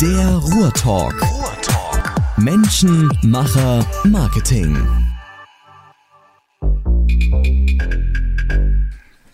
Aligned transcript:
Der 0.00 0.28
Ruhrtalk. 0.36 1.14
Ruhrtalk. 1.22 2.38
Menschen, 2.38 3.10
Macher, 3.22 3.84
Marketing. 4.04 4.76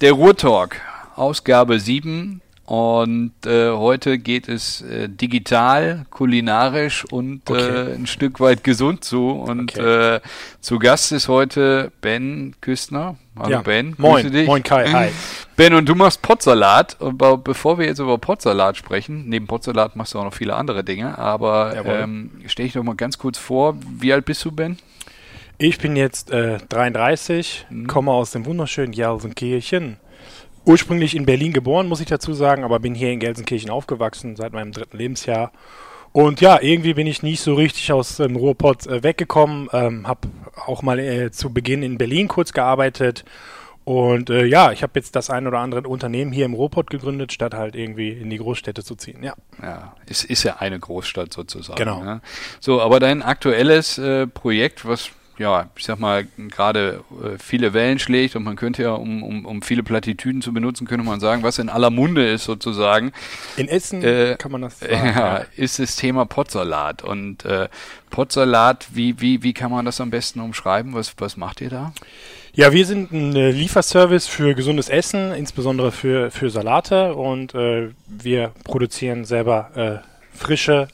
Der 0.00 0.12
Ruhrtalk, 0.12 0.80
Ausgabe 1.16 1.78
7. 1.80 2.40
Und 2.66 3.32
äh, 3.46 3.70
heute 3.70 4.18
geht 4.18 4.48
es 4.48 4.80
äh, 4.82 5.08
digital, 5.08 6.06
kulinarisch 6.10 7.04
und 7.10 7.48
Okay. 7.50 7.90
äh, 7.92 7.94
ein 7.96 8.06
Stück 8.06 8.38
weit 8.38 8.62
gesund 8.62 9.02
zu. 9.04 9.30
Und 9.30 9.76
Okay. 9.76 10.16
äh, 10.16 10.20
zu 10.60 10.78
Gast 10.78 11.10
ist 11.12 11.28
heute 11.28 11.90
Ben 12.00 12.54
Küstner. 12.60 13.16
Hallo 13.40 13.50
Ja. 13.50 13.62
Ben, 13.62 13.94
Moin. 13.98 14.30
dich. 14.30 14.46
Moin 14.46 14.62
Kai, 14.62 14.86
hi. 14.86 15.08
Ben, 15.56 15.74
und 15.74 15.88
du 15.88 15.94
machst 15.94 16.22
Potsalat. 16.22 16.96
Be- 17.00 17.38
bevor 17.42 17.78
wir 17.78 17.86
jetzt 17.86 17.98
über 17.98 18.18
Potsalat 18.18 18.76
sprechen, 18.76 19.28
neben 19.28 19.46
Potsalat 19.46 19.96
machst 19.96 20.14
du 20.14 20.18
auch 20.18 20.24
noch 20.24 20.34
viele 20.34 20.54
andere 20.54 20.84
Dinge, 20.84 21.16
aber 21.18 21.74
ähm, 21.86 22.30
stell 22.46 22.64
dich 22.66 22.74
doch 22.74 22.82
mal 22.82 22.94
ganz 22.96 23.18
kurz 23.18 23.38
vor, 23.38 23.76
wie 23.98 24.12
alt 24.12 24.24
bist 24.24 24.44
du, 24.44 24.52
Ben? 24.52 24.78
Ich 25.58 25.78
bin 25.78 25.96
jetzt 25.96 26.30
äh, 26.30 26.58
33, 26.68 27.66
Mhm. 27.70 27.86
komme 27.86 28.12
aus 28.12 28.30
dem 28.30 28.46
wunderschönen 28.46 28.92
Gelsenkirchen. 28.92 29.96
Ursprünglich 30.66 31.14
in 31.16 31.24
Berlin 31.26 31.52
geboren, 31.52 31.88
muss 31.88 32.00
ich 32.00 32.06
dazu 32.06 32.32
sagen, 32.34 32.64
aber 32.64 32.78
bin 32.80 32.94
hier 32.94 33.10
in 33.10 33.20
Gelsenkirchen 33.20 33.70
aufgewachsen 33.70 34.36
seit 34.36 34.52
meinem 34.52 34.72
dritten 34.72 34.96
Lebensjahr. 34.98 35.52
Und 36.12 36.40
ja, 36.40 36.60
irgendwie 36.60 36.94
bin 36.94 37.06
ich 37.06 37.22
nicht 37.22 37.40
so 37.40 37.54
richtig 37.54 37.92
aus 37.92 38.16
dem 38.16 38.36
Ruhrpott 38.36 38.86
äh, 38.86 39.02
weggekommen. 39.02 39.68
Ähm, 39.72 40.08
habe 40.08 40.28
auch 40.66 40.82
mal 40.82 40.98
äh, 40.98 41.30
zu 41.30 41.52
Beginn 41.52 41.82
in 41.82 41.98
Berlin 41.98 42.26
kurz 42.28 42.52
gearbeitet. 42.52 43.24
Und 43.84 44.28
äh, 44.30 44.44
ja, 44.44 44.72
ich 44.72 44.82
habe 44.82 44.92
jetzt 44.96 45.16
das 45.16 45.30
ein 45.30 45.46
oder 45.46 45.58
andere 45.58 45.88
Unternehmen 45.88 46.32
hier 46.32 46.44
im 46.44 46.54
Ruhrpott 46.54 46.90
gegründet, 46.90 47.32
statt 47.32 47.54
halt 47.54 47.74
irgendwie 47.74 48.10
in 48.10 48.28
die 48.28 48.38
Großstädte 48.38 48.84
zu 48.84 48.94
ziehen. 48.94 49.22
Ja. 49.22 49.34
Ja, 49.62 49.96
es 50.06 50.24
ist 50.24 50.42
ja 50.42 50.56
eine 50.58 50.78
Großstadt 50.78 51.32
sozusagen. 51.32 51.78
Genau. 51.78 52.02
Ne? 52.02 52.20
So, 52.60 52.80
aber 52.80 53.00
dein 53.00 53.22
aktuelles 53.22 53.98
äh, 53.98 54.26
Projekt, 54.26 54.86
was 54.86 55.10
ja, 55.40 55.70
ich 55.74 55.86
sag 55.86 55.98
mal, 55.98 56.26
gerade 56.36 57.02
äh, 57.24 57.38
viele 57.38 57.72
Wellen 57.72 57.98
schlägt 57.98 58.36
und 58.36 58.44
man 58.44 58.56
könnte 58.56 58.82
ja, 58.82 58.92
um, 58.92 59.22
um, 59.22 59.46
um 59.46 59.62
viele 59.62 59.82
Plattitüden 59.82 60.42
zu 60.42 60.52
benutzen, 60.52 60.86
könnte 60.86 61.04
man 61.04 61.18
sagen, 61.18 61.42
was 61.42 61.58
in 61.58 61.70
aller 61.70 61.88
Munde 61.88 62.30
ist 62.30 62.44
sozusagen, 62.44 63.12
In 63.56 63.66
Essen 63.66 64.02
Äh, 64.04 64.36
kann 64.38 64.52
man 64.52 64.60
das 64.60 64.78
sagen. 64.80 64.92
ja, 64.92 65.44
ist 65.56 65.78
das 65.78 65.96
Thema 65.96 66.26
Potsalat. 66.26 67.02
Und 67.02 67.44
äh, 67.46 67.68
Potsalat, 68.10 68.88
wie, 68.92 69.18
wie, 69.20 69.42
wie 69.42 69.54
kann 69.54 69.70
man 69.70 69.86
das 69.86 70.00
am 70.00 70.10
besten 70.10 70.40
umschreiben? 70.40 70.92
Was, 70.92 71.14
was 71.18 71.38
macht 71.38 71.62
ihr 71.62 71.70
da? 71.70 71.92
Ja, 72.52 72.72
wir 72.72 72.84
sind 72.84 73.10
ein 73.10 73.34
äh, 73.34 73.50
Lieferservice 73.50 74.26
für 74.26 74.54
gesundes 74.54 74.88
Essen, 74.90 75.32
insbesondere 75.32 75.90
für, 75.90 76.30
für 76.30 76.50
Salate 76.50 77.14
und 77.14 77.54
äh, 77.54 77.90
wir 78.06 78.52
produzieren 78.64 79.24
selber 79.24 80.02
äh, 80.04 80.36
frische, 80.36 80.88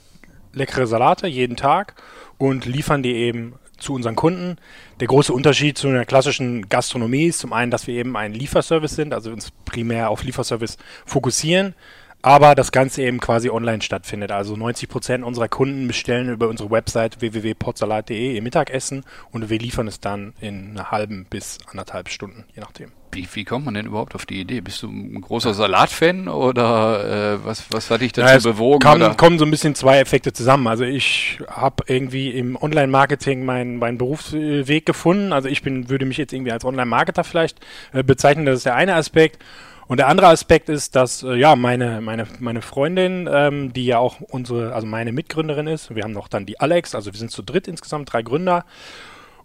leckere 0.52 0.86
Salate 0.86 1.26
jeden 1.26 1.56
Tag 1.56 1.94
und 2.38 2.64
liefern 2.66 3.02
die 3.02 3.14
eben 3.14 3.54
zu 3.78 3.94
unseren 3.94 4.16
Kunden. 4.16 4.56
Der 5.00 5.08
große 5.08 5.32
Unterschied 5.32 5.78
zu 5.78 5.88
einer 5.88 6.04
klassischen 6.04 6.68
Gastronomie 6.68 7.26
ist 7.26 7.40
zum 7.40 7.52
einen, 7.52 7.70
dass 7.70 7.86
wir 7.86 7.94
eben 7.94 8.16
ein 8.16 8.32
Lieferservice 8.32 8.96
sind, 8.96 9.12
also 9.12 9.30
uns 9.30 9.50
primär 9.64 10.10
auf 10.10 10.22
Lieferservice 10.22 10.78
fokussieren, 11.04 11.74
aber 12.26 12.56
das 12.56 12.72
Ganze 12.72 13.02
eben 13.02 13.20
quasi 13.20 13.50
online 13.50 13.82
stattfindet. 13.82 14.32
Also 14.32 14.56
90 14.56 14.88
Prozent 14.88 15.24
unserer 15.24 15.46
Kunden 15.46 15.86
bestellen 15.86 16.28
über 16.28 16.48
unsere 16.48 16.72
Website 16.72 17.20
www.potsalat.de 17.20 18.34
ihr 18.34 18.42
Mittagessen 18.42 19.04
und 19.30 19.48
wir 19.48 19.60
liefern 19.60 19.86
es 19.86 20.00
dann 20.00 20.32
in 20.40 20.72
einer 20.72 20.90
halben 20.90 21.26
bis 21.30 21.58
anderthalb 21.70 22.08
Stunden, 22.08 22.42
je 22.52 22.62
nachdem. 22.62 22.90
Wie, 23.12 23.28
wie 23.32 23.44
kommt 23.44 23.64
man 23.64 23.74
denn 23.74 23.86
überhaupt 23.86 24.16
auf 24.16 24.26
die 24.26 24.40
Idee? 24.40 24.60
Bist 24.60 24.82
du 24.82 24.88
ein 24.88 25.20
großer 25.20 25.54
Salatfan 25.54 26.26
oder 26.26 27.34
äh, 27.34 27.44
was, 27.44 27.66
was 27.70 27.90
hat 27.90 28.00
dich 28.00 28.10
dazu 28.10 28.28
Ja, 28.28 28.36
es 28.36 28.42
bewogen? 28.42 28.80
Kam, 28.80 29.16
kommen 29.16 29.38
so 29.38 29.44
ein 29.44 29.50
bisschen 29.52 29.76
zwei 29.76 30.00
Effekte 30.00 30.32
zusammen. 30.32 30.66
Also 30.66 30.82
ich 30.82 31.38
habe 31.48 31.84
irgendwie 31.86 32.30
im 32.30 32.56
Online-Marketing 32.60 33.44
meinen 33.44 33.78
meinen 33.78 33.98
Berufsweg 33.98 34.84
gefunden. 34.84 35.32
Also 35.32 35.48
ich 35.48 35.62
bin, 35.62 35.88
würde 35.90 36.04
mich 36.04 36.16
jetzt 36.16 36.32
irgendwie 36.32 36.50
als 36.50 36.64
Online-Marketer 36.64 37.22
vielleicht 37.22 37.60
äh, 37.92 38.02
bezeichnen. 38.02 38.46
Das 38.46 38.56
ist 38.56 38.66
der 38.66 38.74
eine 38.74 38.96
Aspekt. 38.96 39.38
Und 39.88 39.98
der 39.98 40.08
andere 40.08 40.28
Aspekt 40.28 40.68
ist, 40.68 40.96
dass 40.96 41.22
äh, 41.22 41.34
ja 41.36 41.54
meine 41.54 42.00
meine 42.00 42.26
meine 42.40 42.62
Freundin, 42.62 43.28
ähm, 43.32 43.72
die 43.72 43.86
ja 43.86 43.98
auch 43.98 44.20
unsere, 44.20 44.74
also 44.74 44.86
meine 44.86 45.12
Mitgründerin 45.12 45.68
ist. 45.68 45.94
Wir 45.94 46.02
haben 46.02 46.12
noch 46.12 46.28
dann 46.28 46.44
die 46.44 46.58
Alex. 46.58 46.94
Also 46.94 47.12
wir 47.12 47.18
sind 47.18 47.30
zu 47.30 47.42
dritt 47.42 47.68
insgesamt 47.68 48.12
drei 48.12 48.22
Gründer. 48.22 48.64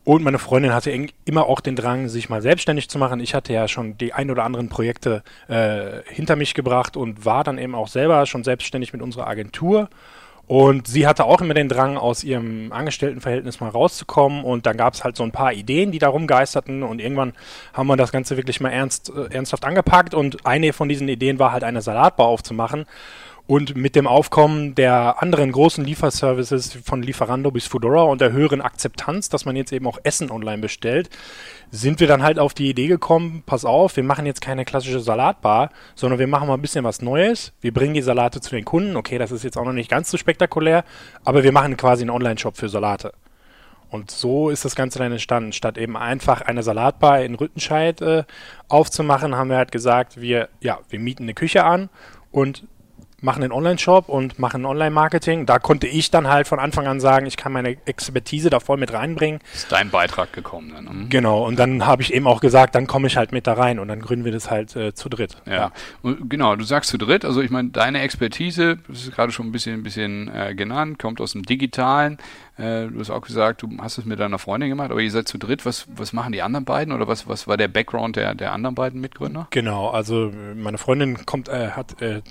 Und 0.03 0.23
meine 0.23 0.39
Freundin 0.39 0.73
hatte 0.73 0.91
immer 1.25 1.45
auch 1.45 1.59
den 1.59 1.75
Drang, 1.75 2.09
sich 2.09 2.27
mal 2.27 2.41
selbstständig 2.41 2.89
zu 2.89 2.97
machen. 2.97 3.19
Ich 3.19 3.35
hatte 3.35 3.53
ja 3.53 3.67
schon 3.67 3.99
die 3.99 4.13
ein 4.13 4.31
oder 4.31 4.45
anderen 4.45 4.67
Projekte 4.67 5.21
äh, 5.47 6.01
hinter 6.07 6.35
mich 6.35 6.55
gebracht 6.55 6.97
und 6.97 7.23
war 7.23 7.43
dann 7.43 7.59
eben 7.59 7.75
auch 7.75 7.87
selber 7.87 8.25
schon 8.25 8.43
selbstständig 8.43 8.93
mit 8.93 9.03
unserer 9.03 9.27
Agentur. 9.27 9.89
Und 10.47 10.87
sie 10.87 11.07
hatte 11.07 11.25
auch 11.25 11.39
immer 11.41 11.53
den 11.53 11.69
Drang, 11.69 11.97
aus 11.97 12.23
ihrem 12.23 12.71
Angestelltenverhältnis 12.71 13.59
mal 13.61 13.69
rauszukommen. 13.69 14.43
Und 14.43 14.65
dann 14.65 14.75
gab 14.75 14.93
es 14.93 15.03
halt 15.03 15.15
so 15.15 15.23
ein 15.23 15.31
paar 15.31 15.53
Ideen, 15.53 15.91
die 15.91 15.99
da 15.99 16.09
rumgeisterten. 16.09 16.83
Und 16.83 16.99
irgendwann 16.99 17.33
haben 17.73 17.87
wir 17.87 17.95
das 17.95 18.11
Ganze 18.11 18.37
wirklich 18.37 18.59
mal 18.59 18.69
ernst, 18.69 19.11
äh, 19.15 19.33
ernsthaft 19.33 19.63
angepackt. 19.65 20.13
Und 20.13 20.45
eine 20.45 20.73
von 20.73 20.89
diesen 20.89 21.07
Ideen 21.07 21.39
war 21.39 21.51
halt 21.53 21.63
eine 21.63 21.81
Salatbar 21.81 22.27
aufzumachen. 22.27 22.85
Und 23.47 23.75
mit 23.75 23.95
dem 23.95 24.07
Aufkommen 24.07 24.75
der 24.75 25.21
anderen 25.21 25.51
großen 25.51 25.83
Lieferservices 25.83 26.77
von 26.83 27.01
Lieferando 27.03 27.51
bis 27.51 27.67
Foodora 27.67 28.03
und 28.03 28.21
der 28.21 28.31
höheren 28.31 28.61
Akzeptanz, 28.61 29.29
dass 29.29 29.45
man 29.45 29.55
jetzt 29.55 29.73
eben 29.73 29.87
auch 29.87 29.99
Essen 30.03 30.31
online 30.31 30.59
bestellt, 30.59 31.09
sind 31.69 31.99
wir 31.99 32.07
dann 32.07 32.23
halt 32.23 32.39
auf 32.39 32.53
die 32.53 32.69
Idee 32.69 32.87
gekommen, 32.87 33.43
pass 33.45 33.65
auf, 33.65 33.95
wir 33.95 34.03
machen 34.03 34.25
jetzt 34.25 34.41
keine 34.41 34.63
klassische 34.63 34.99
Salatbar, 34.99 35.71
sondern 35.95 36.19
wir 36.19 36.27
machen 36.27 36.47
mal 36.47 36.53
ein 36.53 36.61
bisschen 36.61 36.85
was 36.85 37.01
Neues. 37.01 37.53
Wir 37.61 37.73
bringen 37.73 37.93
die 37.93 38.01
Salate 38.01 38.41
zu 38.41 38.51
den 38.51 38.65
Kunden. 38.65 38.95
Okay, 38.95 39.17
das 39.17 39.31
ist 39.31 39.43
jetzt 39.43 39.57
auch 39.57 39.65
noch 39.65 39.73
nicht 39.73 39.89
ganz 39.89 40.11
so 40.11 40.17
spektakulär, 40.17 40.83
aber 41.25 41.43
wir 41.43 41.51
machen 41.51 41.75
quasi 41.77 42.03
einen 42.03 42.11
Online-Shop 42.11 42.55
für 42.55 42.69
Salate. 42.69 43.11
Und 43.91 44.09
so 44.09 44.49
ist 44.49 44.63
das 44.63 44.75
Ganze 44.75 44.99
dann 44.99 45.11
entstanden. 45.11 45.51
Statt 45.51 45.77
eben 45.77 45.97
einfach 45.97 46.41
eine 46.41 46.63
Salatbar 46.63 47.21
in 47.23 47.35
Rüttenscheid 47.35 48.01
äh, 48.01 48.23
aufzumachen, 48.69 49.35
haben 49.35 49.49
wir 49.49 49.57
halt 49.57 49.73
gesagt, 49.73 50.19
wir, 50.19 50.47
ja, 50.61 50.79
wir 50.89 50.99
mieten 50.99 51.23
eine 51.23 51.33
Küche 51.33 51.65
an 51.65 51.89
und 52.31 52.63
machen 53.21 53.43
einen 53.43 53.51
Online-Shop 53.51 54.09
und 54.09 54.39
machen 54.39 54.65
Online-Marketing. 54.65 55.45
Da 55.45 55.59
konnte 55.59 55.87
ich 55.87 56.11
dann 56.11 56.27
halt 56.27 56.47
von 56.47 56.59
Anfang 56.59 56.87
an 56.87 56.99
sagen, 56.99 57.25
ich 57.25 57.37
kann 57.37 57.51
meine 57.51 57.77
Expertise 57.85 58.49
da 58.49 58.59
voll 58.59 58.77
mit 58.77 58.93
reinbringen. 58.93 59.39
ist 59.53 59.71
dein 59.71 59.89
Beitrag 59.89 60.33
gekommen 60.33 60.71
dann? 60.73 60.89
hm? 60.89 61.09
Genau, 61.09 61.45
und 61.45 61.57
dann 61.59 61.85
habe 61.85 62.01
ich 62.01 62.13
eben 62.13 62.27
auch 62.27 62.41
gesagt, 62.41 62.75
dann 62.75 62.87
komme 62.87 63.07
ich 63.07 63.17
halt 63.17 63.31
mit 63.31 63.47
da 63.47 63.53
rein 63.53 63.79
und 63.79 63.87
dann 63.87 63.99
gründen 63.99 64.25
wir 64.25 64.31
das 64.31 64.49
halt 64.49 64.75
äh, 64.75 64.93
zu 64.93 65.09
dritt. 65.09 65.37
Ja, 65.45 65.71
Und 66.01 66.29
genau, 66.29 66.55
du 66.55 66.63
sagst 66.63 66.89
zu 66.89 66.97
dritt, 66.97 67.25
also 67.25 67.41
ich 67.41 67.51
meine, 67.51 67.69
deine 67.69 68.01
Expertise, 68.01 68.79
das 68.87 69.03
ist 69.03 69.15
gerade 69.15 69.31
schon 69.31 69.47
ein 69.47 69.51
bisschen, 69.51 69.75
ein 69.75 69.83
bisschen 69.83 70.33
äh, 70.33 70.55
genannt, 70.55 70.99
kommt 70.99 71.21
aus 71.21 71.33
dem 71.33 71.43
Digitalen. 71.43 72.17
Äh, 72.61 72.87
du 72.89 72.99
hast 72.99 73.09
auch 73.09 73.21
gesagt, 73.21 73.63
du 73.63 73.69
hast 73.79 73.97
es 73.97 74.05
mit 74.05 74.19
deiner 74.19 74.37
Freundin 74.37 74.69
gemacht, 74.69 74.91
aber 74.91 75.01
ihr 75.01 75.09
seid 75.09 75.27
zu 75.27 75.39
dritt. 75.39 75.65
Was, 75.65 75.87
was 75.95 76.13
machen 76.13 76.31
die 76.31 76.43
anderen 76.43 76.63
beiden 76.63 76.93
oder 76.93 77.07
was, 77.07 77.27
was 77.27 77.47
war 77.47 77.57
der 77.57 77.67
Background 77.67 78.15
der, 78.15 78.35
der 78.35 78.51
anderen 78.51 78.75
beiden 78.75 79.01
Mitgründer? 79.01 79.47
Genau, 79.49 79.89
also 79.89 80.27
äh, 80.27 80.53
meine 80.55 80.77
Freundin 80.77 81.25
kommt, 81.25 81.49
äh, 81.49 81.71
hat 81.71 81.99
äh, 82.01 82.21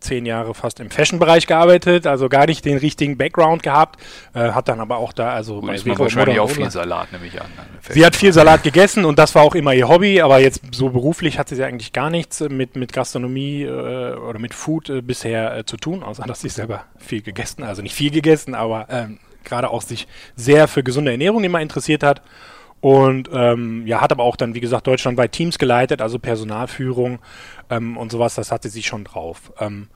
zehn 0.00 0.26
Jahre 0.26 0.54
fast 0.54 0.80
im 0.80 0.90
Fashion-Bereich 0.90 1.46
gearbeitet, 1.46 2.06
also 2.06 2.28
gar 2.28 2.46
nicht 2.46 2.66
den 2.66 2.76
richtigen 2.76 3.16
Background 3.16 3.62
gehabt, 3.62 3.98
äh, 4.34 4.50
hat 4.50 4.68
dann 4.68 4.80
aber 4.80 4.98
auch 4.98 5.14
da, 5.14 5.30
also 5.30 5.60
Gut, 5.60 5.72
ist 5.72 5.84
Vero 5.84 6.00
wahrscheinlich 6.00 6.38
auch 6.38 6.50
viel 6.50 6.70
Salat, 6.70 7.10
nehme 7.12 7.26
ich 7.26 7.40
an. 7.40 7.48
Sie 7.88 8.04
hat 8.04 8.14
viel 8.14 8.32
Salat 8.34 8.62
gegessen 8.62 9.06
und 9.06 9.18
das 9.18 9.34
war 9.34 9.42
auch 9.42 9.54
immer 9.54 9.72
ihr 9.72 9.88
Hobby, 9.88 10.20
aber 10.20 10.38
jetzt 10.38 10.62
so 10.72 10.90
beruflich 10.90 11.38
hatte 11.38 11.56
sie 11.56 11.64
eigentlich 11.64 11.94
gar 11.94 12.10
nichts 12.10 12.40
mit, 12.40 12.76
mit 12.76 12.92
Gastronomie 12.92 13.66
oder 13.66 14.38
mit 14.38 14.52
Food 14.52 14.92
bisher 15.06 15.64
zu 15.64 15.76
tun, 15.78 16.02
außer 16.02 16.24
dass 16.24 16.40
sie 16.40 16.48
selber 16.50 16.84
viel 16.98 17.22
gegessen, 17.22 17.62
also 17.62 17.80
nicht 17.80 17.94
viel 17.94 18.10
gegessen, 18.10 18.54
aber 18.54 18.86
ähm, 18.90 19.18
gerade 19.48 19.70
auch 19.70 19.82
sich 19.82 20.06
sehr 20.36 20.68
für 20.68 20.82
gesunde 20.82 21.10
Ernährung 21.10 21.44
immer 21.44 21.60
interessiert 21.60 22.02
hat. 22.02 22.22
Und 22.80 23.28
ähm, 23.32 23.86
ja, 23.86 24.00
hat 24.00 24.12
aber 24.12 24.22
auch 24.22 24.36
dann, 24.36 24.54
wie 24.54 24.60
gesagt, 24.60 24.86
deutschlandweit 24.86 25.32
Teams 25.32 25.58
geleitet, 25.58 26.00
also 26.00 26.18
Personalführung 26.18 27.18
ähm, 27.70 27.96
und 27.96 28.12
sowas, 28.12 28.36
das 28.36 28.52
hatte 28.52 28.68
sie 28.68 28.84
schon 28.84 29.04
drauf. 29.04 29.52
Ähm, 29.58 29.88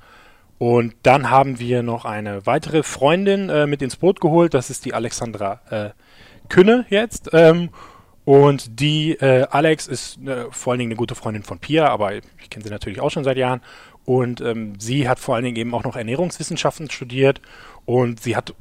und 0.59 0.95
dann 1.03 1.31
haben 1.31 1.59
wir 1.59 1.83
noch 1.83 2.05
eine 2.05 2.45
weitere 2.47 2.83
Freundin 2.83 3.49
äh, 3.49 3.67
mit 3.67 3.83
ins 3.83 3.97
Boot 3.97 4.21
geholt, 4.21 4.55
das 4.55 4.71
ist 4.71 4.85
die 4.85 4.95
Alexandra 4.95 5.61
äh, 5.71 5.91
Künne 6.49 6.87
jetzt. 6.89 7.31
Ähm, 7.33 7.71
und 8.25 8.81
die 8.81 9.13
äh, 9.13 9.47
Alex 9.51 9.89
ist 9.89 10.19
äh, 10.25 10.47
vor 10.51 10.73
allen 10.73 10.79
Dingen 10.79 10.93
eine 10.93 10.99
gute 10.99 11.15
Freundin 11.15 11.43
von 11.43 11.59
Pia, 11.59 11.89
aber 11.89 12.15
ich 12.15 12.51
kenne 12.51 12.65
sie 12.65 12.71
natürlich 12.71 13.01
auch 13.01 13.11
schon 13.11 13.25
seit 13.25 13.37
Jahren. 13.37 13.61
Und 14.05 14.41
ähm, 14.41 14.75
sie 14.79 15.09
hat 15.09 15.19
vor 15.19 15.35
allen 15.35 15.45
Dingen 15.45 15.57
eben 15.57 15.75
auch 15.75 15.85
noch 15.85 15.97
Ernährungswissenschaften 15.97 16.91
studiert. 16.91 17.41
Und 17.85 18.21
sie 18.21 18.37
hat 18.37 18.55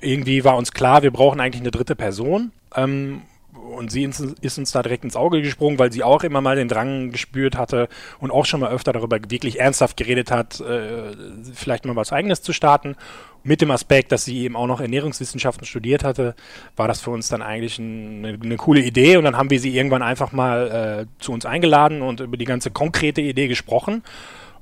irgendwie 0.00 0.44
war 0.44 0.56
uns 0.56 0.72
klar, 0.72 1.02
wir 1.02 1.10
brauchen 1.10 1.40
eigentlich 1.40 1.62
eine 1.62 1.70
dritte 1.70 1.96
Person. 1.96 2.52
Ähm, 2.74 3.22
und 3.66 3.90
sie 3.90 4.04
ist 4.04 4.58
uns 4.58 4.72
da 4.72 4.82
direkt 4.82 5.04
ins 5.04 5.16
Auge 5.16 5.42
gesprungen, 5.42 5.78
weil 5.78 5.92
sie 5.92 6.02
auch 6.02 6.22
immer 6.22 6.40
mal 6.40 6.56
den 6.56 6.68
Drang 6.68 7.10
gespürt 7.10 7.56
hatte 7.56 7.88
und 8.20 8.30
auch 8.30 8.44
schon 8.44 8.60
mal 8.60 8.70
öfter 8.70 8.92
darüber 8.92 9.18
wirklich 9.28 9.60
ernsthaft 9.60 9.96
geredet 9.96 10.30
hat, 10.30 10.60
äh, 10.60 11.12
vielleicht 11.52 11.84
mal 11.84 11.96
was 11.96 12.12
Eigenes 12.12 12.42
zu 12.42 12.52
starten. 12.52 12.96
Mit 13.42 13.60
dem 13.60 13.70
Aspekt, 13.70 14.12
dass 14.12 14.24
sie 14.24 14.38
eben 14.38 14.56
auch 14.56 14.66
noch 14.66 14.80
Ernährungswissenschaften 14.80 15.66
studiert 15.66 16.04
hatte, 16.04 16.34
war 16.74 16.88
das 16.88 17.00
für 17.00 17.10
uns 17.10 17.28
dann 17.28 17.42
eigentlich 17.42 17.78
ein, 17.78 18.24
eine, 18.24 18.38
eine 18.42 18.56
coole 18.56 18.80
Idee. 18.80 19.16
Und 19.16 19.24
dann 19.24 19.36
haben 19.36 19.50
wir 19.50 19.60
sie 19.60 19.76
irgendwann 19.76 20.02
einfach 20.02 20.32
mal 20.32 21.06
äh, 21.18 21.22
zu 21.22 21.32
uns 21.32 21.46
eingeladen 21.46 22.02
und 22.02 22.20
über 22.20 22.36
die 22.36 22.44
ganze 22.44 22.70
konkrete 22.70 23.20
Idee 23.20 23.48
gesprochen. 23.48 24.02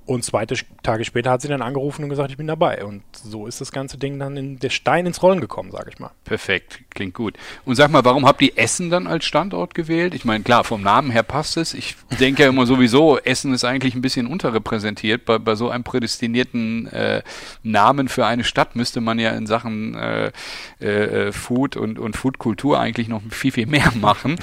Und 0.07 0.23
zwei 0.23 0.45
Tage 0.45 1.05
später 1.05 1.31
hat 1.31 1.41
sie 1.41 1.49
dann 1.49 1.63
angerufen 1.63 2.05
und 2.05 2.11
gesagt, 2.11 2.31
ich 2.31 2.37
bin 2.37 2.47
dabei. 2.47 2.85
Und 2.85 3.03
so 3.13 3.47
ist 3.47 3.63
das 3.63 3.73
ganze 3.73 3.97
Ding 3.97 4.19
dann 4.19 4.37
in 4.37 4.59
der 4.59 4.69
Stein 4.69 5.07
ins 5.07 5.23
Rollen 5.23 5.41
gekommen, 5.41 5.71
sage 5.71 5.91
ich 5.91 5.99
mal. 5.99 6.11
Perfekt, 6.25 6.81
klingt 6.91 7.15
gut. 7.15 7.39
Und 7.65 7.77
sag 7.77 7.91
mal, 7.91 8.05
warum 8.05 8.27
habt 8.27 8.43
ihr 8.43 8.53
Essen 8.57 8.91
dann 8.91 9.07
als 9.07 9.25
Standort 9.25 9.75
gewählt? 9.75 10.15
Ich 10.15 10.27
meine, 10.27 10.45
klar, 10.45 10.63
vom 10.65 10.83
Namen 10.83 11.11
her 11.11 11.23
passt 11.23 11.57
es. 11.57 11.73
Ich 11.73 11.97
denke 12.21 12.43
ja 12.43 12.51
immer 12.51 12.67
sowieso, 12.67 13.19
Essen 13.19 13.55
ist 13.55 13.65
eigentlich 13.65 13.95
ein 13.95 14.03
bisschen 14.03 14.27
unterrepräsentiert. 14.27 15.25
Bei, 15.25 15.39
bei 15.39 15.55
so 15.55 15.71
einem 15.71 15.85
prädestinierten 15.85 16.87
äh, 16.89 17.23
Namen 17.63 18.09
für 18.09 18.27
eine 18.27 18.45
Stadt 18.45 18.77
müsste 18.77 19.01
man 19.01 19.19
ja 19.19 19.31
in 19.31 19.47
Sachen 19.47 19.95
äh, 19.95 20.33
äh, 20.81 21.33
Food 21.33 21.77
und, 21.77 21.99
und 21.99 22.15
Foodkultur 22.15 22.79
eigentlich 22.79 23.09
noch 23.09 23.23
viel, 23.31 23.53
viel 23.53 23.67
mehr 23.67 23.91
machen. 24.01 24.37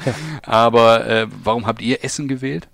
Aber 0.43 1.05
äh, 1.07 1.27
warum 1.43 1.67
habt 1.67 1.83
ihr 1.83 2.03
Essen 2.03 2.27
gewählt? 2.27 2.67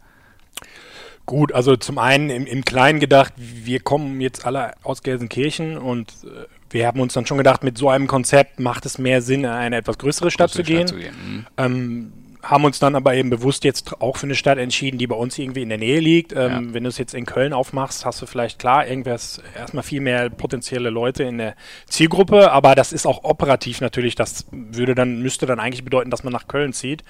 Gut, 1.27 1.51
also 1.51 1.75
zum 1.75 1.97
einen 1.97 2.29
im, 2.29 2.47
im 2.47 2.63
Kleinen 2.63 3.01
gedacht, 3.01 3.33
wir 3.35 3.81
kommen 3.81 4.21
jetzt 4.21 4.45
alle 4.45 4.71
aus 4.81 5.03
Gelsenkirchen 5.03 5.77
und 5.77 6.09
äh, 6.24 6.45
wir 6.69 6.88
haben 6.88 7.01
uns 7.01 7.13
dann 7.13 7.25
schon 7.25 7.38
gedacht, 7.38 7.65
mit 7.65 7.77
so 7.77 7.89
einem 7.89 8.07
Konzept 8.07 8.62
macht 8.62 8.85
es 8.85 8.97
mehr 8.97 9.21
Sinn, 9.21 9.41
in 9.41 9.50
eine 9.50 9.75
etwas 9.75 9.97
größere 9.97 10.31
Stadt 10.31 10.51
Größere 10.51 10.63
zu 10.63 10.71
gehen. 10.71 10.88
Stadt 10.88 10.97
zu 10.97 11.03
gehen. 11.03 11.15
Mhm. 11.27 11.45
Ähm, 11.57 12.13
haben 12.44 12.63
uns 12.63 12.79
dann 12.79 12.95
aber 12.95 13.13
eben 13.15 13.29
bewusst 13.29 13.65
jetzt 13.65 14.01
auch 14.01 14.15
für 14.15 14.25
eine 14.25 14.35
Stadt 14.35 14.57
entschieden, 14.57 14.97
die 14.97 15.07
bei 15.07 15.18
uns 15.18 15.38
irgendwie 15.38 15.63
in 15.63 15.69
der 15.69 15.77
Nähe 15.77 16.00
liegt. 16.00 16.31
Ähm, 16.31 16.38
ja. 16.38 16.74
Wenn 16.74 16.83
du 16.83 16.89
es 16.89 16.97
jetzt 16.97 17.13
in 17.13 17.25
Köln 17.25 17.51
aufmachst, 17.51 18.06
hast 18.06 18.21
du 18.21 18.25
vielleicht 18.25 18.57
klar 18.57 18.88
irgendwas 18.88 19.41
erstmal 19.53 19.83
viel 19.83 20.00
mehr 20.00 20.29
potenzielle 20.29 20.89
Leute 20.89 21.24
in 21.24 21.39
der 21.39 21.56
Zielgruppe, 21.88 22.53
aber 22.53 22.74
das 22.74 22.94
ist 22.94 23.06
auch 23.06 23.25
operativ 23.25 23.81
natürlich, 23.81 24.15
das 24.15 24.45
würde 24.51 24.95
dann, 24.95 25.21
müsste 25.21 25.45
dann 25.45 25.59
eigentlich 25.59 25.83
bedeuten, 25.83 26.09
dass 26.09 26.24
man 26.24 26.31
nach 26.31 26.47
Köln 26.47 26.71
zieht. 26.71 27.03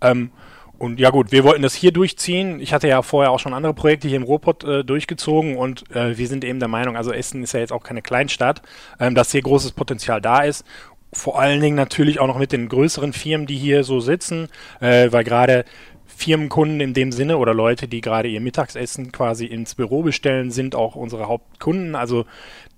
Ähm, 0.00 0.30
und 0.78 1.00
ja 1.00 1.10
gut, 1.10 1.32
wir 1.32 1.44
wollten 1.44 1.62
das 1.62 1.74
hier 1.74 1.92
durchziehen. 1.92 2.60
Ich 2.60 2.72
hatte 2.72 2.88
ja 2.88 3.02
vorher 3.02 3.30
auch 3.30 3.38
schon 3.38 3.54
andere 3.54 3.74
Projekte 3.74 4.08
hier 4.08 4.18
im 4.18 4.22
Ruhrpott 4.22 4.64
äh, 4.64 4.84
durchgezogen 4.84 5.56
und 5.56 5.90
äh, 5.94 6.18
wir 6.18 6.28
sind 6.28 6.44
eben 6.44 6.58
der 6.58 6.68
Meinung, 6.68 6.96
also 6.96 7.12
Essen 7.12 7.42
ist 7.42 7.52
ja 7.52 7.60
jetzt 7.60 7.72
auch 7.72 7.82
keine 7.82 8.02
Kleinstadt, 8.02 8.62
ähm, 9.00 9.14
dass 9.14 9.32
hier 9.32 9.42
großes 9.42 9.72
Potenzial 9.72 10.20
da 10.20 10.42
ist. 10.42 10.64
Vor 11.12 11.40
allen 11.40 11.60
Dingen 11.60 11.76
natürlich 11.76 12.20
auch 12.20 12.26
noch 12.26 12.38
mit 12.38 12.52
den 12.52 12.68
größeren 12.68 13.12
Firmen, 13.12 13.46
die 13.46 13.56
hier 13.56 13.84
so 13.84 14.00
sitzen, 14.00 14.48
äh, 14.80 15.10
weil 15.12 15.24
gerade 15.24 15.64
Firmenkunden 16.04 16.80
in 16.80 16.94
dem 16.94 17.12
Sinne 17.12 17.36
oder 17.36 17.52
Leute, 17.52 17.88
die 17.88 18.00
gerade 18.00 18.28
ihr 18.28 18.40
Mittagsessen 18.40 19.12
quasi 19.12 19.46
ins 19.46 19.74
Büro 19.74 20.02
bestellen, 20.02 20.50
sind 20.50 20.74
auch 20.74 20.94
unsere 20.94 21.26
Hauptkunden. 21.26 21.94
Also 21.94 22.24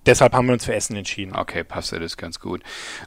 deshalb 0.09 0.33
haben 0.33 0.47
wir 0.47 0.55
uns 0.55 0.65
für 0.65 0.75
Essen 0.75 0.97
entschieden. 0.97 1.37
Okay, 1.37 1.63
passt 1.63 1.93
ja 1.93 1.99
das 1.99 2.17
ganz 2.17 2.41
gut. 2.41 2.63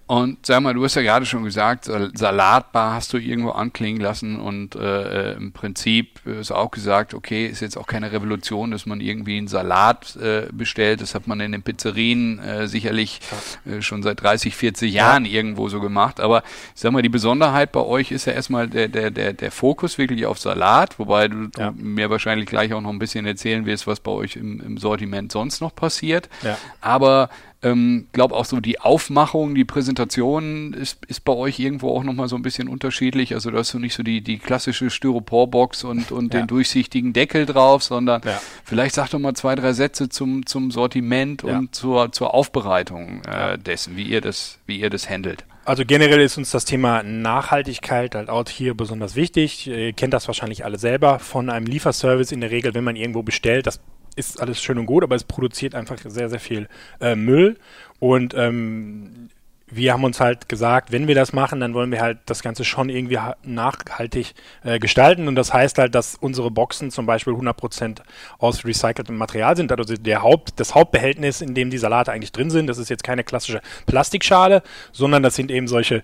Und 0.08 0.46
sag 0.46 0.62
mal, 0.62 0.74
du 0.74 0.84
hast 0.84 0.96
ja 0.96 1.02
gerade 1.02 1.26
schon 1.26 1.44
gesagt, 1.44 1.86
Salatbar 1.86 2.94
hast 2.94 3.12
du 3.14 3.18
irgendwo 3.18 3.52
anklingen 3.52 4.02
lassen 4.02 4.40
und 4.40 4.76
äh, 4.76 5.34
im 5.34 5.52
Prinzip 5.52 6.26
ist 6.26 6.52
auch 6.52 6.72
gesagt, 6.72 7.14
okay, 7.14 7.48
ist 7.48 7.62
jetzt 7.62 7.78
auch 7.78 7.88
keine 7.88 8.12
Revolution, 8.12 8.72
dass 8.72 8.86
man 8.86 9.02
irgendwie 9.02 9.38
einen 9.38 9.48
Salat 9.48 10.16
äh, 10.16 10.48
bestellt. 10.52 11.02
Das 11.02 11.16
hat 11.16 11.28
man 11.28 11.40
in 11.40 11.52
den 11.52 11.64
Pizzerien 11.64 12.40
äh, 12.40 12.68
sicherlich 12.68 13.20
äh, 13.66 13.82
schon 13.82 14.04
seit 14.04 14.22
30, 14.22 14.56
40 14.56 14.94
Jahren 14.94 15.26
ja. 15.26 15.32
irgendwo 15.32 15.70
so 15.70 15.82
gemacht. 15.82 16.20
Aber 16.20 16.44
sag 16.76 16.92
mal, 16.92 17.02
die 17.02 17.10
Besonderheit 17.10 17.72
bei 17.72 17.82
euch 17.82 18.12
ist 18.12 18.26
ja 18.26 18.34
erstmal 18.34 18.68
der, 18.68 18.88
der, 18.88 19.10
der, 19.10 19.34
der 19.34 19.52
Fokus 19.52 19.98
wirklich 19.98 20.26
auf 20.26 20.40
Salat, 20.40 21.00
wobei 21.00 21.28
du, 21.28 21.50
ja. 21.58 21.72
mir 21.76 22.10
wahrscheinlich 22.10 22.46
gleich 22.48 22.74
auch 22.74 22.82
noch 22.82 22.92
ein 22.92 23.00
bisschen 23.00 23.26
erzählen 23.26 23.66
wirst, 23.66 23.88
was 23.88 24.00
bei 24.00 24.12
euch 24.12 24.36
im, 24.36 24.62
im 24.62 24.78
Sortiment 24.78 25.32
sonst 25.32 25.62
noch 25.62 25.74
passiert. 25.74 26.30
Ja 26.44 26.58
aber 26.92 27.30
ähm, 27.64 28.08
glaube 28.12 28.36
auch 28.36 28.46
so 28.46 28.60
die 28.60 28.80
Aufmachung, 28.80 29.54
die 29.54 29.66
Präsentation 29.66 30.74
ist, 30.74 31.06
ist 31.06 31.24
bei 31.24 31.34
euch 31.34 31.60
irgendwo 31.60 31.96
auch 31.96 32.04
nochmal 32.04 32.28
so 32.28 32.36
ein 32.36 32.42
bisschen 32.42 32.68
unterschiedlich. 32.68 33.34
Also 33.34 33.52
da 33.52 33.60
hast 33.60 33.74
du 33.74 33.80
nicht 33.80 33.94
so 33.94 34.04
die, 34.04 34.22
die 34.22 34.40
klassische 34.40 34.90
Styroporbox 34.90 35.84
und, 35.84 36.12
und 36.12 36.34
ja. 36.34 36.42
den 36.42 36.48
durchsichtigen 36.48 37.14
Deckel 37.14 37.46
drauf, 37.46 37.84
sondern 37.84 38.22
ja. 38.26 38.42
vielleicht 38.64 38.96
sag 38.96 39.10
doch 39.10 39.20
mal 39.20 39.36
zwei, 39.36 39.56
drei 39.56 39.74
Sätze 39.74 40.10
zum, 40.10 40.46
zum 40.46 40.72
Sortiment 40.72 41.44
ja. 41.44 41.60
und 41.60 41.76
zur, 41.76 42.12
zur 42.12 42.34
Aufbereitung 42.34 43.22
äh, 43.26 43.58
dessen, 43.58 43.96
wie 43.96 44.04
ihr 44.04 44.22
das, 44.22 44.58
wie 44.66 44.80
ihr 44.80 44.90
das 44.90 45.10
handelt. 45.10 45.46
Also 45.64 45.86
generell 45.86 46.22
ist 46.22 46.38
uns 46.40 46.50
das 46.50 46.66
Thema 46.66 47.04
Nachhaltigkeit 47.04 48.16
halt 48.16 48.30
auch 48.30 48.50
hier 48.50 48.74
besonders 48.74 49.16
wichtig. 49.16 49.68
Ihr 49.68 49.94
kennt 49.94 50.12
das 50.12 50.28
wahrscheinlich 50.28 50.66
alle 50.66 50.80
selber 50.80 51.20
von 51.20 51.52
einem 51.52 51.68
Lieferservice 51.68 52.32
in 52.32 52.42
der 52.42 52.50
Regel, 52.50 52.74
wenn 52.74 52.84
man 52.84 52.96
irgendwo 52.96 53.22
bestellt. 53.22 53.68
Das 53.68 53.80
ist 54.16 54.42
alles 54.42 54.62
schön 54.62 54.78
und 54.78 54.86
gut, 54.86 55.04
aber 55.04 55.16
es 55.16 55.24
produziert 55.24 55.76
einfach 55.76 55.98
sehr, 56.04 56.30
sehr 56.30 56.40
viel 56.40 56.68
äh, 57.00 57.16
Müll. 57.16 57.58
Und 58.00 58.34
ähm, 58.36 59.30
wir 59.72 59.94
haben 59.94 60.04
uns 60.04 60.20
halt 60.20 60.50
gesagt, 60.50 60.92
wenn 60.92 61.08
wir 61.08 61.16
das 61.16 61.32
machen, 61.32 61.62
dann 61.62 61.74
wollen 61.74 61.92
wir 61.92 62.02
halt 62.02 62.20
das 62.26 62.44
Ganze 62.44 62.66
schon 62.66 62.90
irgendwie 62.90 63.18
nachhaltig 63.44 64.34
äh, 64.64 64.80
gestalten. 64.80 65.28
Und 65.30 65.36
das 65.36 65.54
heißt 65.54 65.78
halt, 65.78 65.96
dass 65.96 66.16
unsere 66.16 66.52
Boxen 66.52 66.92
zum 66.92 67.06
Beispiel 67.06 67.34
100% 67.34 68.00
aus 68.38 68.66
recyceltem 68.66 69.16
Material 69.16 69.56
sind. 69.56 69.72
Also 69.72 69.96
der 69.96 70.22
Haupt, 70.22 70.60
das 70.60 70.76
Hauptbehältnis, 70.76 71.40
in 71.40 71.56
dem 71.56 71.70
die 71.70 71.78
Salate 71.78 72.12
eigentlich 72.12 72.34
drin 72.34 72.50
sind, 72.50 72.68
das 72.68 72.78
ist 72.78 72.90
jetzt 72.90 73.04
keine 73.04 73.24
klassische 73.24 73.62
Plastikschale, 73.86 74.62
sondern 74.92 75.24
das 75.24 75.36
sind 75.36 75.50
eben 75.50 75.70
solche 75.70 76.04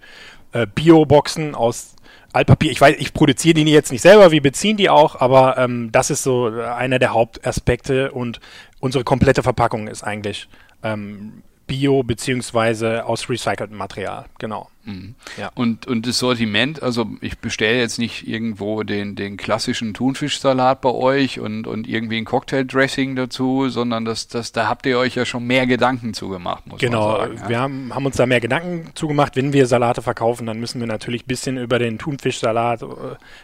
äh, 0.54 0.66
Bio-Boxen 0.74 1.54
aus 1.54 1.96
Altpapier, 2.34 2.72
ich 2.72 2.82
weiß, 2.82 2.96
ich 3.00 3.14
produziere 3.14 3.54
die 3.56 3.64
jetzt 3.72 3.92
nicht 3.92 4.02
selber, 4.02 4.32
wir 4.32 4.42
beziehen 4.42 4.78
die 4.78 4.90
auch, 4.90 5.20
aber 5.20 5.58
ähm, 5.58 5.90
das 5.92 6.10
ist 6.10 6.24
so 6.24 6.48
einer 6.48 7.00
der 7.00 7.14
Hauptaspekte 7.14 8.12
und 8.12 8.40
unsere 8.80 9.04
komplette 9.04 9.44
Verpackung 9.44 9.88
ist 9.88 10.04
eigentlich 10.04 10.48
ähm, 10.84 11.44
bio 11.66 12.04
beziehungsweise 12.04 13.06
aus 13.06 13.30
recyceltem 13.30 13.78
Material, 13.78 14.26
genau. 14.40 14.70
Mhm. 14.88 15.16
Ja. 15.38 15.52
Und, 15.54 15.86
und 15.86 16.08
das 16.08 16.18
Sortiment, 16.20 16.82
also 16.82 17.08
ich 17.20 17.38
bestelle 17.40 17.78
jetzt 17.78 18.00
nicht 18.00 18.26
irgendwo 18.26 18.84
den, 18.84 19.16
den 19.16 19.36
klassischen 19.36 19.94
Thunfischsalat 19.94 20.80
bei 20.80 20.90
euch 20.90 21.40
und, 21.40 21.68
und 21.68 21.88
irgendwie 21.88 22.18
ein 22.18 22.26
Cocktail-Dressing 22.26 23.18
dazu, 23.18 23.68
sondern 23.68 24.06
das, 24.06 24.30
das, 24.30 24.54
da 24.54 24.70
habt 24.70 24.86
ihr 24.86 24.98
euch 24.98 25.16
ja 25.16 25.26
schon 25.26 25.46
mehr 25.46 25.68
Gedanken 25.68 26.14
zugemacht, 26.14 26.66
muss 26.68 26.80
genau, 26.80 27.10
man 27.10 27.20
sagen. 27.20 27.36
Genau, 27.36 27.50
wir 27.50 27.60
haben, 27.60 27.94
haben 27.94 28.06
uns 28.06 28.16
da 28.16 28.26
mehr 28.26 28.40
Gedanken 28.40 28.90
zugemacht. 28.96 29.36
Wenn 29.36 29.52
wir 29.52 29.68
Salate 29.68 30.02
verkaufen, 30.02 30.48
dann 30.48 30.60
müssen 30.60 30.80
wir 30.80 30.88
natürlich 30.88 31.24
ein 31.24 31.28
bisschen 31.28 31.58
über 31.58 31.80
den 31.80 31.98
Thunfischsalat 31.98 32.82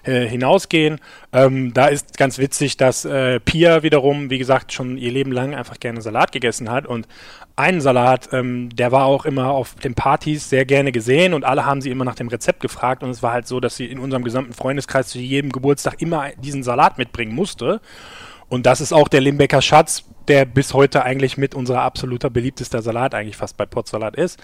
äh, 0.03 0.25
hinausgehen. 0.25 1.01
Ähm, 1.33 1.73
da 1.73 1.87
ist 1.87 2.17
ganz 2.17 2.37
witzig, 2.37 2.77
dass 2.77 3.03
äh, 3.03 3.41
Pia 3.41 3.83
wiederum, 3.83 4.29
wie 4.29 4.37
gesagt, 4.37 4.71
schon 4.71 4.97
ihr 4.97 5.11
Leben 5.11 5.33
lang 5.33 5.53
einfach 5.53 5.79
gerne 5.79 6.01
Salat 6.01 6.31
gegessen 6.31 6.71
hat 6.71 6.87
und 6.87 7.05
einen 7.55 7.81
Salat, 7.81 8.29
ähm, 8.31 8.69
der 8.75 8.91
war 8.91 9.05
auch 9.05 9.25
immer 9.25 9.51
auf 9.51 9.75
den 9.75 9.93
Partys 9.93 10.49
sehr 10.49 10.65
gerne 10.65 10.91
gesehen 10.91 11.32
und 11.33 11.43
alle 11.43 11.65
haben 11.65 11.81
sie 11.81 11.89
immer 11.89 12.05
nach 12.05 12.15
dem 12.15 12.27
Rezept 12.27 12.59
gefragt 12.59 13.03
und 13.03 13.09
es 13.09 13.23
war 13.23 13.33
halt 13.33 13.47
so, 13.47 13.59
dass 13.59 13.75
sie 13.75 13.85
in 13.85 13.99
unserem 13.99 14.23
gesamten 14.23 14.53
Freundeskreis 14.53 15.07
zu 15.07 15.19
jedem 15.19 15.51
Geburtstag 15.51 16.01
immer 16.01 16.29
diesen 16.37 16.63
Salat 16.63 16.97
mitbringen 16.97 17.33
musste. 17.33 17.81
Und 18.49 18.65
das 18.65 18.81
ist 18.81 18.93
auch 18.93 19.07
der 19.07 19.21
Limbecker 19.21 19.61
Schatz, 19.61 20.03
der 20.27 20.45
bis 20.45 20.73
heute 20.73 21.03
eigentlich 21.03 21.37
mit 21.37 21.55
unserer 21.55 21.81
absoluter 21.81 22.29
beliebtester 22.29 22.81
Salat 22.81 23.15
eigentlich 23.15 23.37
fast 23.37 23.57
bei 23.57 23.65
Potsalat 23.65 24.15
ist. 24.15 24.39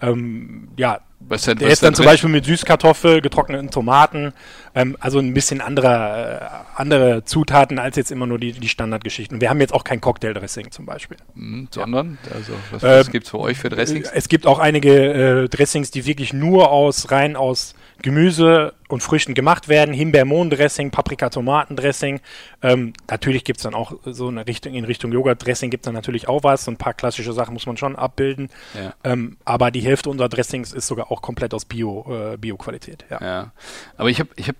Ähm, 0.00 0.68
ja, 0.76 1.00
was 1.28 1.42
denn, 1.42 1.58
der 1.58 1.68
was 1.68 1.74
ist 1.74 1.82
dann 1.82 1.94
zum 1.94 2.04
Beispiel 2.04 2.30
mit 2.30 2.44
Süßkartoffel, 2.44 3.20
getrockneten 3.20 3.70
Tomaten, 3.70 4.32
ähm, 4.74 4.96
also 5.00 5.18
ein 5.18 5.34
bisschen 5.34 5.60
andere, 5.60 6.40
äh, 6.40 6.80
andere 6.80 7.24
Zutaten 7.24 7.78
als 7.78 7.96
jetzt 7.96 8.10
immer 8.10 8.26
nur 8.26 8.38
die, 8.38 8.52
die 8.52 8.68
Standardgeschichten. 8.68 9.40
Wir 9.40 9.50
haben 9.50 9.60
jetzt 9.60 9.72
auch 9.72 9.84
kein 9.84 10.00
Cocktail-Dressing 10.00 10.70
zum 10.70 10.86
Beispiel. 10.86 11.16
Mhm, 11.34 11.68
sondern? 11.70 12.18
Ja. 12.28 12.36
Also, 12.36 12.52
was, 12.70 12.82
was 12.82 13.08
äh, 13.08 13.10
gibt 13.10 13.24
es 13.24 13.30
für 13.30 13.40
euch 13.40 13.58
für 13.58 13.68
Dressings? 13.68 14.10
Es 14.12 14.28
gibt 14.28 14.46
auch 14.46 14.58
einige 14.58 15.44
äh, 15.44 15.48
Dressings, 15.48 15.90
die 15.90 16.06
wirklich 16.06 16.32
nur 16.32 16.70
aus, 16.70 17.10
rein 17.10 17.36
aus 17.36 17.74
Gemüse 18.02 18.74
und 18.88 19.02
Früchten 19.02 19.34
gemacht 19.34 19.68
werden. 19.68 19.94
Himbeer-Mohn-Dressing, 19.94 20.90
Paprika-Tomaten-Dressing. 20.90 22.20
Ähm, 22.62 22.92
natürlich 23.10 23.44
gibt 23.44 23.58
es 23.58 23.62
dann 23.62 23.74
auch 23.74 23.94
so 24.04 24.28
eine 24.28 24.46
Richtung, 24.46 24.74
in 24.74 24.84
Richtung 24.84 25.12
Joghurt-Dressing 25.12 25.70
gibt 25.70 25.84
es 25.84 25.86
dann 25.86 25.94
natürlich 25.94 26.28
auch 26.28 26.44
was. 26.44 26.64
So 26.64 26.70
ein 26.70 26.76
paar 26.76 26.94
klassische 26.94 27.32
Sachen 27.32 27.54
muss 27.54 27.66
man 27.66 27.76
schon 27.76 27.96
abbilden. 27.96 28.50
Ja. 28.74 28.94
Ähm, 29.04 29.36
aber 29.44 29.70
die 29.70 29.80
Hälfte 29.80 30.10
unserer 30.10 30.28
Dressings 30.28 30.72
ist 30.72 30.86
sogar 30.86 31.10
auch 31.10 31.22
komplett 31.22 31.54
aus 31.54 31.64
Bio, 31.64 32.06
äh, 32.08 32.36
Bio-Qualität. 32.36 33.04
Ja. 33.10 33.20
ja. 33.20 33.52
Aber 33.96 34.10
ich 34.10 34.20
habe 34.20 34.30
ich 34.36 34.48
hab 34.48 34.56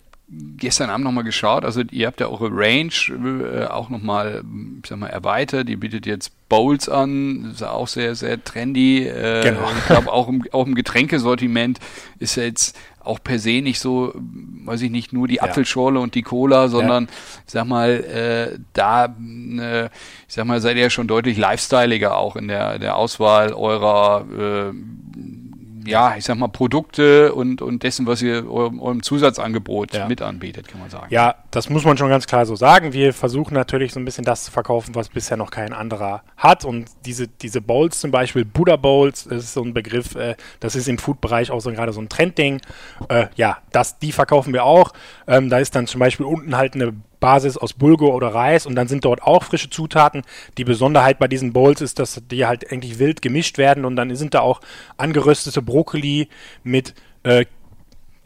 gestern 0.56 0.90
Abend 0.90 1.04
nochmal 1.04 1.24
geschaut. 1.24 1.64
Also 1.64 1.82
ihr 1.90 2.06
habt 2.06 2.20
ja 2.20 2.28
eure 2.28 2.48
Range 2.50 2.90
äh, 3.10 3.66
auch 3.66 3.90
nochmal, 3.90 4.42
ich 4.82 4.88
sag 4.88 4.98
mal, 4.98 5.08
erweitert. 5.08 5.68
Ihr 5.68 5.78
bietet 5.78 6.06
jetzt 6.06 6.32
Bowls 6.48 6.88
an, 6.88 7.44
das 7.44 7.54
ist 7.54 7.62
auch 7.62 7.88
sehr, 7.88 8.14
sehr 8.14 8.42
trendy. 8.42 9.06
Äh, 9.06 9.42
genau. 9.42 9.68
Ich 9.78 9.86
glaube, 9.86 10.12
auch 10.12 10.28
im, 10.28 10.44
auch 10.52 10.66
im 10.66 10.74
Getränkesortiment 10.74 11.78
ist 12.18 12.36
ja 12.36 12.44
jetzt 12.44 12.76
auch 13.04 13.22
per 13.22 13.38
se 13.38 13.60
nicht 13.62 13.78
so, 13.78 14.12
weiß 14.64 14.82
ich 14.82 14.90
nicht, 14.90 15.12
nur 15.12 15.28
die 15.28 15.40
Apfelschorle 15.40 16.00
und 16.00 16.14
die 16.14 16.22
Cola, 16.22 16.68
sondern 16.68 17.08
ich 17.46 17.52
sag 17.52 17.66
mal, 17.66 17.90
äh, 17.90 18.58
da, 18.72 19.06
äh, 19.06 19.84
ich 19.86 20.34
sag 20.34 20.46
mal, 20.46 20.60
seid 20.60 20.76
ihr 20.76 20.84
ja 20.84 20.90
schon 20.90 21.06
deutlich 21.06 21.36
lifestyleiger 21.36 22.16
auch 22.16 22.36
in 22.36 22.48
der, 22.48 22.78
der 22.78 22.96
Auswahl 22.96 23.52
eurer 23.52 24.24
äh, 24.30 24.72
ja, 25.86 26.16
ich 26.16 26.24
sag 26.24 26.36
mal, 26.36 26.48
Produkte 26.48 27.34
und, 27.34 27.62
und 27.62 27.82
dessen, 27.82 28.06
was 28.06 28.22
ihr 28.22 28.50
eurem, 28.50 28.80
eurem 28.80 29.02
Zusatzangebot 29.02 29.94
ja. 29.94 30.08
mit 30.08 30.22
anbietet, 30.22 30.68
kann 30.68 30.80
man 30.80 30.90
sagen. 30.90 31.06
Ja, 31.10 31.34
das 31.50 31.68
muss 31.70 31.84
man 31.84 31.96
schon 31.96 32.08
ganz 32.08 32.26
klar 32.26 32.46
so 32.46 32.56
sagen. 32.56 32.92
Wir 32.92 33.12
versuchen 33.12 33.54
natürlich 33.54 33.92
so 33.92 34.00
ein 34.00 34.04
bisschen 34.04 34.24
das 34.24 34.44
zu 34.44 34.50
verkaufen, 34.50 34.94
was 34.94 35.08
bisher 35.08 35.36
noch 35.36 35.50
kein 35.50 35.72
anderer 35.72 36.22
hat. 36.36 36.64
Und 36.64 36.90
diese, 37.04 37.28
diese 37.28 37.60
Bowls 37.60 38.00
zum 38.00 38.10
Beispiel, 38.10 38.44
Buddha 38.44 38.76
Bowls, 38.76 39.26
ist 39.26 39.52
so 39.52 39.62
ein 39.62 39.74
Begriff, 39.74 40.14
äh, 40.14 40.36
das 40.60 40.76
ist 40.76 40.88
im 40.88 40.98
Food-Bereich 40.98 41.50
auch 41.50 41.60
so 41.60 41.70
gerade 41.70 41.92
so 41.92 42.00
ein 42.00 42.08
Trendding. 42.08 42.60
Äh, 43.08 43.26
ja, 43.36 43.58
das, 43.72 43.98
die 43.98 44.12
verkaufen 44.12 44.52
wir 44.52 44.64
auch. 44.64 44.92
Ähm, 45.26 45.50
da 45.50 45.58
ist 45.58 45.74
dann 45.74 45.86
zum 45.86 46.00
Beispiel 46.00 46.26
unten 46.26 46.56
halt 46.56 46.74
eine 46.74 46.94
Basis 47.24 47.56
aus 47.56 47.72
Bulgur 47.72 48.14
oder 48.14 48.34
Reis 48.34 48.66
und 48.66 48.74
dann 48.74 48.86
sind 48.86 49.06
dort 49.06 49.22
auch 49.22 49.44
frische 49.44 49.70
Zutaten. 49.70 50.20
Die 50.58 50.64
Besonderheit 50.64 51.18
bei 51.18 51.26
diesen 51.26 51.54
Bowls 51.54 51.80
ist, 51.80 51.98
dass 51.98 52.20
die 52.30 52.44
halt 52.44 52.70
eigentlich 52.70 52.98
wild 52.98 53.22
gemischt 53.22 53.56
werden 53.56 53.86
und 53.86 53.96
dann 53.96 54.14
sind 54.14 54.34
da 54.34 54.40
auch 54.40 54.60
angeröstete 54.98 55.62
Brokkoli 55.62 56.28
mit 56.64 56.92
äh, 57.22 57.46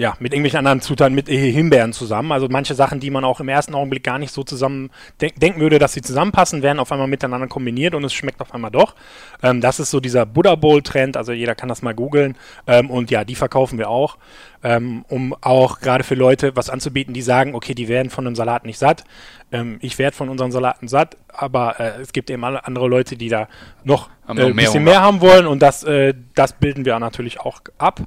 ja, 0.00 0.14
mit 0.20 0.32
irgendwelchen 0.32 0.58
anderen 0.58 0.80
Zutaten, 0.80 1.12
mit 1.12 1.28
Himbeeren 1.28 1.92
zusammen. 1.92 2.30
Also 2.30 2.46
manche 2.48 2.76
Sachen, 2.76 3.00
die 3.00 3.10
man 3.10 3.24
auch 3.24 3.40
im 3.40 3.48
ersten 3.48 3.74
Augenblick 3.74 4.04
gar 4.04 4.20
nicht 4.20 4.32
so 4.32 4.44
zusammen 4.44 4.90
denk 5.20 5.40
denken 5.40 5.60
würde, 5.60 5.80
dass 5.80 5.92
sie 5.92 6.02
zusammenpassen, 6.02 6.62
werden 6.62 6.78
auf 6.78 6.92
einmal 6.92 7.08
miteinander 7.08 7.48
kombiniert 7.48 7.96
und 7.96 8.04
es 8.04 8.14
schmeckt 8.14 8.40
auf 8.40 8.54
einmal 8.54 8.70
doch. 8.70 8.94
Ähm, 9.42 9.60
das 9.60 9.80
ist 9.80 9.90
so 9.90 9.98
dieser 9.98 10.24
Buddha 10.24 10.54
Bowl 10.54 10.82
Trend, 10.82 11.16
also 11.16 11.32
jeder 11.32 11.56
kann 11.56 11.68
das 11.68 11.82
mal 11.82 11.94
googeln. 11.94 12.36
Ähm, 12.68 12.90
und 12.90 13.10
ja, 13.10 13.24
die 13.24 13.34
verkaufen 13.34 13.76
wir 13.76 13.90
auch, 13.90 14.18
ähm, 14.62 15.04
um 15.08 15.34
auch 15.40 15.80
gerade 15.80 16.04
für 16.04 16.14
Leute 16.14 16.54
was 16.54 16.70
anzubieten, 16.70 17.12
die 17.12 17.22
sagen, 17.22 17.56
okay, 17.56 17.74
die 17.74 17.88
werden 17.88 18.08
von 18.08 18.24
einem 18.24 18.36
Salat 18.36 18.64
nicht 18.66 18.78
satt. 18.78 19.02
Ähm, 19.50 19.78
ich 19.80 19.98
werde 19.98 20.16
von 20.16 20.28
unseren 20.28 20.52
Salaten 20.52 20.86
satt, 20.86 21.16
aber 21.26 21.80
äh, 21.80 22.00
es 22.00 22.12
gibt 22.12 22.30
eben 22.30 22.44
andere 22.44 22.86
Leute, 22.86 23.16
die 23.16 23.28
da 23.28 23.48
noch, 23.82 24.10
äh, 24.28 24.44
ein 24.44 24.54
bisschen 24.54 24.84
mehr 24.84 25.00
haben 25.00 25.20
wollen 25.20 25.48
und 25.48 25.60
das, 25.60 25.82
äh, 25.82 26.14
das 26.36 26.52
bilden 26.52 26.84
wir 26.84 26.96
natürlich 27.00 27.40
auch 27.40 27.62
ab. 27.78 28.02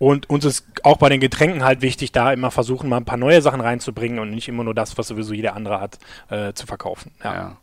Und 0.00 0.30
uns 0.30 0.46
ist 0.46 0.64
auch 0.82 0.96
bei 0.96 1.10
den 1.10 1.20
Getränken 1.20 1.62
halt 1.62 1.82
wichtig, 1.82 2.10
da 2.10 2.32
immer 2.32 2.50
versuchen, 2.50 2.88
mal 2.88 2.96
ein 2.96 3.04
paar 3.04 3.18
neue 3.18 3.42
Sachen 3.42 3.60
reinzubringen 3.60 4.18
und 4.18 4.30
nicht 4.30 4.48
immer 4.48 4.64
nur 4.64 4.74
das, 4.74 4.96
was 4.96 5.08
sowieso 5.08 5.34
jeder 5.34 5.54
andere 5.54 5.78
hat, 5.78 5.98
äh, 6.30 6.54
zu 6.54 6.66
verkaufen. 6.66 7.12
Ja. 7.22 7.34
ja. 7.34 7.56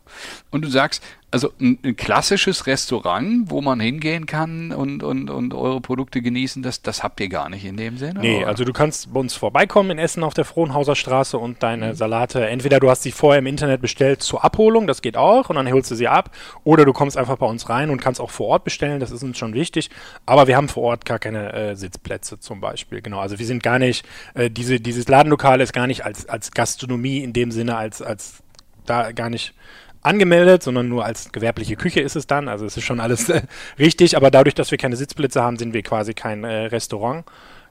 Und 0.52 0.64
du 0.64 0.68
sagst, 0.68 1.02
also 1.30 1.52
ein, 1.60 1.78
ein, 1.84 1.94
klassisches 1.94 2.66
Restaurant, 2.66 3.50
wo 3.50 3.60
man 3.60 3.80
hingehen 3.80 4.24
kann 4.24 4.72
und, 4.72 5.02
und, 5.02 5.28
und 5.28 5.52
eure 5.52 5.80
Produkte 5.80 6.22
genießen, 6.22 6.62
das, 6.62 6.80
das 6.80 7.02
habt 7.02 7.20
ihr 7.20 7.28
gar 7.28 7.50
nicht 7.50 7.66
in 7.66 7.76
dem 7.76 7.98
Sinne? 7.98 8.20
Nee, 8.20 8.38
oder? 8.38 8.48
also 8.48 8.64
du 8.64 8.72
kannst 8.72 9.12
bei 9.12 9.20
uns 9.20 9.34
vorbeikommen 9.34 9.90
in 9.90 9.98
Essen 9.98 10.24
auf 10.24 10.32
der 10.32 10.46
Frohnhauser 10.46 10.96
Straße 10.96 11.36
und 11.36 11.62
deine 11.62 11.88
mhm. 11.88 11.94
Salate, 11.94 12.46
entweder 12.46 12.80
du 12.80 12.88
hast 12.88 13.02
sie 13.02 13.12
vorher 13.12 13.40
im 13.40 13.46
Internet 13.46 13.82
bestellt 13.82 14.22
zur 14.22 14.42
Abholung, 14.42 14.86
das 14.86 15.02
geht 15.02 15.18
auch, 15.18 15.50
und 15.50 15.56
dann 15.56 15.70
holst 15.70 15.90
du 15.90 15.94
sie 15.94 16.08
ab, 16.08 16.34
oder 16.64 16.86
du 16.86 16.94
kommst 16.94 17.18
einfach 17.18 17.36
bei 17.36 17.46
uns 17.46 17.68
rein 17.68 17.90
und 17.90 18.00
kannst 18.00 18.20
auch 18.20 18.30
vor 18.30 18.46
Ort 18.48 18.64
bestellen, 18.64 18.98
das 18.98 19.10
ist 19.10 19.22
uns 19.22 19.36
schon 19.36 19.52
wichtig, 19.52 19.90
aber 20.24 20.46
wir 20.46 20.56
haben 20.56 20.68
vor 20.68 20.84
Ort 20.84 21.04
gar 21.04 21.18
keine 21.18 21.52
äh, 21.52 21.76
Sitzplätze 21.76 22.40
zum 22.40 22.60
Beispiel, 22.60 23.02
genau, 23.02 23.18
also 23.18 23.38
wir 23.38 23.46
sind 23.46 23.62
gar 23.62 23.78
nicht, 23.78 24.06
äh, 24.32 24.48
diese, 24.48 24.80
dieses 24.80 25.08
Ladenlokal 25.08 25.60
ist 25.60 25.74
gar 25.74 25.86
nicht 25.86 26.06
als, 26.06 26.26
als 26.26 26.52
Gastronomie 26.52 27.18
in 27.18 27.34
dem 27.34 27.50
Sinne, 27.50 27.76
als, 27.76 28.00
als 28.00 28.42
da 28.86 29.12
gar 29.12 29.28
nicht 29.28 29.54
angemeldet, 30.02 30.62
sondern 30.62 30.88
nur 30.88 31.04
als 31.04 31.32
gewerbliche 31.32 31.76
Küche 31.76 32.00
ist 32.00 32.16
es 32.16 32.26
dann. 32.26 32.48
Also 32.48 32.66
es 32.66 32.76
ist 32.76 32.84
schon 32.84 33.00
alles 33.00 33.28
äh, 33.28 33.42
richtig, 33.78 34.16
aber 34.16 34.30
dadurch, 34.30 34.54
dass 34.54 34.70
wir 34.70 34.78
keine 34.78 34.96
Sitzblitze 34.96 35.42
haben, 35.42 35.56
sind 35.56 35.74
wir 35.74 35.82
quasi 35.82 36.14
kein 36.14 36.44
äh, 36.44 36.66
Restaurant. 36.66 37.24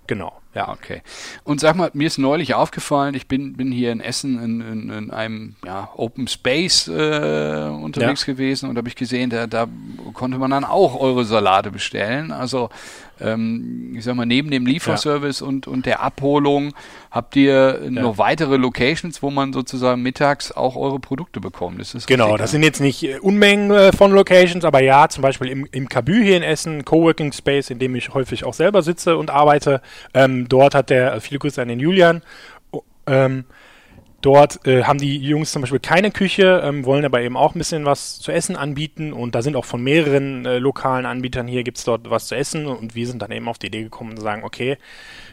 Genau. 0.08 0.40
Ja, 0.56 0.70
okay. 0.70 1.04
Und 1.44 1.60
sag 1.60 1.76
mal, 1.76 1.92
mir 1.94 2.08
ist 2.08 2.18
neulich 2.18 2.56
aufgefallen, 2.56 3.14
ich 3.14 3.28
bin, 3.28 3.58
bin 3.58 3.72
hier 3.72 3.92
in 3.92 4.00
Essen 4.00 4.42
in, 4.42 4.62
in, 4.62 4.90
in 4.90 5.12
einem 5.12 5.56
ja, 5.66 5.90
Open 5.96 6.28
Space 6.28 6.88
äh, 6.88 7.70
unterwegs 7.70 8.26
ja. 8.26 8.34
gewesen 8.34 8.70
und 8.70 8.78
habe 8.78 8.88
ich 8.88 8.96
gesehen, 8.96 9.30
da, 9.30 9.46
da 9.46 9.68
konnte 10.14 10.38
man 10.38 10.50
dann 10.50 10.64
auch 10.64 11.00
eure 11.00 11.26
Salate 11.26 11.72
bestellen. 11.72 12.32
Also 12.32 12.70
ähm, 13.22 13.94
ich 13.98 14.04
sag 14.04 14.16
mal, 14.16 14.26
neben 14.26 14.52
dem 14.52 14.66
Lieferservice 14.66 15.42
ja. 15.42 15.48
und, 15.48 15.68
und 15.68 15.86
der 15.86 16.02
Abholung 16.02 16.74
habt 17.12 17.36
ihr 17.36 17.82
ja. 17.84 17.90
noch 17.90 18.18
weitere 18.18 18.58
Locations, 18.58 19.22
wo 19.22 19.30
man 19.30 19.54
sozusagen 19.54 20.02
mittags 20.02 20.52
auch 20.52 20.76
eure 20.76 21.00
Produkte 21.00 21.40
bekommt. 21.40 21.80
Das 21.80 22.06
genau, 22.06 22.26
richtig, 22.26 22.42
das 22.42 22.52
sind 22.52 22.64
jetzt 22.64 22.80
nicht 22.80 23.04
äh, 23.04 23.20
Unmengen 23.20 23.72
äh, 23.72 23.92
von 23.92 24.12
Locations, 24.12 24.66
aber 24.66 24.82
ja, 24.82 25.10
zum 25.10 25.22
Beispiel 25.22 25.48
im, 25.48 25.68
im 25.72 25.90
Kabü 25.90 26.24
hier 26.24 26.38
in 26.38 26.44
Essen, 26.44 26.86
Coworking 26.86 27.32
Space, 27.32 27.70
in 27.70 27.80
dem 27.80 27.96
ich 27.96 28.14
häufig 28.14 28.44
auch 28.44 28.54
selber 28.54 28.82
sitze 28.82 29.18
und 29.18 29.30
arbeite. 29.30 29.82
Ähm, 30.14 30.48
dort 30.48 30.76
hat 30.76 30.90
der, 30.90 31.14
äh, 31.14 31.20
viele 31.20 31.40
Grüße 31.40 31.62
an 31.62 31.68
den 31.68 31.80
Julian, 31.80 32.22
ähm, 33.08 33.46
Dort 34.22 34.66
äh, 34.66 34.84
haben 34.84 34.98
die 34.98 35.18
Jungs 35.18 35.52
zum 35.52 35.62
Beispiel 35.62 35.80
keine 35.80 36.10
Küche, 36.10 36.62
ähm, 36.64 36.86
wollen 36.86 37.06
aber 37.06 37.22
eben 37.22 37.38
auch 37.38 37.54
ein 37.54 37.60
bisschen 37.60 37.86
was 37.86 38.20
zu 38.20 38.32
essen 38.32 38.56
anbieten 38.56 39.14
und 39.14 39.36
da 39.36 39.44
sind 39.44 39.56
auch 39.56 39.66
von 39.66 39.84
mehreren 39.84 40.44
äh, 40.44 40.58
lokalen 40.58 41.06
Anbietern 41.06 41.48
hier, 41.48 41.64
gibt 41.64 41.78
es 41.78 41.84
dort 41.84 42.10
was 42.10 42.26
zu 42.26 42.36
essen 42.36 42.66
und 42.66 42.96
wir 42.96 43.06
sind 43.06 43.22
dann 43.22 43.32
eben 43.32 43.48
auf 43.48 43.60
die 43.60 43.68
Idee 43.68 43.84
gekommen 43.84 44.18
zu 44.18 44.24
sagen, 44.24 44.44
okay, 44.44 44.78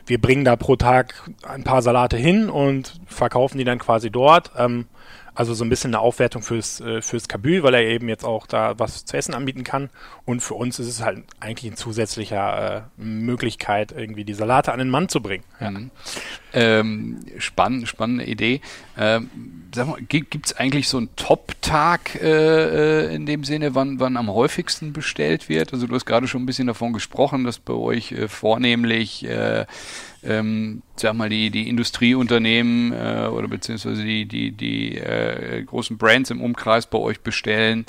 wir 0.07 0.21
bringen 0.21 0.45
da 0.45 0.57
pro 0.57 0.77
Tag 0.77 1.31
ein 1.49 1.65
paar 1.65 1.81
Salate 1.81 2.19
hin 2.19 2.51
und 2.51 3.01
verkaufen 3.07 3.57
die 3.57 3.65
dann 3.65 3.79
quasi 3.79 4.11
dort. 4.11 4.51
Ähm, 4.59 4.87
also 5.35 5.55
so 5.55 5.65
ein 5.65 5.69
bisschen 5.69 5.91
eine 5.91 6.01
Aufwertung 6.01 6.43
fürs, 6.43 6.81
äh, 6.81 7.03
fürs 7.03 7.29
Kabü, 7.29 7.63
weil 7.63 7.75
er 7.75 7.83
eben 7.83 8.09
jetzt 8.09 8.25
auch 8.25 8.47
da 8.47 8.79
was 8.79 9.05
zu 9.05 9.17
essen 9.17 9.35
anbieten 9.35 9.65
kann. 9.65 9.91
Und 10.25 10.41
für 10.41 10.55
uns 10.55 10.79
ist 10.79 10.87
es 10.87 11.03
halt 11.03 11.25
eigentlich 11.41 11.73
ein 11.73 11.77
zusätzlicher 11.77 12.77
äh, 12.77 13.03
Möglichkeit, 13.03 13.93
irgendwie 13.93 14.25
die 14.25 14.35
Salate 14.35 14.73
an 14.73 14.79
den 14.79 14.91
Mann 14.91 15.09
zu 15.09 15.21
bringen. 15.21 15.45
Ja. 15.61 15.71
Mhm. 15.71 15.91
Ähm, 16.53 17.21
spann, 17.39 17.85
spannende 17.85 18.25
Idee. 18.25 18.61
Ähm, 18.97 19.29
gibt 20.09 20.47
es 20.47 20.57
eigentlich 20.57 20.89
so 20.89 20.99
einen 20.99 21.09
Top-Tag 21.17 22.15
äh, 22.23 23.09
äh, 23.09 23.15
in 23.15 23.27
dem 23.27 23.43
Sinne, 23.43 23.75
wann, 23.75 23.99
wann 23.99 24.17
am 24.17 24.33
häufigsten 24.33 24.93
bestellt 24.93 25.49
wird? 25.49 25.73
Also 25.73 25.89
du 25.89 25.95
hast 25.97 26.05
gerade 26.05 26.29
schon 26.29 26.45
ein 26.45 26.47
bisschen 26.47 26.69
davon 26.69 26.93
gesprochen, 26.93 27.43
dass 27.43 27.59
bei 27.59 27.75
euch 27.75 28.13
äh, 28.13 28.29
vornehmlich 28.29 29.27
ähm, 30.27 30.83
sag 30.97 31.15
mal, 31.15 31.29
die, 31.29 31.51
die 31.51 31.69
Industrieunternehmen 31.69 32.93
äh, 32.93 33.29
oder 33.29 33.49
beziehungsweise 33.49 34.03
die, 34.03 34.27
die, 34.27 34.53
die 34.53 34.99
äh, 34.99 35.63
großen 35.65 35.99
Brands 35.99 36.31
im 36.31 36.41
Umkreis 36.41 36.87
bei 36.87 36.99
euch 36.99 37.21
bestellen. 37.21 37.85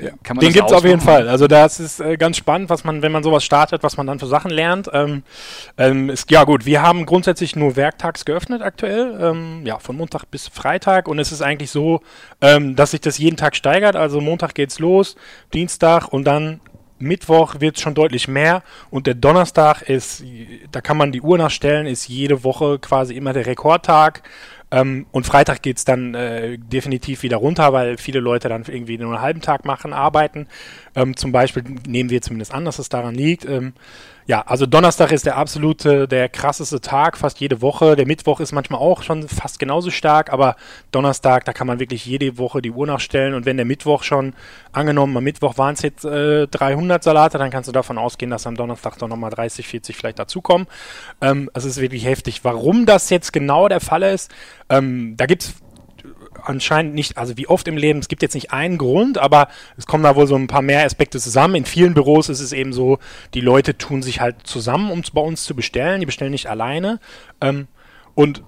Ja. 0.00 0.10
Kann 0.22 0.36
man 0.36 0.44
Den 0.44 0.52
gibt 0.52 0.70
es 0.70 0.72
auf 0.72 0.84
jeden 0.84 1.00
Fall. 1.00 1.28
Also 1.28 1.46
das 1.46 1.78
ist 1.78 2.00
äh, 2.00 2.16
ganz 2.16 2.36
spannend, 2.36 2.70
was 2.70 2.84
man, 2.84 3.02
wenn 3.02 3.12
man 3.12 3.22
sowas 3.22 3.44
startet, 3.44 3.82
was 3.82 3.96
man 3.96 4.06
dann 4.06 4.18
für 4.18 4.26
Sachen 4.26 4.50
lernt. 4.50 4.88
Ähm, 4.92 5.22
ähm, 5.78 6.10
ist, 6.10 6.30
ja 6.30 6.44
gut, 6.44 6.66
wir 6.66 6.82
haben 6.82 7.06
grundsätzlich 7.06 7.54
nur 7.54 7.76
werktags 7.76 8.24
geöffnet 8.24 8.62
aktuell, 8.62 9.18
ähm, 9.20 9.62
ja, 9.64 9.78
von 9.78 9.96
Montag 9.96 10.24
bis 10.30 10.48
Freitag 10.48 11.06
und 11.08 11.18
es 11.18 11.32
ist 11.32 11.42
eigentlich 11.42 11.70
so, 11.70 12.00
ähm, 12.40 12.74
dass 12.76 12.92
sich 12.92 13.00
das 13.00 13.18
jeden 13.18 13.36
Tag 13.36 13.54
steigert. 13.54 13.94
Also 13.94 14.20
Montag 14.20 14.54
geht's 14.54 14.78
los, 14.78 15.16
Dienstag 15.52 16.08
und 16.08 16.24
dann 16.24 16.60
Mittwoch 17.02 17.60
wird 17.60 17.76
es 17.76 17.82
schon 17.82 17.94
deutlich 17.94 18.28
mehr 18.28 18.62
und 18.90 19.06
der 19.06 19.14
Donnerstag 19.14 19.82
ist, 19.82 20.24
da 20.70 20.80
kann 20.80 20.96
man 20.96 21.12
die 21.12 21.20
Uhr 21.20 21.38
nachstellen, 21.38 21.86
ist 21.86 22.08
jede 22.08 22.44
Woche 22.44 22.78
quasi 22.78 23.14
immer 23.14 23.32
der 23.32 23.46
Rekordtag. 23.46 24.22
Ähm, 24.72 25.06
und 25.12 25.26
Freitag 25.26 25.60
geht 25.60 25.76
es 25.76 25.84
dann 25.84 26.14
äh, 26.14 26.56
definitiv 26.56 27.22
wieder 27.22 27.36
runter, 27.36 27.74
weil 27.74 27.98
viele 27.98 28.20
Leute 28.20 28.48
dann 28.48 28.64
irgendwie 28.66 28.96
nur 28.96 29.12
einen 29.12 29.20
halben 29.20 29.40
Tag 29.42 29.66
machen, 29.66 29.92
arbeiten. 29.92 30.46
Ähm, 30.94 31.14
zum 31.14 31.30
Beispiel 31.30 31.62
nehmen 31.86 32.08
wir 32.08 32.22
zumindest 32.22 32.54
an, 32.54 32.64
dass 32.64 32.78
es 32.78 32.88
daran 32.88 33.14
liegt. 33.14 33.44
Ähm, 33.44 33.74
ja, 34.26 34.42
also 34.42 34.66
Donnerstag 34.66 35.10
ist 35.12 35.26
der 35.26 35.36
absolute, 35.36 36.06
der 36.06 36.28
krasseste 36.28 36.80
Tag, 36.80 37.16
fast 37.16 37.40
jede 37.40 37.60
Woche. 37.60 37.96
Der 37.96 38.06
Mittwoch 38.06 38.40
ist 38.40 38.52
manchmal 38.52 38.80
auch 38.80 39.02
schon 39.02 39.28
fast 39.28 39.58
genauso 39.58 39.90
stark, 39.90 40.32
aber 40.32 40.56
Donnerstag, 40.92 41.44
da 41.44 41.52
kann 41.52 41.66
man 41.66 41.80
wirklich 41.80 42.06
jede 42.06 42.38
Woche 42.38 42.62
die 42.62 42.70
Uhr 42.70 42.86
nachstellen. 42.86 43.34
Und 43.34 43.46
wenn 43.46 43.56
der 43.56 43.66
Mittwoch 43.66 44.02
schon, 44.02 44.34
angenommen, 44.72 45.16
am 45.16 45.24
Mittwoch 45.24 45.58
waren 45.58 45.74
es 45.74 45.82
jetzt 45.82 46.04
äh, 46.04 46.46
300 46.46 47.02
Salate, 47.02 47.38
dann 47.38 47.50
kannst 47.50 47.68
du 47.68 47.72
davon 47.72 47.98
ausgehen, 47.98 48.30
dass 48.30 48.46
am 48.46 48.56
Donnerstag 48.56 48.98
doch 48.98 49.08
nochmal 49.08 49.30
30, 49.30 49.66
40 49.66 49.96
vielleicht 49.96 50.18
dazukommen. 50.18 50.66
Ähm, 51.20 51.50
es 51.54 51.64
ist 51.64 51.80
wirklich 51.80 52.04
heftig. 52.04 52.44
Warum 52.44 52.86
das 52.86 53.10
jetzt 53.10 53.32
genau 53.32 53.68
der 53.68 53.80
Fall 53.80 54.02
ist, 54.02 54.30
ähm, 54.68 55.14
da 55.16 55.26
gibt's 55.26 55.54
anscheinend 56.44 56.94
nicht, 56.94 57.18
also 57.18 57.36
wie 57.36 57.46
oft 57.46 57.66
im 57.68 57.76
Leben, 57.76 57.98
es 57.98 58.08
gibt 58.08 58.22
jetzt 58.22 58.34
nicht 58.34 58.52
einen 58.52 58.78
Grund, 58.78 59.18
aber 59.18 59.48
es 59.76 59.86
kommen 59.86 60.04
da 60.04 60.16
wohl 60.16 60.26
so 60.26 60.36
ein 60.36 60.46
paar 60.46 60.62
mehr 60.62 60.84
Aspekte 60.84 61.18
zusammen. 61.18 61.54
In 61.54 61.64
vielen 61.64 61.94
Büros 61.94 62.28
ist 62.28 62.40
es 62.40 62.52
eben 62.52 62.72
so, 62.72 62.98
die 63.34 63.40
Leute 63.40 63.78
tun 63.78 64.02
sich 64.02 64.20
halt 64.20 64.46
zusammen, 64.46 64.90
um 64.90 65.00
es 65.00 65.10
bei 65.10 65.20
uns 65.20 65.44
zu 65.44 65.54
bestellen. 65.54 66.00
Die 66.00 66.06
bestellen 66.06 66.32
nicht 66.32 66.48
alleine. 66.48 67.00
Ähm, 67.40 67.68
und 68.14 68.42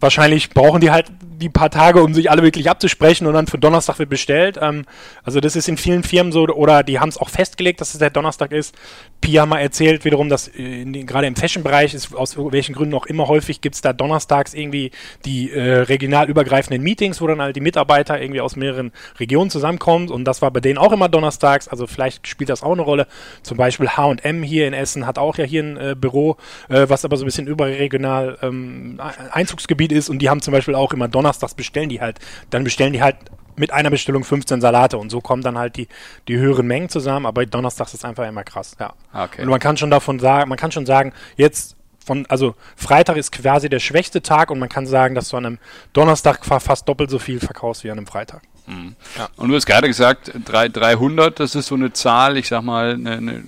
wahrscheinlich 0.00 0.50
brauchen 0.50 0.80
die 0.80 0.90
halt 0.90 1.10
die 1.44 1.50
paar 1.50 1.70
Tage, 1.70 2.02
um 2.02 2.14
sich 2.14 2.30
alle 2.30 2.42
wirklich 2.42 2.70
abzusprechen 2.70 3.26
und 3.26 3.34
dann 3.34 3.46
für 3.46 3.58
Donnerstag 3.58 3.98
wird 3.98 4.08
bestellt. 4.08 4.58
Ähm, 4.60 4.84
also 5.22 5.40
das 5.40 5.54
ist 5.56 5.68
in 5.68 5.76
vielen 5.76 6.02
Firmen 6.02 6.32
so, 6.32 6.44
oder 6.46 6.82
die 6.82 6.98
haben 6.98 7.10
es 7.10 7.18
auch 7.18 7.28
festgelegt, 7.28 7.80
dass 7.80 7.92
es 7.92 8.00
der 8.00 8.10
Donnerstag 8.10 8.50
ist. 8.50 8.74
Pia 9.20 9.46
mal 9.46 9.60
erzählt 9.60 10.04
wiederum, 10.04 10.28
dass 10.28 10.48
äh, 10.48 10.84
gerade 10.84 11.26
im 11.26 11.36
Fashion-Bereich 11.36 11.94
ist, 11.94 12.14
aus 12.14 12.36
welchen 12.36 12.74
Gründen 12.74 12.94
auch 12.94 13.06
immer 13.06 13.28
häufig 13.28 13.60
gibt 13.60 13.74
es 13.74 13.82
da 13.82 13.92
donnerstags 13.92 14.54
irgendwie 14.54 14.90
die 15.24 15.50
äh, 15.50 15.80
regional 15.80 16.28
übergreifenden 16.28 16.82
Meetings, 16.82 17.20
wo 17.20 17.26
dann 17.26 17.40
halt 17.40 17.56
die 17.56 17.60
Mitarbeiter 17.60 18.20
irgendwie 18.20 18.40
aus 18.40 18.56
mehreren 18.56 18.92
Regionen 19.20 19.50
zusammenkommen 19.50 20.08
und 20.08 20.24
das 20.24 20.40
war 20.40 20.50
bei 20.50 20.60
denen 20.60 20.78
auch 20.78 20.92
immer 20.92 21.08
donnerstags, 21.10 21.68
also 21.68 21.86
vielleicht 21.86 22.26
spielt 22.26 22.48
das 22.48 22.62
auch 22.62 22.72
eine 22.72 22.82
Rolle. 22.82 23.06
Zum 23.42 23.58
Beispiel 23.58 23.88
H&M 23.88 24.42
hier 24.42 24.66
in 24.66 24.72
Essen 24.72 25.06
hat 25.06 25.18
auch 25.18 25.36
ja 25.36 25.44
hier 25.44 25.62
ein 25.62 25.76
äh, 25.76 25.94
Büro, 25.98 26.36
äh, 26.68 26.86
was 26.88 27.04
aber 27.04 27.18
so 27.18 27.24
ein 27.24 27.26
bisschen 27.26 27.46
überregional 27.46 28.38
ähm, 28.42 28.98
Einzugsgebiet 29.30 29.92
ist 29.92 30.08
und 30.08 30.20
die 30.20 30.30
haben 30.30 30.40
zum 30.40 30.52
Beispiel 30.52 30.74
auch 30.74 30.92
immer 30.92 31.08
donnerstags 31.08 31.33
donnerstags 31.34 31.54
bestellen 31.54 31.88
die 31.88 32.00
halt, 32.00 32.18
dann 32.50 32.64
bestellen 32.64 32.92
die 32.92 33.02
halt 33.02 33.16
mit 33.56 33.72
einer 33.72 33.90
Bestellung 33.90 34.24
15 34.24 34.60
Salate 34.60 34.98
und 34.98 35.10
so 35.10 35.20
kommen 35.20 35.42
dann 35.42 35.56
halt 35.56 35.76
die, 35.76 35.88
die 36.26 36.36
höheren 36.36 36.66
Mengen 36.66 36.88
zusammen, 36.88 37.26
aber 37.26 37.46
donnerstags 37.46 37.94
ist 37.94 38.04
einfach 38.04 38.26
immer 38.26 38.42
krass, 38.42 38.76
ja. 38.80 38.94
Okay. 39.12 39.42
Und 39.42 39.48
man 39.48 39.60
kann 39.60 39.76
schon 39.76 39.90
davon 39.90 40.18
sagen, 40.18 40.48
man 40.48 40.58
kann 40.58 40.72
schon 40.72 40.86
sagen, 40.86 41.12
jetzt 41.36 41.76
von, 42.04 42.26
also 42.26 42.54
Freitag 42.76 43.16
ist 43.16 43.32
quasi 43.32 43.68
der 43.68 43.78
schwächste 43.78 44.22
Tag 44.22 44.50
und 44.50 44.58
man 44.58 44.68
kann 44.68 44.86
sagen, 44.86 45.14
dass 45.14 45.28
du 45.28 45.36
an 45.36 45.46
einem 45.46 45.58
Donnerstag 45.92 46.44
fast 46.44 46.88
doppelt 46.88 47.10
so 47.10 47.18
viel 47.18 47.40
verkaufst 47.40 47.84
wie 47.84 47.90
an 47.90 47.98
einem 47.98 48.06
Freitag. 48.06 48.42
Mhm. 48.66 48.96
Ja. 49.18 49.28
Und 49.36 49.48
du 49.48 49.54
hast 49.54 49.66
gerade 49.66 49.88
gesagt, 49.88 50.32
300, 50.44 51.38
das 51.38 51.54
ist 51.54 51.66
so 51.66 51.74
eine 51.74 51.92
Zahl, 51.92 52.36
ich 52.36 52.48
sag 52.48 52.62
mal, 52.62 52.94
eine, 52.94 53.12
eine 53.12 53.44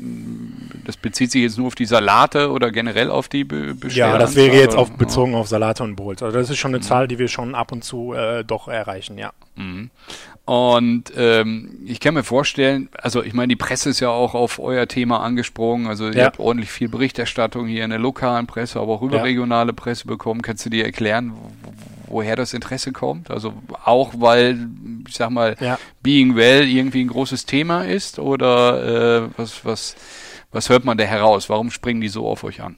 das 0.84 0.96
bezieht 0.96 1.32
sich 1.32 1.42
jetzt 1.42 1.58
nur 1.58 1.66
auf 1.66 1.74
die 1.74 1.84
Salate 1.84 2.50
oder 2.50 2.70
generell 2.70 3.10
auf 3.10 3.28
die 3.28 3.44
Be 3.44 3.74
Ja, 3.88 4.18
das 4.18 4.36
wäre 4.36 4.54
jetzt 4.54 4.76
auf, 4.76 4.92
bezogen 4.92 5.34
auf 5.34 5.48
Salate 5.48 5.82
und 5.82 5.96
Bowls. 5.96 6.22
Also 6.22 6.38
das 6.38 6.48
ist 6.48 6.58
schon 6.58 6.70
eine 6.70 6.78
mhm. 6.78 6.82
Zahl, 6.82 7.08
die 7.08 7.18
wir 7.18 7.28
schon 7.28 7.54
ab 7.54 7.72
und 7.72 7.82
zu 7.82 8.12
äh, 8.12 8.44
doch 8.44 8.68
erreichen, 8.68 9.18
ja. 9.18 9.32
Mhm. 9.56 9.90
Und 10.44 11.12
ähm, 11.16 11.80
ich 11.84 11.98
kann 11.98 12.14
mir 12.14 12.22
vorstellen, 12.22 12.88
also 13.02 13.24
ich 13.24 13.34
meine, 13.34 13.48
die 13.48 13.56
Presse 13.56 13.90
ist 13.90 13.98
ja 13.98 14.10
auch 14.10 14.34
auf 14.34 14.60
euer 14.60 14.86
Thema 14.86 15.20
angesprungen. 15.20 15.88
Also 15.88 16.06
ihr 16.06 16.14
ja. 16.14 16.24
habt 16.26 16.38
ordentlich 16.38 16.70
viel 16.70 16.88
Berichterstattung 16.88 17.66
hier 17.66 17.82
in 17.82 17.90
der 17.90 17.98
lokalen 17.98 18.46
Presse, 18.46 18.78
aber 18.78 18.92
auch 18.92 19.02
überregionale 19.02 19.70
ja. 19.70 19.74
Presse 19.74 20.06
bekommen. 20.06 20.42
Kannst 20.42 20.64
du 20.64 20.70
dir 20.70 20.84
erklären, 20.84 21.32
woher 22.08 22.36
das 22.36 22.54
Interesse 22.54 22.92
kommt? 22.92 23.30
Also 23.30 23.54
auch 23.84 24.14
weil, 24.16 24.68
ich 25.08 25.14
sag 25.14 25.30
mal, 25.30 25.56
ja. 25.60 25.78
Being 26.02 26.36
Well 26.36 26.64
irgendwie 26.64 27.04
ein 27.04 27.08
großes 27.08 27.46
Thema 27.46 27.84
ist 27.84 28.18
oder 28.18 29.24
äh, 29.24 29.28
was, 29.36 29.64
was, 29.64 29.96
was 30.52 30.68
hört 30.68 30.84
man 30.84 30.98
da 30.98 31.04
heraus? 31.04 31.48
Warum 31.48 31.70
springen 31.70 32.00
die 32.00 32.08
so 32.08 32.28
auf 32.28 32.44
euch 32.44 32.62
an? 32.62 32.76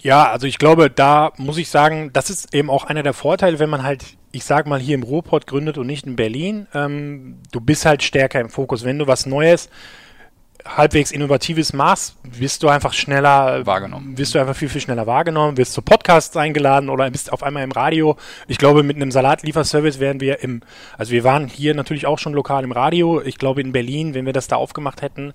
Ja, 0.00 0.30
also 0.30 0.46
ich 0.46 0.58
glaube, 0.58 0.90
da 0.90 1.32
muss 1.36 1.58
ich 1.58 1.68
sagen, 1.68 2.10
das 2.12 2.28
ist 2.28 2.52
eben 2.54 2.70
auch 2.70 2.84
einer 2.84 3.04
der 3.04 3.12
Vorteile, 3.12 3.60
wenn 3.60 3.70
man 3.70 3.84
halt, 3.84 4.04
ich 4.32 4.44
sag 4.44 4.66
mal, 4.66 4.80
hier 4.80 4.96
im 4.96 5.04
Ruhrpott 5.04 5.46
gründet 5.46 5.78
und 5.78 5.86
nicht 5.86 6.06
in 6.06 6.16
Berlin. 6.16 6.66
Ähm, 6.74 7.38
du 7.52 7.60
bist 7.60 7.86
halt 7.86 8.02
stärker 8.02 8.40
im 8.40 8.50
Fokus. 8.50 8.84
Wenn 8.84 8.98
du 8.98 9.06
was 9.06 9.26
Neues, 9.26 9.70
halbwegs 10.64 11.10
innovatives 11.10 11.72
machst, 11.72 12.16
wirst 12.22 12.62
du 12.62 12.68
einfach 12.68 12.92
schneller 12.92 13.66
wahrgenommen. 13.66 14.16
Wirst 14.18 14.34
du 14.34 14.38
einfach 14.38 14.56
viel, 14.56 14.68
viel 14.68 14.80
schneller 14.80 15.06
wahrgenommen, 15.06 15.56
wirst 15.56 15.72
zu 15.72 15.82
Podcasts 15.82 16.36
eingeladen 16.36 16.88
oder 16.88 17.10
bist 17.10 17.32
auf 17.32 17.42
einmal 17.42 17.64
im 17.64 17.72
Radio. 17.72 18.16
Ich 18.48 18.58
glaube, 18.58 18.82
mit 18.82 18.96
einem 18.96 19.10
Salatlieferservice 19.10 19.98
wären 20.00 20.20
wir 20.20 20.42
im, 20.42 20.62
also 20.96 21.12
wir 21.12 21.24
waren 21.24 21.48
hier 21.48 21.74
natürlich 21.74 22.06
auch 22.06 22.18
schon 22.18 22.32
lokal 22.32 22.64
im 22.64 22.72
Radio. 22.72 23.20
Ich 23.22 23.38
glaube, 23.38 23.60
in 23.60 23.72
Berlin, 23.72 24.14
wenn 24.14 24.26
wir 24.26 24.32
das 24.32 24.48
da 24.48 24.56
aufgemacht 24.56 25.02
hätten, 25.02 25.32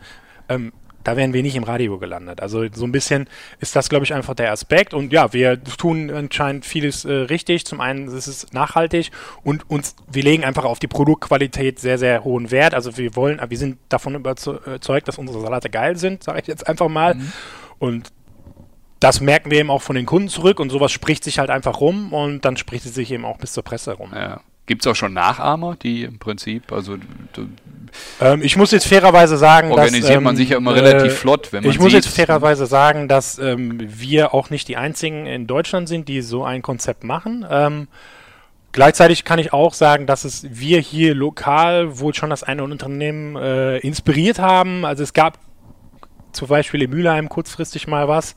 ähm, 0.50 0.74
da 1.08 1.16
wären 1.16 1.32
wir 1.32 1.42
nicht 1.42 1.56
im 1.56 1.64
Radio 1.64 1.98
gelandet. 2.00 2.42
Also 2.42 2.66
so 2.74 2.84
ein 2.84 2.92
bisschen 2.92 3.30
ist 3.62 3.78
das, 3.78 3.88
glaube 3.88 4.04
ich, 4.04 4.14
einfach 4.14 4.34
der 4.34 4.52
Aspekt. 4.52 4.94
Und 4.94 5.14
ja, 5.14 5.32
wir 5.32 5.64
tun 5.64 6.12
anscheinend 6.12 6.66
vieles 6.66 7.06
äh, 7.06 7.14
richtig. 7.14 7.66
Zum 7.66 7.80
einen 7.80 8.10
ist 8.10 8.28
es 8.28 8.52
nachhaltig 8.52 9.12
und 9.42 9.70
uns, 9.70 9.96
wir 10.12 10.24
legen 10.24 10.44
einfach 10.44 10.66
auf 10.66 10.80
die 10.80 10.88
Produktqualität 10.88 11.80
sehr, 11.80 11.98
sehr 11.98 12.26
hohen 12.26 12.52
Wert. 12.52 12.74
Also 12.74 12.98
wir 12.98 13.16
wollen, 13.16 13.40
wir 13.48 13.58
sind 13.58 13.78
davon 13.88 14.16
überzeugt, 14.16 15.08
dass 15.08 15.18
unsere 15.18 15.40
Salate 15.40 15.70
geil 15.70 15.96
sind, 15.96 16.24
sage 16.24 16.42
ich 16.42 16.48
jetzt 16.48 16.68
einfach 16.68 16.90
mal. 16.90 17.16
Mhm. 17.16 17.32
Und 17.80 18.12
das 19.00 19.22
merken 19.22 19.50
wir 19.50 19.60
eben 19.60 19.72
auch 19.72 19.82
von 19.82 19.96
den 19.96 20.06
Kunden 20.06 20.28
zurück 20.28 20.60
und 20.60 20.72
sowas 20.72 20.92
spricht 20.92 21.24
sich 21.24 21.40
halt 21.40 21.50
einfach 21.50 21.80
rum 21.80 22.12
und 22.12 22.44
dann 22.44 22.58
spricht 22.58 22.86
es 22.86 22.96
sich 22.96 23.14
eben 23.14 23.24
auch 23.24 23.38
bis 23.38 23.54
zur 23.54 23.64
Presse 23.64 23.94
rum. 23.94 24.12
Ja. 24.14 24.42
Gibt 24.68 24.86
es 24.86 24.92
auch 24.92 24.96
schon 24.96 25.14
Nachahmer, 25.14 25.76
die 25.82 26.04
im 26.04 26.20
Prinzip, 26.20 26.72
also 26.72 26.98
ähm, 28.20 28.42
ich 28.42 28.58
muss 28.58 28.72
jetzt 28.72 28.88
fairerweise 28.88 29.38
sagen, 29.38 29.72
organisiert 29.72 30.04
dass, 30.04 30.18
ähm, 30.18 30.24
man 30.24 30.36
sich 30.36 30.50
ja 30.50 30.58
immer 30.58 30.76
äh, 30.76 30.80
relativ 30.80 31.14
flott, 31.14 31.52
wenn 31.52 31.64
man 31.64 31.72
Ich 31.72 31.80
muss 31.80 31.94
jetzt 31.94 32.08
fairerweise 32.08 32.66
sagen, 32.66 33.08
dass 33.08 33.40
ähm, 33.40 33.78
wir 33.80 34.34
auch 34.34 34.50
nicht 34.50 34.68
die 34.68 34.78
einzigen 34.78 35.26
in 35.26 35.48
Deutschland 35.48 35.88
sind, 35.88 36.08
die 36.08 36.22
so 36.22 36.44
ein 36.44 36.62
Konzept 36.62 37.04
machen. 37.04 37.46
Ähm, 37.50 37.88
gleichzeitig 38.72 39.24
kann 39.24 39.40
ich 39.40 39.54
auch 39.54 39.74
sagen, 39.74 40.06
dass 40.06 40.26
es 40.26 40.46
wir 40.50 40.80
hier 40.80 41.16
lokal 41.16 42.00
wohl 42.00 42.14
schon 42.14 42.30
das 42.30 42.44
eine 42.44 42.64
Unternehmen 42.64 43.36
äh, 43.36 43.78
inspiriert 43.78 44.40
haben. 44.40 44.86
Also 44.86 45.04
es 45.04 45.14
gab 45.14 45.40
zum 46.34 46.48
Beispiel 46.48 46.84
in 46.84 46.90
Mülheim 46.90 47.30
kurzfristig 47.30 47.88
mal 47.88 48.08
was. 48.08 48.36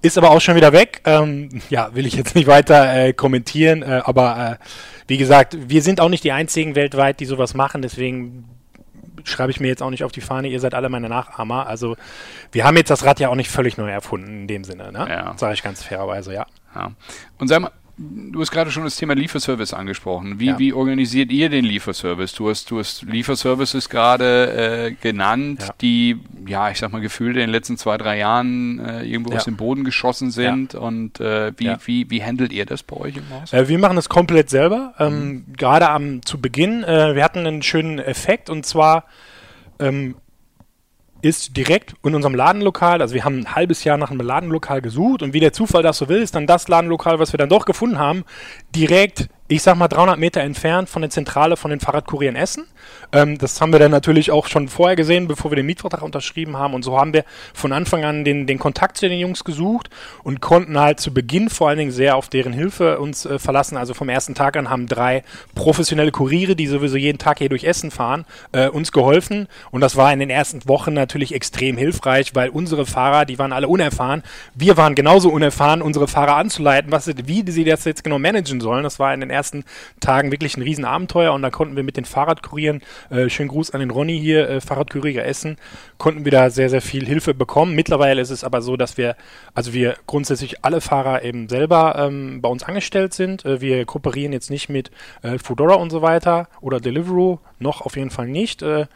Ist 0.00 0.16
aber 0.16 0.30
auch 0.30 0.40
schon 0.40 0.54
wieder 0.54 0.72
weg. 0.72 1.02
Ähm, 1.04 1.48
ja, 1.70 1.94
will 1.94 2.06
ich 2.06 2.14
jetzt 2.14 2.34
nicht 2.34 2.46
weiter 2.46 2.94
äh, 2.94 3.12
kommentieren, 3.12 3.82
äh, 3.82 4.02
aber 4.04 4.58
äh, 4.60 4.64
wie 5.08 5.18
gesagt, 5.18 5.56
wir 5.68 5.82
sind 5.82 6.00
auch 6.00 6.08
nicht 6.08 6.22
die 6.22 6.32
einzigen 6.32 6.74
weltweit, 6.74 7.20
die 7.20 7.24
sowas 7.24 7.54
machen, 7.54 7.82
deswegen 7.82 8.44
schreibe 9.24 9.50
ich 9.50 9.60
mir 9.60 9.68
jetzt 9.68 9.82
auch 9.82 9.90
nicht 9.90 10.04
auf 10.04 10.12
die 10.12 10.20
Fahne, 10.20 10.48
ihr 10.48 10.60
seid 10.60 10.74
alle 10.74 10.88
meine 10.88 11.08
Nachahmer. 11.08 11.66
Also 11.66 11.96
wir 12.52 12.64
haben 12.64 12.76
jetzt 12.76 12.90
das 12.90 13.04
Rad 13.04 13.20
ja 13.20 13.28
auch 13.28 13.34
nicht 13.34 13.50
völlig 13.50 13.76
neu 13.76 13.90
erfunden 13.90 14.42
in 14.42 14.46
dem 14.48 14.64
Sinne, 14.64 14.92
ne? 14.92 15.06
Ja. 15.08 15.34
Sage 15.36 15.54
ich 15.54 15.62
ganz 15.62 15.82
fairerweise, 15.82 16.32
ja. 16.32 16.46
ja. 16.74 16.92
Und 17.38 17.48
sag 17.48 17.60
mal, 17.60 17.72
du 17.98 18.40
hast 18.40 18.50
gerade 18.50 18.70
schon 18.70 18.84
das 18.84 18.96
Thema 18.96 19.14
Lieferservice 19.14 19.74
angesprochen. 19.74 20.38
Wie, 20.38 20.46
ja. 20.46 20.58
wie 20.58 20.72
organisiert 20.72 21.32
ihr 21.32 21.48
den 21.48 21.64
Lieferservice? 21.64 22.32
Du 22.32 22.48
hast, 22.48 22.70
du 22.70 22.78
hast 22.78 23.02
Lieferservices 23.02 23.88
gerade 23.88 24.86
äh, 24.86 24.92
genannt, 24.92 25.62
ja. 25.62 25.74
die, 25.80 26.20
ja, 26.46 26.70
ich 26.70 26.78
sag 26.78 26.92
mal, 26.92 27.00
gefühlt 27.00 27.36
in 27.36 27.40
den 27.40 27.50
letzten 27.50 27.76
zwei, 27.76 27.98
drei 27.98 28.18
Jahren 28.18 28.78
äh, 28.78 29.02
irgendwo 29.02 29.32
ja. 29.32 29.38
aus 29.38 29.44
dem 29.44 29.56
Boden 29.56 29.84
geschossen 29.84 30.30
sind. 30.30 30.74
Und 30.74 31.20
äh, 31.20 31.52
wie, 31.56 31.74
wie, 31.84 32.10
wie 32.10 32.22
handelt 32.22 32.52
ihr 32.52 32.66
das 32.66 32.82
bei 32.84 32.96
euch 32.96 33.16
im 33.16 33.28
Haus? 33.30 33.52
Äh, 33.52 33.68
wir 33.68 33.78
machen 33.78 33.96
das 33.96 34.08
komplett 34.08 34.48
selber. 34.48 34.94
Ähm, 34.98 35.28
mhm. 35.28 35.52
Gerade 35.56 35.88
am 35.88 36.24
zu 36.24 36.40
Beginn, 36.40 36.84
äh, 36.84 37.14
wir 37.16 37.24
hatten 37.24 37.46
einen 37.46 37.62
schönen 37.62 37.98
Effekt 37.98 38.48
und 38.48 38.64
zwar 38.64 39.04
ähm, 39.80 40.14
ist 41.22 41.56
direkt 41.56 41.94
in 42.04 42.14
unserem 42.14 42.34
Ladenlokal, 42.34 43.02
also 43.02 43.14
wir 43.14 43.24
haben 43.24 43.40
ein 43.40 43.54
halbes 43.54 43.84
Jahr 43.84 43.96
nach 43.96 44.10
einem 44.10 44.20
Ladenlokal 44.20 44.80
gesucht 44.80 45.22
und 45.22 45.32
wie 45.32 45.40
der 45.40 45.52
Zufall 45.52 45.82
das 45.82 45.98
so 45.98 46.08
will, 46.08 46.22
ist 46.22 46.34
dann 46.34 46.46
das 46.46 46.68
Ladenlokal, 46.68 47.18
was 47.18 47.32
wir 47.32 47.38
dann 47.38 47.48
doch 47.48 47.64
gefunden 47.64 47.98
haben, 47.98 48.24
direkt 48.74 49.28
ich 49.50 49.62
sag 49.62 49.76
mal 49.76 49.88
300 49.88 50.18
Meter 50.18 50.42
entfernt 50.42 50.90
von 50.90 51.00
der 51.00 51.10
Zentrale 51.10 51.56
von 51.56 51.70
den 51.70 51.80
Fahrradkurieren 51.80 52.36
Essen. 52.36 52.66
Ähm, 53.12 53.38
das 53.38 53.60
haben 53.60 53.72
wir 53.72 53.78
dann 53.78 53.90
natürlich 53.90 54.30
auch 54.30 54.46
schon 54.46 54.68
vorher 54.68 54.94
gesehen, 54.94 55.26
bevor 55.26 55.50
wir 55.50 55.56
den 55.56 55.64
Mietvertrag 55.64 56.02
unterschrieben 56.02 56.58
haben. 56.58 56.74
Und 56.74 56.82
so 56.82 56.98
haben 56.98 57.14
wir 57.14 57.24
von 57.54 57.72
Anfang 57.72 58.04
an 58.04 58.24
den, 58.24 58.46
den 58.46 58.58
Kontakt 58.58 58.98
zu 58.98 59.08
den 59.08 59.18
Jungs 59.18 59.44
gesucht 59.44 59.88
und 60.22 60.42
konnten 60.42 60.78
halt 60.78 61.00
zu 61.00 61.14
Beginn 61.14 61.48
vor 61.48 61.70
allen 61.70 61.78
Dingen 61.78 61.90
sehr 61.90 62.16
auf 62.16 62.28
deren 62.28 62.52
Hilfe 62.52 62.98
uns 62.98 63.24
äh, 63.24 63.38
verlassen. 63.38 63.78
Also 63.78 63.94
vom 63.94 64.10
ersten 64.10 64.34
Tag 64.34 64.54
an 64.58 64.68
haben 64.68 64.86
drei 64.86 65.24
professionelle 65.54 66.10
Kuriere, 66.10 66.54
die 66.54 66.66
sowieso 66.66 66.98
jeden 66.98 67.18
Tag 67.18 67.38
hier 67.38 67.48
durch 67.48 67.64
Essen 67.64 67.90
fahren, 67.90 68.26
äh, 68.52 68.68
uns 68.68 68.92
geholfen. 68.92 69.48
Und 69.70 69.80
das 69.80 69.96
war 69.96 70.12
in 70.12 70.18
den 70.18 70.30
ersten 70.30 70.68
Wochen 70.68 70.92
natürlich 70.92 71.34
extrem 71.34 71.78
hilfreich, 71.78 72.34
weil 72.34 72.50
unsere 72.50 72.84
Fahrer, 72.84 73.24
die 73.24 73.38
waren 73.38 73.54
alle 73.54 73.68
unerfahren. 73.68 74.22
Wir 74.54 74.76
waren 74.76 74.94
genauso 74.94 75.30
unerfahren, 75.30 75.80
unsere 75.80 76.06
Fahrer 76.06 76.36
anzuleiten, 76.36 76.92
was, 76.92 77.10
wie 77.24 77.50
sie 77.50 77.64
das 77.64 77.86
jetzt 77.86 78.04
genau 78.04 78.18
managen 78.18 78.60
sollen. 78.60 78.82
Das 78.82 78.98
war 78.98 79.14
in 79.14 79.20
den 79.20 79.30
ersten 79.30 79.37
Tagen 80.00 80.30
wirklich 80.30 80.56
ein 80.56 80.62
Riesenabenteuer 80.62 81.32
und 81.32 81.42
da 81.42 81.50
konnten 81.50 81.76
wir 81.76 81.82
mit 81.82 81.96
den 81.96 82.04
Fahrradkurieren, 82.04 82.82
äh, 83.10 83.28
schönen 83.28 83.48
Gruß 83.48 83.70
an 83.72 83.80
den 83.80 83.90
Ronny 83.90 84.18
hier, 84.18 84.48
äh, 84.48 84.60
Fahrradkurier 84.60 85.24
Essen, 85.24 85.56
konnten 85.98 86.24
wir 86.24 86.32
da 86.32 86.50
sehr, 86.50 86.70
sehr 86.70 86.82
viel 86.82 87.06
Hilfe 87.06 87.34
bekommen. 87.34 87.74
Mittlerweile 87.74 88.20
ist 88.20 88.30
es 88.30 88.44
aber 88.44 88.62
so, 88.62 88.76
dass 88.76 88.96
wir, 88.96 89.16
also 89.54 89.72
wir 89.72 89.96
grundsätzlich 90.06 90.64
alle 90.64 90.80
Fahrer 90.80 91.22
eben 91.22 91.48
selber 91.48 91.96
ähm, 91.98 92.40
bei 92.40 92.48
uns 92.48 92.64
angestellt 92.64 93.14
sind. 93.14 93.44
Äh, 93.44 93.60
wir 93.60 93.84
kooperieren 93.84 94.32
jetzt 94.32 94.50
nicht 94.50 94.68
mit 94.68 94.90
äh, 95.22 95.38
Foodora 95.38 95.74
und 95.74 95.90
so 95.90 96.02
weiter 96.02 96.48
oder 96.60 96.80
Deliveroo, 96.80 97.38
noch 97.58 97.80
auf 97.82 97.96
jeden 97.96 98.10
Fall 98.10 98.28
nicht. 98.28 98.62
Äh, 98.62 98.86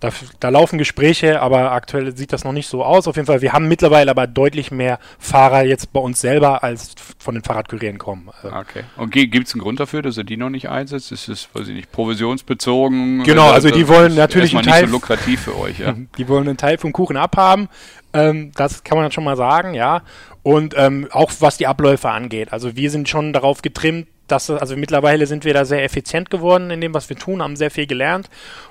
da, 0.00 0.10
da, 0.38 0.48
laufen 0.48 0.78
Gespräche, 0.78 1.40
aber 1.42 1.72
aktuell 1.72 2.16
sieht 2.16 2.32
das 2.32 2.44
noch 2.44 2.52
nicht 2.52 2.68
so 2.68 2.84
aus. 2.84 3.08
Auf 3.08 3.16
jeden 3.16 3.26
Fall, 3.26 3.42
wir 3.42 3.52
haben 3.52 3.66
mittlerweile 3.66 4.10
aber 4.10 4.26
deutlich 4.26 4.70
mehr 4.70 4.98
Fahrer 5.18 5.64
jetzt 5.64 5.92
bei 5.92 6.00
uns 6.00 6.20
selber, 6.20 6.62
als 6.62 6.94
von 7.18 7.34
den 7.34 7.42
Fahrradkurieren 7.42 7.98
kommen. 7.98 8.30
Also 8.42 8.56
okay. 8.56 8.84
Und 8.96 9.10
gibt 9.10 9.48
es 9.48 9.54
einen 9.54 9.62
Grund 9.62 9.80
dafür, 9.80 10.02
dass 10.02 10.16
er 10.16 10.24
die 10.24 10.36
noch 10.36 10.50
nicht 10.50 10.68
einsetzt? 10.68 11.10
Ist 11.10 11.28
es, 11.28 11.48
weiß 11.52 11.68
ich 11.68 11.74
nicht, 11.74 11.90
provisionsbezogen? 11.90 13.24
Genau, 13.24 13.50
also 13.50 13.70
die 13.70 13.88
wollen 13.88 14.14
natürlich 14.14 14.54
einen 14.54 14.64
Teil... 14.64 14.82
nicht 14.82 14.90
so 14.90 14.96
lukrativ 14.96 15.42
für 15.42 15.58
euch, 15.58 15.80
ja. 15.80 15.94
Die 16.16 16.28
wollen 16.28 16.48
einen 16.48 16.56
Teil 16.56 16.78
vom 16.78 16.92
Kuchen 16.92 17.16
abhaben. 17.16 17.68
Ähm, 18.12 18.52
das 18.54 18.84
kann 18.84 18.96
man 18.96 19.04
dann 19.04 19.12
schon 19.12 19.24
mal 19.24 19.36
sagen, 19.36 19.74
ja. 19.74 20.02
Und 20.42 20.74
ähm, 20.76 21.08
auch 21.10 21.32
was 21.40 21.56
die 21.56 21.66
Abläufe 21.66 22.08
angeht. 22.08 22.52
Also 22.52 22.76
wir 22.76 22.90
sind 22.90 23.08
schon 23.08 23.32
darauf 23.32 23.62
getrimmt, 23.62 24.06
dass, 24.28 24.50
also 24.50 24.76
mittlerweile 24.76 25.26
sind 25.26 25.44
wir 25.44 25.54
da 25.54 25.64
sehr 25.64 25.82
effizient 25.82 26.30
geworden 26.30 26.70
in 26.70 26.80
dem, 26.80 26.94
was 26.94 27.08
wir 27.08 27.16
tun, 27.16 27.42
haben 27.42 27.56
sehr 27.56 27.70
viel 27.70 27.86
gelernt 27.86 28.28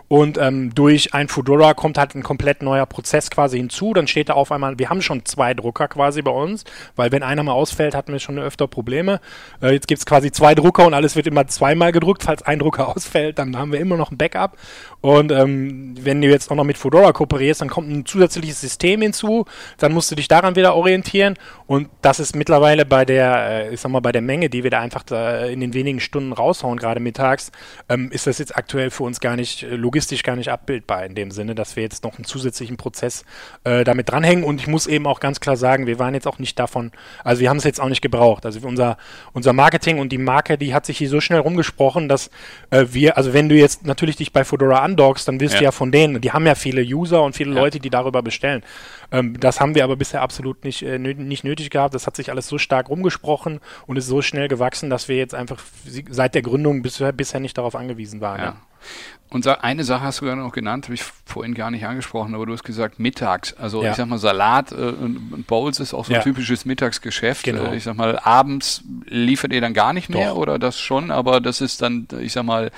und 0.10 0.38
ähm, 0.38 0.74
durch 0.74 1.14
ein 1.14 1.28
Fedora 1.28 1.74
kommt 1.74 1.98
halt 1.98 2.16
ein 2.16 2.24
komplett 2.24 2.62
neuer 2.62 2.86
Prozess 2.86 3.30
quasi 3.30 3.58
hinzu. 3.58 3.94
Dann 3.94 4.08
steht 4.08 4.30
da 4.30 4.34
auf 4.34 4.52
einmal, 4.54 4.80
wir 4.80 4.90
haben 4.90 5.02
schon 5.02 5.26
zwei 5.26 5.54
Drucker 5.54 5.90
quasi 5.90 6.22
bei 6.22 6.32
uns, 6.32 6.64
weil 6.96 7.12
wenn 7.12 7.24
einer 7.24 7.44
mal 7.44 7.52
ausfällt, 7.52 7.94
hatten 7.94 8.14
wir 8.14 8.20
schon 8.20 8.40
öfter 8.40 8.68
Probleme. 8.68 9.20
Äh, 9.62 9.74
jetzt 9.74 9.88
gibt 9.88 10.00
es 10.00 10.06
quasi 10.06 10.32
zwei 10.32 10.56
Drucker 10.56 10.86
und 10.86 10.94
alles 10.94 11.18
wird 11.18 11.28
immer 11.28 11.48
zweimal 11.48 11.92
gedruckt. 11.92 12.24
Falls 12.24 12.42
ein 12.44 12.60
Drucker 12.60 12.88
ausfällt, 12.96 13.38
dann 13.38 13.58
haben 13.58 13.74
wir 13.74 13.80
immer 13.80 13.98
noch 13.98 14.12
ein 14.12 14.18
Backup. 14.18 14.58
Und 15.02 15.32
ähm, 15.32 15.96
wenn 16.00 16.22
du 16.22 16.30
jetzt 16.30 16.50
auch 16.52 16.56
noch 16.56 16.64
mit 16.64 16.78
Fedora 16.78 17.12
kooperierst, 17.12 17.62
dann 17.62 17.70
kommt 17.70 17.90
ein 17.90 18.06
zusätzliches 18.06 18.62
System 18.62 19.02
hinzu. 19.02 19.46
Dann 19.78 19.92
musst 19.92 20.10
du 20.10 20.16
dich 20.16 20.30
daran 20.30 20.56
wieder 20.56 20.76
orientieren. 20.76 21.36
Und 21.66 21.90
das 22.02 22.22
ist 22.22 22.34
mittlerweile 22.34 22.86
bei 22.86 23.04
der, 23.04 23.36
äh, 23.50 23.74
ich 23.74 23.82
sag 23.82 23.92
mal, 23.92 24.00
bei 24.00 24.14
der 24.14 24.22
Menge, 24.22 24.50
die 24.50 24.64
wir 24.64 24.72
da 24.72 24.80
einfach 24.80 25.04
da 25.04 25.46
in 25.46 25.60
den 25.60 25.74
wenigen 25.74 26.00
Stunden 26.00 26.32
raushauen, 26.32 26.78
gerade 26.78 27.02
mittags, 27.02 27.52
ähm, 27.90 28.10
ist 28.12 28.26
das 28.26 28.38
jetzt 28.38 28.56
aktuell 28.56 28.90
für 28.90 29.04
uns 29.04 29.20
gar 29.20 29.36
nicht 29.36 29.64
äh, 29.64 29.76
logisch 29.76 29.97
logistisch 29.98 30.22
gar 30.22 30.36
nicht 30.36 30.52
abbildbar 30.52 31.06
in 31.06 31.16
dem 31.16 31.32
Sinne, 31.32 31.56
dass 31.56 31.76
wir 31.76 31.82
jetzt 31.82 32.04
noch 32.04 32.18
einen 32.18 32.24
zusätzlichen 32.24 32.78
Prozess 32.78 33.26
äh, 33.64 33.84
damit 33.84 34.12
dranhängen. 34.12 34.44
Und 34.44 34.62
ich 34.62 34.68
muss 34.68 34.86
eben 34.86 35.08
auch 35.08 35.20
ganz 35.20 35.40
klar 35.40 35.58
sagen, 35.58 35.88
wir 35.88 35.98
waren 35.98 36.14
jetzt 36.14 36.28
auch 36.28 36.38
nicht 36.38 36.60
davon, 36.60 36.92
also 37.24 37.42
wir 37.42 37.50
haben 37.50 37.58
es 37.58 37.64
jetzt 37.64 37.82
auch 37.82 37.90
nicht 37.90 38.04
gebraucht. 38.04 38.46
Also 38.46 38.60
unser, 38.68 38.98
unser 39.34 39.54
Marketing 39.54 39.98
und 39.98 40.10
die 40.12 40.20
Marke, 40.20 40.60
die 40.60 40.76
hat 40.76 40.86
sich 40.86 41.00
hier 41.00 41.10
so 41.10 41.20
schnell 41.20 41.40
rumgesprochen, 41.40 42.08
dass 42.08 42.30
äh, 42.70 42.86
wir, 42.92 43.18
also 43.18 43.34
wenn 43.34 43.50
du 43.50 43.56
jetzt 43.56 43.88
natürlich 43.88 44.18
dich 44.18 44.32
bei 44.32 44.44
Fedora 44.44 44.82
andockst, 44.84 45.28
dann 45.28 45.40
wirst 45.40 45.56
ja. 45.56 45.60
du 45.60 45.66
ja 45.66 45.72
von 45.72 45.92
denen, 45.92 46.22
die 46.22 46.32
haben 46.32 46.46
ja 46.46 46.54
viele 46.54 46.84
User 46.84 47.24
und 47.24 47.36
viele 47.36 47.56
ja. 47.56 47.60
Leute, 47.60 47.80
die 47.80 47.90
darüber 47.90 48.22
bestellen. 48.22 48.62
Ähm, 49.12 49.40
das 49.40 49.60
haben 49.60 49.74
wir 49.74 49.84
aber 49.84 49.96
bisher 49.96 50.22
absolut 50.22 50.64
nicht, 50.64 50.84
äh, 50.84 51.00
nicht 51.00 51.44
nötig 51.44 51.72
gehabt. 51.72 51.96
Das 51.96 52.06
hat 52.06 52.16
sich 52.16 52.30
alles 52.30 52.48
so 52.48 52.60
stark 52.60 52.90
rumgesprochen 52.90 53.62
und 53.88 53.98
ist 53.98 54.06
so 54.06 54.22
schnell 54.22 54.48
gewachsen, 54.48 54.92
dass 54.92 55.08
wir 55.08 55.18
jetzt 55.18 55.34
einfach 55.34 55.58
seit 56.08 56.36
der 56.36 56.44
Gründung 56.44 56.84
bisher, 56.84 57.12
bisher 57.14 57.40
nicht 57.40 57.58
darauf 57.58 57.76
angewiesen 57.76 58.22
waren. 58.22 58.40
Ja. 58.40 58.58
Und 59.30 59.46
eine 59.46 59.84
Sache 59.84 60.04
hast 60.04 60.22
du 60.22 60.26
gerade 60.26 60.40
noch 60.40 60.54
genannt, 60.54 60.86
habe 60.86 60.94
ich 60.94 61.04
vorhin 61.26 61.54
gar 61.54 61.70
nicht 61.70 61.86
angesprochen, 61.86 62.34
aber 62.34 62.46
du 62.46 62.54
hast 62.54 62.64
gesagt 62.64 62.98
mittags. 62.98 63.54
Also 63.54 63.84
ja. 63.84 63.92
ich 63.92 63.98
sag 63.98 64.08
mal, 64.08 64.18
Salat 64.18 64.72
äh, 64.72 64.76
und 64.76 65.46
Bowls 65.48 65.82
ist 65.82 65.94
auch 65.94 66.06
so 66.06 66.14
ein 66.14 66.18
ja. 66.18 66.22
typisches 66.22 66.64
Mittagsgeschäft. 66.64 67.44
Genau. 67.44 67.66
Äh, 67.66 67.76
ich 67.76 67.84
sag 67.84 67.98
mal, 67.98 68.18
abends 68.20 68.84
liefert 69.06 69.52
ihr 69.52 69.60
dann 69.60 69.74
gar 69.74 69.92
nicht 69.92 70.10
mehr 70.10 70.30
Doch. 70.30 70.38
oder 70.38 70.58
das 70.58 70.80
schon, 70.80 71.12
aber 71.12 71.42
das 71.42 71.60
ist 71.60 71.82
dann, 71.82 72.08
ich 72.22 72.32
sag 72.32 72.44
mal, 72.44 72.72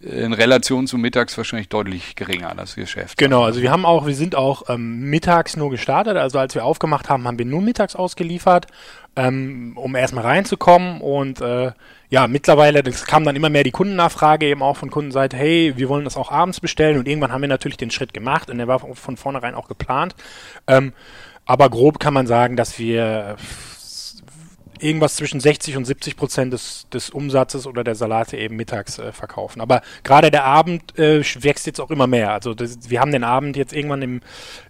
in 0.00 0.32
Relation 0.32 0.86
zu 0.86 0.98
mittags 0.98 1.36
wahrscheinlich 1.36 1.68
deutlich 1.68 2.16
geringer, 2.16 2.52
das 2.56 2.74
Geschäft. 2.74 3.16
Genau, 3.16 3.44
also 3.44 3.62
wir 3.62 3.70
haben 3.70 3.86
auch, 3.86 4.06
wir 4.06 4.14
sind 4.14 4.34
auch 4.34 4.68
ähm, 4.68 5.08
mittags 5.08 5.56
nur 5.56 5.70
gestartet. 5.70 6.16
Also 6.16 6.38
als 6.38 6.54
wir 6.54 6.64
aufgemacht 6.64 7.08
haben, 7.08 7.26
haben 7.26 7.38
wir 7.38 7.46
nur 7.46 7.62
mittags 7.62 7.96
ausgeliefert, 7.96 8.66
ähm, 9.16 9.72
um 9.76 9.94
erstmal 9.94 10.24
reinzukommen. 10.24 11.00
Und 11.00 11.40
äh, 11.40 11.72
ja, 12.10 12.26
mittlerweile, 12.28 12.82
das 12.82 13.06
kam 13.06 13.24
dann 13.24 13.36
immer 13.36 13.48
mehr 13.48 13.64
die 13.64 13.70
Kundennachfrage 13.70 14.46
eben 14.46 14.62
auch 14.62 14.76
von 14.76 14.90
Kundenseite, 14.90 15.36
hey, 15.36 15.74
wir 15.76 15.88
wollen 15.88 16.04
das 16.04 16.16
auch 16.16 16.30
abends 16.30 16.60
bestellen. 16.60 16.98
Und 16.98 17.08
irgendwann 17.08 17.32
haben 17.32 17.42
wir 17.42 17.48
natürlich 17.48 17.78
den 17.78 17.90
Schritt 17.90 18.14
gemacht 18.14 18.50
und 18.50 18.58
der 18.58 18.68
war 18.68 18.78
von 18.78 19.16
vornherein 19.16 19.54
auch 19.54 19.68
geplant. 19.68 20.14
Ähm, 20.66 20.92
aber 21.46 21.68
grob 21.68 22.00
kann 22.00 22.14
man 22.14 22.26
sagen, 22.26 22.56
dass 22.56 22.78
wir 22.78 23.36
irgendwas 24.80 25.16
zwischen 25.16 25.40
60 25.40 25.76
und 25.76 25.84
70 25.84 26.16
Prozent 26.16 26.52
des, 26.52 26.86
des 26.92 27.10
Umsatzes 27.10 27.66
oder 27.66 27.84
der 27.84 27.94
Salate 27.94 28.36
eben 28.36 28.56
mittags 28.56 28.98
äh, 28.98 29.12
verkaufen. 29.12 29.60
Aber 29.60 29.82
gerade 30.02 30.30
der 30.30 30.44
Abend 30.44 30.98
äh, 30.98 31.22
wächst 31.42 31.66
jetzt 31.66 31.80
auch 31.80 31.90
immer 31.90 32.06
mehr. 32.06 32.32
Also 32.32 32.54
das, 32.54 32.90
wir 32.90 33.00
haben 33.00 33.12
den 33.12 33.24
Abend 33.24 33.56
jetzt 33.56 33.72
irgendwann 33.72 34.02
im, 34.02 34.20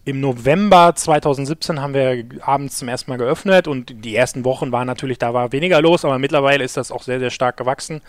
im 0.04 0.20
November 0.20 0.94
2017 0.94 1.80
haben 1.80 1.94
wir 1.94 2.24
abends 2.42 2.78
zum 2.78 2.88
ersten 2.88 3.10
Mal 3.10 3.18
geöffnet 3.18 3.68
und 3.68 4.04
die 4.04 4.14
ersten 4.14 4.44
Wochen 4.44 4.72
waren 4.72 4.86
natürlich, 4.86 5.18
da 5.18 5.34
war 5.34 5.52
weniger 5.52 5.80
los, 5.80 6.04
aber 6.04 6.18
mittlerweile 6.18 6.64
ist 6.64 6.76
das 6.76 6.92
auch 6.92 7.02
sehr, 7.02 7.18
sehr 7.18 7.30
stark 7.30 7.56
gewachsen. 7.56 8.00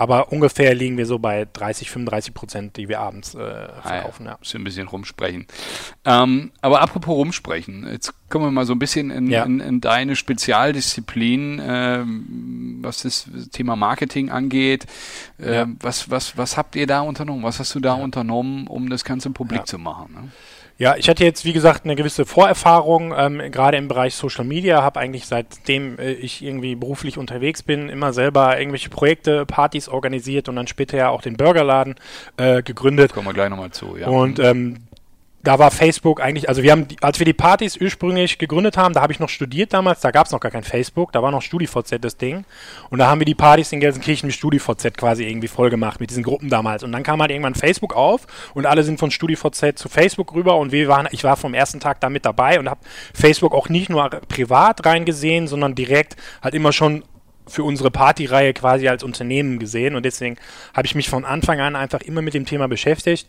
Aber 0.00 0.32
ungefähr 0.32 0.74
liegen 0.74 0.96
wir 0.96 1.04
so 1.04 1.18
bei 1.18 1.46
30, 1.52 1.90
35 1.90 2.32
Prozent, 2.32 2.76
die 2.78 2.88
wir 2.88 3.00
abends 3.00 3.34
äh, 3.34 3.38
verkaufen. 3.82 4.26
Ah 4.26 4.30
ja, 4.30 4.38
ja. 4.42 4.58
ein 4.58 4.64
bisschen 4.64 4.88
rumsprechen. 4.88 5.46
Ähm, 6.06 6.52
aber 6.62 6.80
apropos 6.80 7.14
rumsprechen, 7.14 7.86
jetzt 7.86 8.14
kommen 8.30 8.46
wir 8.46 8.50
mal 8.50 8.64
so 8.64 8.72
ein 8.72 8.78
bisschen 8.78 9.10
in, 9.10 9.28
ja. 9.28 9.44
in, 9.44 9.60
in 9.60 9.82
deine 9.82 10.16
Spezialdisziplin, 10.16 11.58
äh, 11.58 12.02
was 12.80 13.02
das 13.02 13.28
Thema 13.52 13.76
Marketing 13.76 14.30
angeht. 14.30 14.86
Äh, 15.36 15.66
was, 15.80 16.08
was, 16.08 16.38
was 16.38 16.56
habt 16.56 16.76
ihr 16.76 16.86
da 16.86 17.02
unternommen? 17.02 17.42
Was 17.42 17.58
hast 17.58 17.74
du 17.74 17.80
da 17.80 17.92
unternommen, 17.92 18.68
um 18.68 18.88
das 18.88 19.04
Ganze 19.04 19.28
publik 19.28 19.66
zu 19.66 19.76
machen? 19.76 20.14
Ne? 20.14 20.28
Ja, 20.80 20.96
ich 20.96 21.10
hatte 21.10 21.24
jetzt, 21.24 21.44
wie 21.44 21.52
gesagt, 21.52 21.84
eine 21.84 21.94
gewisse 21.94 22.24
Vorerfahrung, 22.24 23.12
ähm, 23.14 23.50
gerade 23.50 23.76
im 23.76 23.86
Bereich 23.86 24.14
Social 24.14 24.46
Media, 24.46 24.82
habe 24.82 24.98
eigentlich 24.98 25.26
seitdem 25.26 25.98
äh, 25.98 26.12
ich 26.12 26.42
irgendwie 26.42 26.74
beruflich 26.74 27.18
unterwegs 27.18 27.62
bin, 27.62 27.90
immer 27.90 28.14
selber 28.14 28.58
irgendwelche 28.58 28.88
Projekte, 28.88 29.44
Partys 29.44 29.90
organisiert 29.90 30.48
und 30.48 30.56
dann 30.56 30.66
später 30.68 30.96
ja 30.96 31.10
auch 31.10 31.20
den 31.20 31.36
Burgerladen 31.36 31.96
äh, 32.38 32.62
gegründet. 32.62 33.12
Kommen 33.12 33.26
wir 33.26 33.34
gleich 33.34 33.50
nochmal 33.50 33.72
zu, 33.72 33.98
ja. 33.98 34.08
Und 34.08 34.38
ähm, 34.38 34.78
da 35.42 35.58
war 35.58 35.70
Facebook 35.70 36.20
eigentlich, 36.20 36.48
also 36.48 36.62
wir 36.62 36.72
haben, 36.72 36.86
als 37.00 37.18
wir 37.18 37.24
die 37.24 37.32
Partys 37.32 37.80
ursprünglich 37.80 38.36
gegründet 38.36 38.76
haben, 38.76 38.92
da 38.92 39.00
habe 39.00 39.12
ich 39.12 39.20
noch 39.20 39.30
studiert 39.30 39.72
damals, 39.72 40.00
da 40.00 40.10
gab 40.10 40.26
es 40.26 40.32
noch 40.32 40.40
gar 40.40 40.50
kein 40.50 40.64
Facebook, 40.64 41.12
da 41.12 41.22
war 41.22 41.30
noch 41.30 41.40
StudiVZ 41.40 41.98
das 42.00 42.18
Ding. 42.18 42.44
Und 42.90 42.98
da 42.98 43.08
haben 43.08 43.20
wir 43.20 43.24
die 43.24 43.34
Partys 43.34 43.72
in 43.72 43.80
Gelsenkirchen 43.80 44.26
mit 44.26 44.36
StudiVZ 44.36 44.96
quasi 44.98 45.24
irgendwie 45.24 45.48
voll 45.48 45.70
gemacht, 45.70 45.98
mit 45.98 46.10
diesen 46.10 46.22
Gruppen 46.22 46.50
damals. 46.50 46.82
Und 46.82 46.92
dann 46.92 47.02
kam 47.02 47.22
halt 47.22 47.30
irgendwann 47.30 47.54
Facebook 47.54 47.94
auf 47.96 48.26
und 48.52 48.66
alle 48.66 48.82
sind 48.82 48.98
von 48.98 49.10
StudiVZ 49.10 49.78
zu 49.78 49.88
Facebook 49.88 50.34
rüber 50.34 50.56
und 50.56 50.72
wir 50.72 50.88
waren, 50.88 51.08
ich 51.10 51.24
war 51.24 51.36
vom 51.36 51.54
ersten 51.54 51.80
Tag 51.80 52.00
da 52.00 52.10
mit 52.10 52.26
dabei 52.26 52.58
und 52.58 52.68
habe 52.68 52.80
Facebook 53.14 53.54
auch 53.54 53.70
nicht 53.70 53.88
nur 53.88 54.08
privat 54.10 54.84
reingesehen, 54.84 55.48
sondern 55.48 55.74
direkt 55.74 56.16
halt 56.42 56.54
immer 56.54 56.72
schon 56.72 57.02
für 57.46 57.64
unsere 57.64 57.90
Partyreihe 57.90 58.52
quasi 58.52 58.88
als 58.88 59.02
Unternehmen 59.02 59.58
gesehen 59.58 59.96
und 59.96 60.04
deswegen 60.04 60.36
habe 60.74 60.86
ich 60.86 60.94
mich 60.94 61.08
von 61.08 61.24
Anfang 61.24 61.60
an 61.60 61.74
einfach 61.74 62.00
immer 62.00 62.22
mit 62.22 62.34
dem 62.34 62.46
Thema 62.46 62.68
beschäftigt 62.68 63.26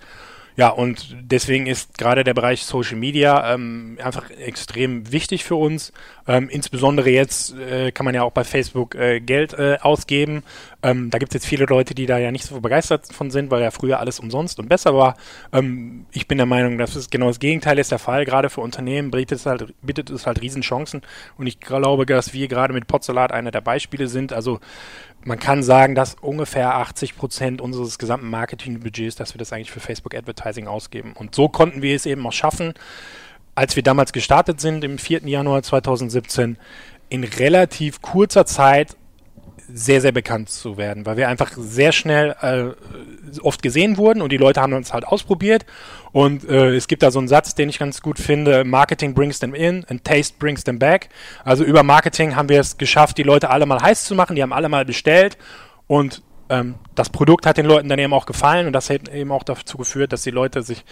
ja, 0.61 0.69
und 0.69 1.17
deswegen 1.19 1.65
ist 1.65 1.97
gerade 1.97 2.23
der 2.23 2.35
Bereich 2.35 2.65
Social 2.65 2.95
Media 2.95 3.51
ähm, 3.51 3.97
einfach 3.99 4.29
extrem 4.29 5.11
wichtig 5.11 5.43
für 5.43 5.55
uns. 5.55 5.91
Ähm, 6.27 6.49
insbesondere 6.49 7.09
jetzt 7.09 7.57
äh, 7.57 7.91
kann 7.91 8.05
man 8.05 8.13
ja 8.13 8.21
auch 8.21 8.31
bei 8.31 8.43
Facebook 8.43 8.93
äh, 8.93 9.19
Geld 9.19 9.53
äh, 9.53 9.79
ausgeben. 9.81 10.43
Ähm, 10.83 11.09
da 11.09 11.17
gibt 11.17 11.31
es 11.31 11.41
jetzt 11.41 11.47
viele 11.47 11.65
Leute, 11.65 11.95
die 11.95 12.05
da 12.05 12.19
ja 12.19 12.31
nicht 12.31 12.45
so 12.45 12.61
begeistert 12.61 13.07
von 13.11 13.31
sind, 13.31 13.49
weil 13.49 13.63
ja 13.63 13.71
früher 13.71 13.99
alles 13.99 14.19
umsonst 14.19 14.59
und 14.59 14.69
besser 14.69 14.93
war. 14.93 15.17
Ähm, 15.51 16.05
ich 16.11 16.27
bin 16.27 16.37
der 16.37 16.45
Meinung, 16.45 16.77
dass 16.77 16.95
es 16.95 17.09
genau 17.09 17.29
das 17.29 17.39
Gegenteil 17.39 17.79
ist 17.79 17.89
der 17.91 17.97
Fall. 17.97 18.23
Gerade 18.23 18.51
für 18.51 18.61
Unternehmen 18.61 19.09
bietet 19.09 19.39
es 19.39 19.47
halt, 19.47 19.73
bietet 19.81 20.11
es 20.11 20.27
halt 20.27 20.43
Riesenchancen. 20.43 21.01
Und 21.39 21.47
ich 21.47 21.59
glaube, 21.59 22.05
dass 22.05 22.33
wir 22.33 22.47
gerade 22.47 22.71
mit 22.71 22.85
Potsalat 22.85 23.31
einer 23.31 23.49
der 23.49 23.61
Beispiele 23.61 24.07
sind. 24.07 24.31
Also 24.31 24.59
man 25.23 25.39
kann 25.39 25.63
sagen, 25.63 25.95
dass 25.95 26.15
ungefähr 26.21 26.75
80 26.75 27.15
Prozent 27.15 27.61
unseres 27.61 27.99
gesamten 27.99 28.29
Marketingbudgets, 28.29 29.15
dass 29.15 29.33
wir 29.33 29.39
das 29.39 29.53
eigentlich 29.53 29.71
für 29.71 29.79
Facebook 29.79 30.15
Advertising 30.15 30.67
ausgeben. 30.67 31.13
Und 31.13 31.35
so 31.35 31.47
konnten 31.47 31.81
wir 31.81 31.95
es 31.95 32.05
eben 32.05 32.25
auch 32.25 32.33
schaffen, 32.33 32.73
als 33.53 33.75
wir 33.75 33.83
damals 33.83 34.13
gestartet 34.13 34.59
sind, 34.61 34.83
im 34.83 34.97
4. 34.97 35.27
Januar 35.27 35.61
2017, 35.61 36.57
in 37.09 37.23
relativ 37.23 38.01
kurzer 38.01 38.45
Zeit 38.45 38.95
sehr, 39.73 40.01
sehr 40.01 40.11
bekannt 40.11 40.49
zu 40.49 40.77
werden, 40.77 41.05
weil 41.05 41.17
wir 41.17 41.27
einfach 41.27 41.51
sehr 41.57 41.91
schnell 41.91 42.35
äh, 42.41 43.39
oft 43.41 43.61
gesehen 43.61 43.97
wurden 43.97 44.21
und 44.21 44.31
die 44.31 44.37
Leute 44.37 44.61
haben 44.61 44.73
uns 44.73 44.93
halt 44.93 45.05
ausprobiert. 45.05 45.65
Und 46.11 46.47
äh, 46.49 46.75
es 46.75 46.87
gibt 46.87 47.03
da 47.03 47.11
so 47.11 47.19
einen 47.19 47.27
Satz, 47.27 47.55
den 47.55 47.69
ich 47.69 47.79
ganz 47.79 48.01
gut 48.01 48.19
finde: 48.19 48.63
Marketing 48.63 49.13
brings 49.13 49.39
them 49.39 49.53
in 49.53 49.85
and 49.89 50.03
taste 50.03 50.35
brings 50.39 50.63
them 50.63 50.79
back. 50.79 51.09
Also 51.43 51.63
über 51.63 51.83
Marketing 51.83 52.35
haben 52.35 52.49
wir 52.49 52.59
es 52.59 52.77
geschafft, 52.77 53.17
die 53.17 53.23
Leute 53.23 53.49
alle 53.49 53.65
mal 53.65 53.81
heiß 53.81 54.05
zu 54.05 54.15
machen, 54.15 54.35
die 54.35 54.43
haben 54.43 54.53
alle 54.53 54.69
mal 54.69 54.85
bestellt 54.85 55.37
und 55.87 56.21
ähm, 56.51 56.75
das 56.95 57.09
Produkt 57.09 57.45
hat 57.45 57.57
den 57.57 57.65
Leuten 57.65 57.87
dann 57.87 57.97
eben 57.97 58.13
auch 58.13 58.25
gefallen 58.25 58.67
und 58.67 58.73
das 58.73 58.89
hat 58.89 59.07
eben 59.09 59.31
auch 59.31 59.43
dazu 59.43 59.77
geführt, 59.77 60.11
dass 60.11 60.23
die 60.23 60.31
Leute 60.31 60.61
sich 60.61 60.83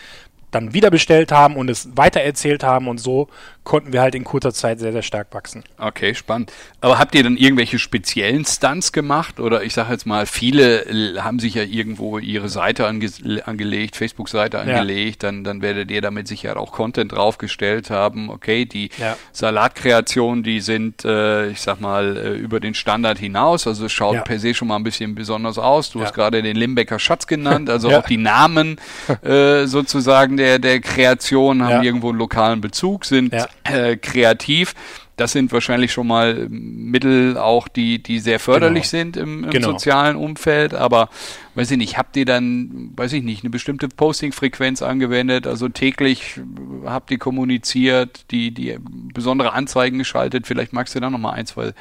dann 0.51 0.73
wieder 0.73 0.89
bestellt 0.89 1.31
haben 1.31 1.55
und 1.55 1.69
es 1.69 1.89
weitererzählt 1.95 2.63
haben 2.63 2.87
und 2.87 2.99
so 2.99 3.27
konnten 3.69 3.93
wir 3.93 4.01
halt 4.01 4.15
in 4.15 4.23
kurzer 4.23 4.51
Zeit 4.51 4.79
sehr, 4.79 4.91
sehr 4.91 5.03
stark 5.03 5.27
wachsen. 5.31 5.63
Okay, 5.77 6.15
spannend. 6.15 6.51
Aber 6.81 6.97
habt 6.97 7.13
ihr 7.13 7.21
dann 7.21 7.37
irgendwelche 7.37 7.77
speziellen 7.77 8.43
Stunts 8.43 8.91
gemacht? 8.91 9.39
Oder 9.39 9.61
ich 9.61 9.75
sage 9.75 9.91
jetzt 9.91 10.07
mal, 10.07 10.25
viele 10.25 11.21
haben 11.23 11.37
sich 11.37 11.53
ja 11.53 11.61
irgendwo 11.61 12.17
ihre 12.17 12.49
Seite 12.49 12.87
ange 12.87 13.11
angelegt, 13.45 13.95
Facebook-Seite 13.95 14.57
angelegt, 14.57 15.21
ja. 15.21 15.29
dann, 15.29 15.43
dann 15.43 15.61
werdet 15.61 15.91
ihr 15.91 16.01
damit 16.01 16.27
sicher 16.27 16.57
auch 16.57 16.71
Content 16.71 17.11
draufgestellt 17.11 17.91
haben. 17.91 18.31
Okay, 18.31 18.65
die 18.65 18.89
ja. 18.97 19.15
Salatkreationen, 19.33 20.41
die 20.41 20.61
sind, 20.61 21.05
äh, 21.05 21.49
ich 21.49 21.61
sag 21.61 21.79
mal, 21.79 22.17
äh, 22.17 22.33
über 22.37 22.59
den 22.59 22.73
Standard 22.73 23.19
hinaus. 23.19 23.67
Also 23.67 23.85
es 23.85 23.91
schaut 23.91 24.15
ja. 24.15 24.21
per 24.21 24.39
se 24.39 24.55
schon 24.55 24.69
mal 24.69 24.77
ein 24.77 24.83
bisschen 24.83 25.13
besonders 25.13 25.59
aus. 25.59 25.91
Du 25.91 26.01
hast 26.01 26.15
gerade 26.15 26.41
den 26.41 26.55
Limbecker 26.55 26.97
Schatz 26.97 27.27
genannt, 27.27 27.69
also 27.69 27.91
auch 27.91 28.07
die 28.07 28.17
Namen 28.17 28.77
äh, 29.21 29.67
sozusagen 29.67 30.38
der, 30.39 30.59
der 30.59 30.79
Kreation 30.79 31.61
haben 31.63 31.83
irgendwo 31.83 32.09
einen 32.09 32.17
lokalen 32.17 32.61
Bezug, 32.61 33.05
sind 33.05 33.33
äh, 33.63 33.97
kreativ. 33.97 34.73
Das 35.17 35.33
sind 35.33 35.51
wahrscheinlich 35.51 35.91
schon 35.91 36.07
mal 36.07 36.47
Mittel 36.49 37.37
auch, 37.37 37.67
die, 37.67 38.01
die 38.01 38.19
sehr 38.19 38.39
förderlich 38.39 38.89
genau. 38.89 39.03
sind 39.03 39.17
im, 39.17 39.43
im 39.43 39.49
genau. 39.49 39.71
sozialen 39.71 40.15
Umfeld. 40.15 40.73
Aber 40.73 41.09
weiß 41.55 41.71
ich 41.71 41.77
nicht, 41.77 41.97
habt 41.97 42.15
ihr 42.15 42.23
dann, 42.23 42.91
weiß 42.95 43.11
ich 43.11 43.21
nicht, 43.21 43.43
eine 43.43 43.49
bestimmte 43.49 43.89
Posting-Frequenz 43.89 44.81
angewendet? 44.81 45.45
Also 45.45 45.67
täglich 45.67 46.39
habt 46.85 47.11
ihr 47.11 47.17
kommuniziert, 47.17 48.31
die, 48.31 48.51
die 48.53 48.77
besondere 49.13 49.51
Anzeigen 49.51 49.97
geschaltet? 49.97 50.47
Vielleicht 50.47 50.71
magst 50.71 50.95
du 50.95 51.01
da 51.01 51.09
nochmal 51.09 51.33
ein, 51.33 51.45
zwei 51.45 51.73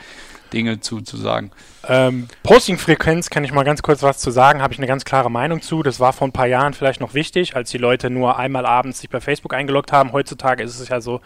Dinge 0.53 0.81
zu, 0.81 1.01
zu 1.01 1.17
sagen. 1.17 1.51
Ähm, 1.87 2.29
Posting-Frequenz 2.43 3.31
kann 3.31 3.45
ich 3.45 3.53
mal 3.53 3.65
ganz 3.65 3.83
kurz 3.83 4.03
was 4.03 4.19
zu 4.19 4.31
sagen, 4.31 4.61
habe 4.61 4.73
ich 4.73 4.79
eine 4.79 4.87
ganz 4.87 5.05
klare 5.05 5.31
Meinung 5.31 5.63
zu. 5.63 5.83
Das 5.83 6.01
war 6.01 6.13
vor 6.13 6.29
ein 6.29 6.33
paar 6.33 6.47
Jahren 6.47 6.75
vielleicht 6.75 7.01
noch 7.01 7.15
wichtig, 7.15 7.57
als 7.57 7.71
die 7.71 7.79
Leute 7.79 8.11
nur 8.11 8.39
einmal 8.39 8.67
abends 8.67 9.01
sich 9.01 9.09
bei 9.09 9.21
Facebook 9.21 9.55
eingeloggt 9.55 9.93
haben. 9.93 10.13
Heutzutage 10.13 10.63
ist 10.63 10.79
es 10.79 10.89
ja 10.89 11.01
so, 11.01 11.21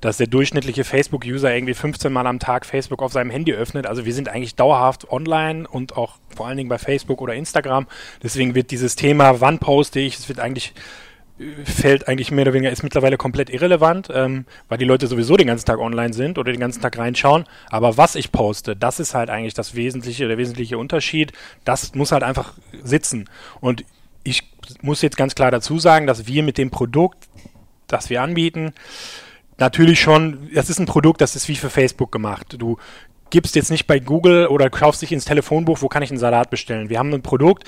dass 0.00 0.18
der 0.18 0.26
durchschnittliche 0.26 0.84
Facebook-User 0.84 1.54
irgendwie 1.54 1.74
15 1.74 2.12
Mal 2.12 2.26
am 2.26 2.38
Tag 2.38 2.66
Facebook 2.66 3.02
auf 3.02 3.12
seinem 3.12 3.30
Handy 3.30 3.52
öffnet. 3.52 3.86
Also 3.86 4.04
wir 4.04 4.12
sind 4.12 4.28
eigentlich 4.28 4.54
dauerhaft 4.54 5.10
online 5.10 5.66
und 5.68 5.96
auch 5.96 6.16
vor 6.34 6.46
allen 6.46 6.56
Dingen 6.56 6.68
bei 6.68 6.78
Facebook 6.78 7.20
oder 7.20 7.34
Instagram. 7.34 7.86
Deswegen 8.22 8.54
wird 8.54 8.70
dieses 8.70 8.96
Thema, 8.96 9.40
wann 9.40 9.58
poste 9.58 10.00
ich, 10.00 10.18
es 10.18 10.28
wird 10.28 10.40
eigentlich 10.40 10.74
fällt 11.64 12.08
eigentlich 12.08 12.30
mehr 12.30 12.42
oder 12.42 12.52
weniger, 12.52 12.70
ist 12.70 12.82
mittlerweile 12.82 13.16
komplett 13.16 13.50
irrelevant, 13.50 14.08
ähm, 14.12 14.44
weil 14.68 14.78
die 14.78 14.84
Leute 14.84 15.06
sowieso 15.06 15.36
den 15.36 15.46
ganzen 15.46 15.66
Tag 15.66 15.78
online 15.78 16.12
sind 16.12 16.38
oder 16.38 16.52
den 16.52 16.60
ganzen 16.60 16.82
Tag 16.82 16.98
reinschauen. 16.98 17.44
Aber 17.70 17.96
was 17.96 18.14
ich 18.14 18.32
poste, 18.32 18.76
das 18.76 19.00
ist 19.00 19.14
halt 19.14 19.30
eigentlich 19.30 19.54
das 19.54 19.74
Wesentliche, 19.74 20.28
der 20.28 20.38
wesentliche 20.38 20.78
Unterschied. 20.78 21.32
Das 21.64 21.94
muss 21.94 22.12
halt 22.12 22.22
einfach 22.22 22.54
sitzen. 22.82 23.28
Und 23.60 23.84
ich 24.24 24.44
muss 24.82 25.02
jetzt 25.02 25.16
ganz 25.16 25.34
klar 25.34 25.50
dazu 25.50 25.78
sagen, 25.78 26.06
dass 26.06 26.26
wir 26.26 26.42
mit 26.42 26.58
dem 26.58 26.70
Produkt, 26.70 27.28
das 27.88 28.10
wir 28.10 28.22
anbieten, 28.22 28.72
natürlich 29.58 30.00
schon, 30.00 30.50
das 30.54 30.70
ist 30.70 30.78
ein 30.78 30.86
Produkt, 30.86 31.20
das 31.20 31.36
ist 31.36 31.48
wie 31.48 31.56
für 31.56 31.70
Facebook 31.70 32.12
gemacht. 32.12 32.56
Du 32.58 32.78
gibst 33.32 33.56
jetzt 33.56 33.70
nicht 33.70 33.86
bei 33.86 33.98
Google 33.98 34.46
oder 34.46 34.68
kaufst 34.68 35.00
dich 35.00 35.10
ins 35.10 35.24
Telefonbuch, 35.24 35.80
wo 35.80 35.88
kann 35.88 36.02
ich 36.02 36.10
einen 36.10 36.18
Salat 36.18 36.50
bestellen. 36.50 36.90
Wir 36.90 36.98
haben 36.98 37.12
ein 37.14 37.22
Produkt, 37.22 37.64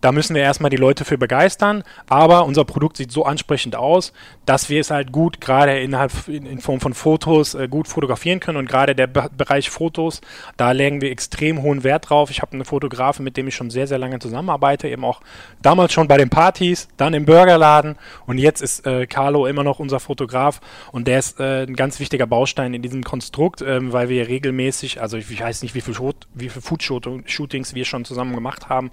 da 0.00 0.12
müssen 0.12 0.36
wir 0.36 0.42
erstmal 0.42 0.70
die 0.70 0.76
Leute 0.76 1.04
für 1.04 1.18
begeistern, 1.18 1.82
aber 2.08 2.44
unser 2.44 2.64
Produkt 2.64 2.96
sieht 2.96 3.10
so 3.10 3.24
ansprechend 3.24 3.74
aus, 3.74 4.12
dass 4.46 4.70
wir 4.70 4.80
es 4.80 4.92
halt 4.92 5.10
gut, 5.10 5.40
gerade 5.40 5.80
innerhalb 5.80 6.12
in, 6.28 6.60
Form 6.60 6.80
von 6.80 6.94
Fotos, 6.94 7.54
äh, 7.54 7.66
gut 7.66 7.88
fotografieren 7.88 8.38
können 8.38 8.58
und 8.58 8.68
gerade 8.68 8.94
der 8.94 9.08
Be 9.08 9.28
Bereich 9.36 9.70
Fotos, 9.70 10.20
da 10.56 10.70
legen 10.70 11.00
wir 11.00 11.10
extrem 11.10 11.62
hohen 11.62 11.82
Wert 11.82 12.08
drauf. 12.08 12.30
Ich 12.30 12.40
habe 12.40 12.52
einen 12.52 12.64
Fotografen, 12.64 13.24
mit 13.24 13.36
dem 13.36 13.48
ich 13.48 13.56
schon 13.56 13.70
sehr, 13.70 13.88
sehr 13.88 13.98
lange 13.98 14.20
zusammenarbeite, 14.20 14.88
eben 14.88 15.04
auch 15.04 15.20
damals 15.60 15.92
schon 15.92 16.06
bei 16.06 16.16
den 16.16 16.30
Partys, 16.30 16.88
dann 16.96 17.12
im 17.12 17.24
Burgerladen 17.24 17.96
und 18.26 18.38
jetzt 18.38 18.62
ist 18.62 18.86
äh, 18.86 19.08
Carlo 19.08 19.46
immer 19.46 19.64
noch 19.64 19.80
unser 19.80 19.98
Fotograf 19.98 20.60
und 20.92 21.08
der 21.08 21.18
ist 21.18 21.40
äh, 21.40 21.64
ein 21.64 21.74
ganz 21.74 21.98
wichtiger 21.98 22.28
Baustein 22.28 22.72
in 22.72 22.82
diesem 22.82 23.02
Konstrukt, 23.02 23.62
ähm, 23.62 23.92
weil 23.92 24.08
wir 24.08 24.28
regelmäßig, 24.28 25.00
also 25.00 25.07
ich, 25.16 25.30
ich 25.30 25.40
weiß 25.40 25.62
nicht, 25.62 25.74
wie 25.74 25.80
viel, 25.80 25.94
wie 26.34 26.48
viel 26.48 26.62
Food-Shootings 26.62 27.74
wir 27.74 27.84
schon 27.84 28.04
zusammen 28.04 28.34
gemacht 28.34 28.68
haben. 28.68 28.90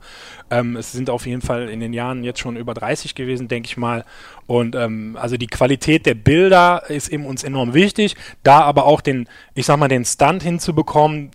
Ähm, 0.49 0.75
es 0.75 0.91
sind 0.91 1.09
auf 1.09 1.25
jeden 1.25 1.41
Fall 1.41 1.69
in 1.69 1.79
den 1.79 1.93
Jahren 1.93 2.23
jetzt 2.23 2.39
schon 2.39 2.55
über 2.55 2.73
30 2.73 3.15
gewesen, 3.15 3.47
denke 3.47 3.67
ich 3.67 3.77
mal. 3.77 4.05
Und 4.47 4.75
ähm, 4.75 5.17
also 5.19 5.37
die 5.37 5.47
Qualität 5.47 6.05
der 6.05 6.15
Bilder 6.15 6.83
ist 6.89 7.09
eben 7.09 7.25
uns 7.25 7.43
enorm 7.43 7.73
wichtig. 7.73 8.15
Da 8.43 8.61
aber 8.61 8.85
auch 8.85 9.01
den, 9.01 9.27
ich 9.53 9.65
sag 9.65 9.77
mal, 9.77 9.87
den 9.87 10.05
Stunt 10.05 10.43
hinzubekommen, 10.43 11.31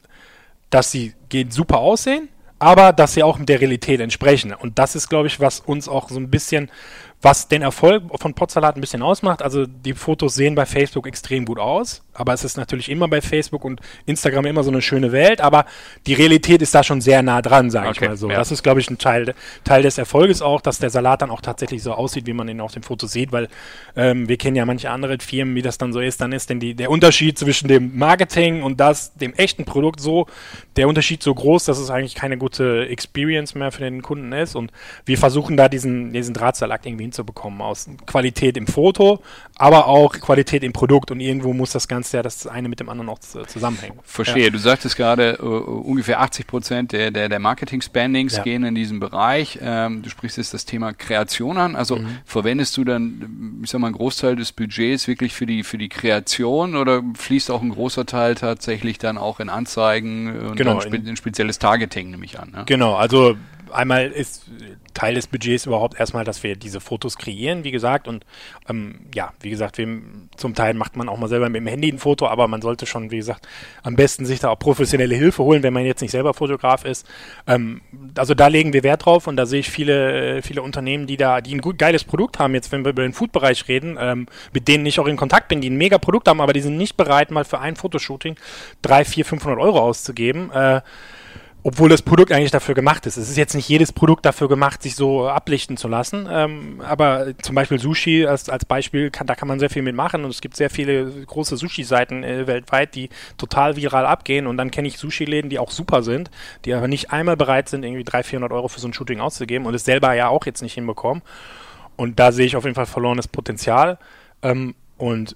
dass 0.70 0.90
sie 0.90 1.14
super 1.50 1.78
aussehen, 1.78 2.28
aber 2.58 2.92
dass 2.92 3.14
sie 3.14 3.22
auch 3.22 3.38
mit 3.38 3.48
der 3.48 3.60
Realität 3.60 4.00
entsprechen. 4.00 4.52
Und 4.52 4.78
das 4.78 4.94
ist, 4.94 5.08
glaube 5.08 5.26
ich, 5.26 5.40
was 5.40 5.60
uns 5.60 5.88
auch 5.88 6.08
so 6.08 6.18
ein 6.18 6.30
bisschen 6.30 6.70
was 7.22 7.48
den 7.48 7.60
Erfolg 7.60 8.04
von 8.18 8.32
Potsalat 8.32 8.76
ein 8.76 8.80
bisschen 8.80 9.02
ausmacht, 9.02 9.42
also 9.42 9.66
die 9.66 9.92
Fotos 9.92 10.34
sehen 10.34 10.54
bei 10.54 10.64
Facebook 10.64 11.06
extrem 11.06 11.44
gut 11.44 11.58
aus, 11.58 12.02
aber 12.14 12.32
es 12.32 12.44
ist 12.44 12.56
natürlich 12.56 12.88
immer 12.88 13.08
bei 13.08 13.20
Facebook 13.20 13.64
und 13.64 13.80
Instagram 14.06 14.46
immer 14.46 14.62
so 14.62 14.70
eine 14.70 14.80
schöne 14.80 15.12
Welt, 15.12 15.42
aber 15.42 15.66
die 16.06 16.14
Realität 16.14 16.62
ist 16.62 16.74
da 16.74 16.82
schon 16.82 17.02
sehr 17.02 17.22
nah 17.22 17.42
dran, 17.42 17.70
sage 17.70 17.88
okay, 17.88 18.04
ich 18.04 18.08
mal 18.08 18.16
so. 18.16 18.30
Ja. 18.30 18.36
Das 18.36 18.50
ist, 18.50 18.62
glaube 18.62 18.80
ich, 18.80 18.88
ein 18.90 18.96
Teil, 18.96 19.34
Teil 19.64 19.82
des 19.82 19.98
Erfolges 19.98 20.40
auch, 20.40 20.62
dass 20.62 20.78
der 20.78 20.88
Salat 20.88 21.20
dann 21.20 21.30
auch 21.30 21.42
tatsächlich 21.42 21.82
so 21.82 21.92
aussieht, 21.92 22.26
wie 22.26 22.32
man 22.32 22.48
ihn 22.48 22.60
auf 22.60 22.72
dem 22.72 22.82
Foto 22.82 23.06
sieht, 23.06 23.32
weil 23.32 23.48
ähm, 23.96 24.26
wir 24.28 24.38
kennen 24.38 24.56
ja 24.56 24.64
manche 24.64 24.90
andere 24.90 25.18
Firmen, 25.18 25.54
wie 25.54 25.62
das 25.62 25.76
dann 25.76 25.92
so 25.92 26.00
ist, 26.00 26.22
dann 26.22 26.32
ist 26.32 26.48
denn 26.48 26.58
die, 26.58 26.74
der 26.74 26.90
Unterschied 26.90 27.38
zwischen 27.38 27.68
dem 27.68 27.98
Marketing 27.98 28.62
und 28.62 28.80
das, 28.80 29.12
dem 29.14 29.34
echten 29.34 29.66
Produkt 29.66 30.00
so, 30.00 30.26
der 30.76 30.88
Unterschied 30.88 31.22
so 31.22 31.34
groß, 31.34 31.66
dass 31.66 31.78
es 31.78 31.90
eigentlich 31.90 32.14
keine 32.14 32.38
gute 32.38 32.86
Experience 32.88 33.54
mehr 33.54 33.72
für 33.72 33.82
den 33.82 34.00
Kunden 34.00 34.32
ist 34.32 34.54
und 34.54 34.72
wir 35.04 35.18
versuchen 35.18 35.58
da 35.58 35.68
diesen, 35.68 36.14
diesen 36.14 36.32
Drahtsalat 36.32 36.86
irgendwie 36.86 37.09
hinzubekommen 37.10 37.60
aus 37.60 37.88
Qualität 38.06 38.56
im 38.56 38.66
Foto, 38.66 39.20
aber 39.56 39.86
auch 39.86 40.12
Qualität 40.12 40.62
im 40.62 40.72
Produkt 40.72 41.10
und 41.10 41.20
irgendwo 41.20 41.52
muss 41.52 41.72
das 41.72 41.88
Ganze 41.88 42.18
ja 42.18 42.22
das 42.22 42.46
eine 42.46 42.68
mit 42.68 42.80
dem 42.80 42.88
anderen 42.88 43.08
auch 43.08 43.18
zusammenhängen. 43.18 43.98
Verstehe. 44.04 44.44
Ja. 44.44 44.50
Du 44.50 44.58
sagtest 44.58 44.96
gerade, 44.96 45.38
uh, 45.42 45.46
ungefähr 45.46 46.20
80 46.20 46.46
Prozent 46.46 46.92
der, 46.92 47.10
der, 47.10 47.28
der 47.28 47.38
Marketing-Spendings 47.38 48.36
ja. 48.36 48.42
gehen 48.42 48.64
in 48.64 48.74
diesem 48.74 49.00
Bereich. 49.00 49.58
Ähm, 49.60 50.02
du 50.02 50.10
sprichst 50.10 50.38
jetzt 50.38 50.54
das 50.54 50.64
Thema 50.64 50.92
Kreation 50.92 51.58
an. 51.58 51.76
Also 51.76 51.96
mhm. 51.96 52.18
verwendest 52.24 52.76
du 52.76 52.84
dann, 52.84 53.60
ich 53.62 53.70
sag 53.70 53.80
mal, 53.80 53.88
einen 53.88 53.96
Großteil 53.96 54.36
des 54.36 54.52
Budgets 54.52 55.08
wirklich 55.08 55.34
für 55.34 55.46
die, 55.46 55.62
für 55.64 55.78
die 55.78 55.88
Kreation 55.88 56.76
oder 56.76 57.02
fließt 57.14 57.50
auch 57.50 57.62
ein 57.62 57.70
großer 57.70 58.06
Teil 58.06 58.36
tatsächlich 58.36 58.98
dann 58.98 59.18
auch 59.18 59.40
in 59.40 59.48
Anzeigen 59.48 60.38
und 60.40 60.56
genau, 60.56 60.80
in, 60.80 61.08
ein 61.08 61.16
spezielles 61.16 61.58
Targeting, 61.58 62.10
nehme 62.10 62.24
ich 62.24 62.38
an? 62.38 62.50
Ne? 62.50 62.62
Genau, 62.66 62.94
also 62.94 63.36
einmal 63.72 64.10
ist 64.10 64.46
Teil 64.94 65.14
des 65.14 65.26
Budgets 65.26 65.66
überhaupt 65.66 65.98
erstmal, 65.98 66.24
dass 66.24 66.42
wir 66.42 66.56
diese 66.56 66.80
Fotos 66.80 67.16
kreieren, 67.16 67.64
wie 67.64 67.70
gesagt. 67.70 68.08
Und 68.08 68.24
ähm, 68.68 69.00
ja, 69.14 69.32
wie 69.40 69.50
gesagt, 69.50 69.78
wir, 69.78 69.88
zum 70.36 70.54
Teil 70.54 70.74
macht 70.74 70.96
man 70.96 71.08
auch 71.08 71.16
mal 71.16 71.28
selber 71.28 71.48
mit 71.48 71.60
dem 71.60 71.66
Handy 71.66 71.90
ein 71.90 71.98
Foto, 71.98 72.26
aber 72.26 72.48
man 72.48 72.62
sollte 72.62 72.86
schon, 72.86 73.10
wie 73.10 73.16
gesagt, 73.16 73.46
am 73.82 73.96
besten 73.96 74.26
sich 74.26 74.40
da 74.40 74.50
auch 74.50 74.58
professionelle 74.58 75.14
Hilfe 75.14 75.42
holen, 75.42 75.62
wenn 75.62 75.72
man 75.72 75.84
jetzt 75.84 76.00
nicht 76.00 76.10
selber 76.10 76.34
Fotograf 76.34 76.84
ist. 76.84 77.06
Ähm, 77.46 77.80
also 78.16 78.34
da 78.34 78.48
legen 78.48 78.72
wir 78.72 78.82
Wert 78.82 79.06
drauf 79.06 79.26
und 79.26 79.36
da 79.36 79.46
sehe 79.46 79.60
ich 79.60 79.70
viele, 79.70 80.42
viele 80.42 80.62
Unternehmen, 80.62 81.06
die 81.06 81.16
da, 81.16 81.40
die 81.40 81.54
ein 81.54 81.60
gut 81.60 81.78
geiles 81.78 82.04
Produkt 82.04 82.38
haben, 82.38 82.54
jetzt 82.54 82.72
wenn 82.72 82.84
wir 82.84 82.90
über 82.90 83.02
den 83.02 83.12
Food-Bereich 83.12 83.68
reden, 83.68 83.96
ähm, 84.00 84.26
mit 84.52 84.68
denen 84.68 84.84
ich 84.86 85.00
auch 85.00 85.06
in 85.06 85.16
Kontakt 85.16 85.48
bin, 85.48 85.60
die 85.60 85.70
ein 85.70 85.76
mega 85.76 85.98
Produkt 85.98 86.28
haben, 86.28 86.40
aber 86.40 86.52
die 86.52 86.60
sind 86.60 86.76
nicht 86.76 86.96
bereit, 86.96 87.30
mal 87.30 87.44
für 87.44 87.60
ein 87.60 87.76
Fotoshooting 87.76 88.36
3, 88.82 89.04
4, 89.04 89.24
500 89.24 89.58
Euro 89.58 89.80
auszugeben. 89.80 90.50
Äh, 90.52 90.80
obwohl 91.62 91.88
das 91.88 92.02
Produkt 92.02 92.32
eigentlich 92.32 92.50
dafür 92.50 92.74
gemacht 92.74 93.06
ist. 93.06 93.16
Es 93.16 93.28
ist 93.28 93.36
jetzt 93.36 93.54
nicht 93.54 93.68
jedes 93.68 93.92
Produkt 93.92 94.24
dafür 94.24 94.48
gemacht, 94.48 94.82
sich 94.82 94.94
so 94.94 95.28
ablichten 95.28 95.76
zu 95.76 95.88
lassen. 95.88 96.26
Ähm, 96.30 96.80
aber 96.86 97.34
zum 97.42 97.54
Beispiel 97.54 97.78
Sushi 97.78 98.26
als, 98.26 98.48
als 98.48 98.64
Beispiel, 98.64 99.10
kann, 99.10 99.26
da 99.26 99.34
kann 99.34 99.48
man 99.48 99.58
sehr 99.58 99.70
viel 99.70 99.82
mitmachen 99.82 100.24
und 100.24 100.30
es 100.30 100.40
gibt 100.40 100.56
sehr 100.56 100.70
viele 100.70 101.10
große 101.10 101.56
Sushi-Seiten 101.56 102.24
äh, 102.24 102.46
weltweit, 102.46 102.94
die 102.94 103.10
total 103.36 103.76
viral 103.76 104.06
abgehen 104.06 104.46
und 104.46 104.56
dann 104.56 104.70
kenne 104.70 104.88
ich 104.88 104.98
Sushi-Läden, 104.98 105.50
die 105.50 105.58
auch 105.58 105.70
super 105.70 106.02
sind, 106.02 106.30
die 106.64 106.72
aber 106.72 106.88
nicht 106.88 107.10
einmal 107.12 107.36
bereit 107.36 107.68
sind, 107.68 107.84
irgendwie 107.84 108.04
300, 108.04 108.26
400 108.26 108.52
Euro 108.52 108.68
für 108.68 108.80
so 108.80 108.88
ein 108.88 108.94
Shooting 108.94 109.20
auszugeben 109.20 109.66
und 109.66 109.74
es 109.74 109.84
selber 109.84 110.14
ja 110.14 110.28
auch 110.28 110.46
jetzt 110.46 110.62
nicht 110.62 110.74
hinbekommen. 110.74 111.22
Und 111.96 112.18
da 112.18 112.32
sehe 112.32 112.46
ich 112.46 112.56
auf 112.56 112.64
jeden 112.64 112.74
Fall 112.74 112.86
verlorenes 112.86 113.28
Potenzial. 113.28 113.98
Ähm, 114.42 114.74
und 115.00 115.34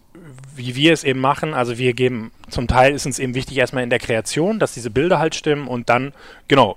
wie 0.56 0.76
wir 0.76 0.92
es 0.92 1.04
eben 1.04 1.20
machen, 1.20 1.54
also 1.54 1.78
wir 1.78 1.94
geben, 1.94 2.30
zum 2.50 2.68
Teil 2.68 2.92
ist 2.94 3.06
uns 3.06 3.18
eben 3.18 3.34
wichtig 3.34 3.56
erstmal 3.56 3.82
in 3.82 3.90
der 3.90 3.98
Kreation, 3.98 4.58
dass 4.58 4.74
diese 4.74 4.90
Bilder 4.90 5.18
halt 5.18 5.34
stimmen 5.34 5.66
und 5.66 5.88
dann, 5.88 6.12
genau, 6.48 6.76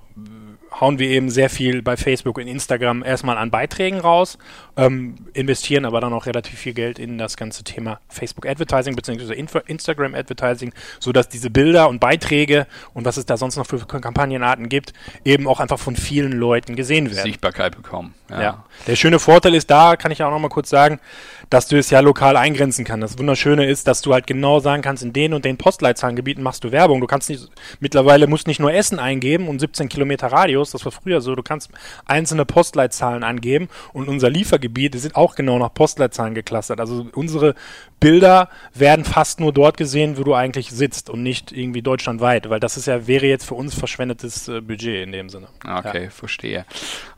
hauen 0.80 1.00
wir 1.00 1.10
eben 1.10 1.30
sehr 1.30 1.50
viel 1.50 1.82
bei 1.82 1.97
Facebook 1.97 2.38
und 2.38 2.47
Instagram 2.47 3.04
erstmal 3.04 3.38
an 3.38 3.52
Beiträgen 3.52 4.00
raus, 4.00 4.38
ähm, 4.76 5.15
investieren 5.34 5.86
aber 5.86 6.02
dann 6.02 6.13
auch 6.13 6.26
relativ 6.26 6.60
viel 6.60 6.73
Geld 6.73 7.00
in 7.00 7.17
das 7.17 7.36
ganze 7.36 7.63
Thema 7.63 8.00
Facebook 8.10 8.45
Advertising 8.45 8.95
bzw. 8.95 9.34
Instagram 9.67 10.15
Advertising, 10.15 10.73
sodass 11.00 11.30
diese 11.30 11.50
Bilder 11.50 11.89
und 11.89 12.00
Beiträge 12.00 12.67
und 12.93 13.06
was 13.06 13.17
es 13.17 13.26
da 13.26 13.38
sonst 13.38 13.58
noch 13.58 13.65
für 13.65 13.80
Kampagnenarten 13.80 14.69
gibt, 14.69 14.93
eben 15.26 15.47
auch 15.47 15.60
einfach 15.60 15.80
von 15.80 15.95
vielen 15.95 16.32
Leuten 16.34 16.76
gesehen 16.76 17.10
werden. 17.10 17.23
Sichtbarkeit 17.23 17.76
bekommen. 17.76 18.13
Ja. 18.30 18.41
ja. 18.41 18.65
Der 18.86 18.95
schöne 18.95 19.19
Vorteil 19.19 19.56
ist 19.56 19.69
da, 19.69 19.95
kann 19.95 20.12
ich 20.12 20.23
auch 20.23 20.32
noch 20.32 20.39
mal 20.39 20.50
kurz 20.50 20.69
sagen, 20.69 21.00
dass 21.49 21.67
du 21.67 21.77
es 21.77 21.89
ja 21.89 21.99
lokal 21.99 22.36
eingrenzen 22.36 22.86
kannst. 22.86 23.03
Das 23.03 23.19
Wunderschöne 23.19 23.65
ist, 23.65 23.88
dass 23.88 24.01
du 24.01 24.13
halt 24.13 24.27
genau 24.27 24.60
sagen 24.60 24.81
kannst, 24.81 25.03
in 25.03 25.13
den 25.13 25.33
und 25.33 25.45
den 25.45 25.57
Postleitzahlengebieten 25.57 26.43
machst 26.43 26.63
du 26.63 26.71
Werbung. 26.71 27.01
Du 27.01 27.07
kannst 27.07 27.29
nicht, 27.29 27.49
mittlerweile 27.79 28.27
musst 28.27 28.47
nicht 28.47 28.60
nur 28.60 28.73
Essen 28.73 28.99
eingeben 28.99 29.47
und 29.47 29.60
17 29.60 29.89
Kilometer 29.89 30.27
Radius, 30.27 30.71
das 30.71 30.83
war 30.86 30.91
früher 30.91 31.21
so, 31.21 31.36
du 31.36 31.43
kannst 31.43 31.69
einzelne 32.05 32.45
Postleitzahlen 32.45 33.23
angeben 33.23 33.69
und 33.93 34.07
unser 34.07 34.29
Liefergebiet 34.29 34.99
sind 34.99 35.15
auch 35.15 35.36
genau 35.36 35.57
nach 35.60 35.73
Postleitzahlen 35.73 36.33
geklustert. 36.33 36.79
Also 36.79 37.07
unsere 37.13 37.55
Bilder 37.99 38.49
werden 38.73 39.05
fast 39.05 39.39
nur 39.39 39.53
dort 39.53 39.77
gesehen, 39.77 40.17
wo 40.17 40.23
du 40.23 40.33
eigentlich 40.36 40.69
sitzt 40.69 41.10
und 41.10 41.23
nicht 41.23 41.51
irgendwie 41.51 41.81
deutschlandweit, 41.81 42.49
weil 42.49 42.60
das 42.60 42.77
ist 42.77 42.86
ja, 42.86 43.07
wäre 43.07 43.25
jetzt 43.25 43.45
für 43.45 43.55
uns 43.55 43.73
verschwendetes 43.73 44.47
äh, 44.47 44.62
Budget 44.62 45.03
in 45.03 45.12
dem 45.12 45.29
Sinne. 45.29 45.47
Okay, 45.63 46.05
ja. 46.05 46.10
verstehe. 46.10 46.65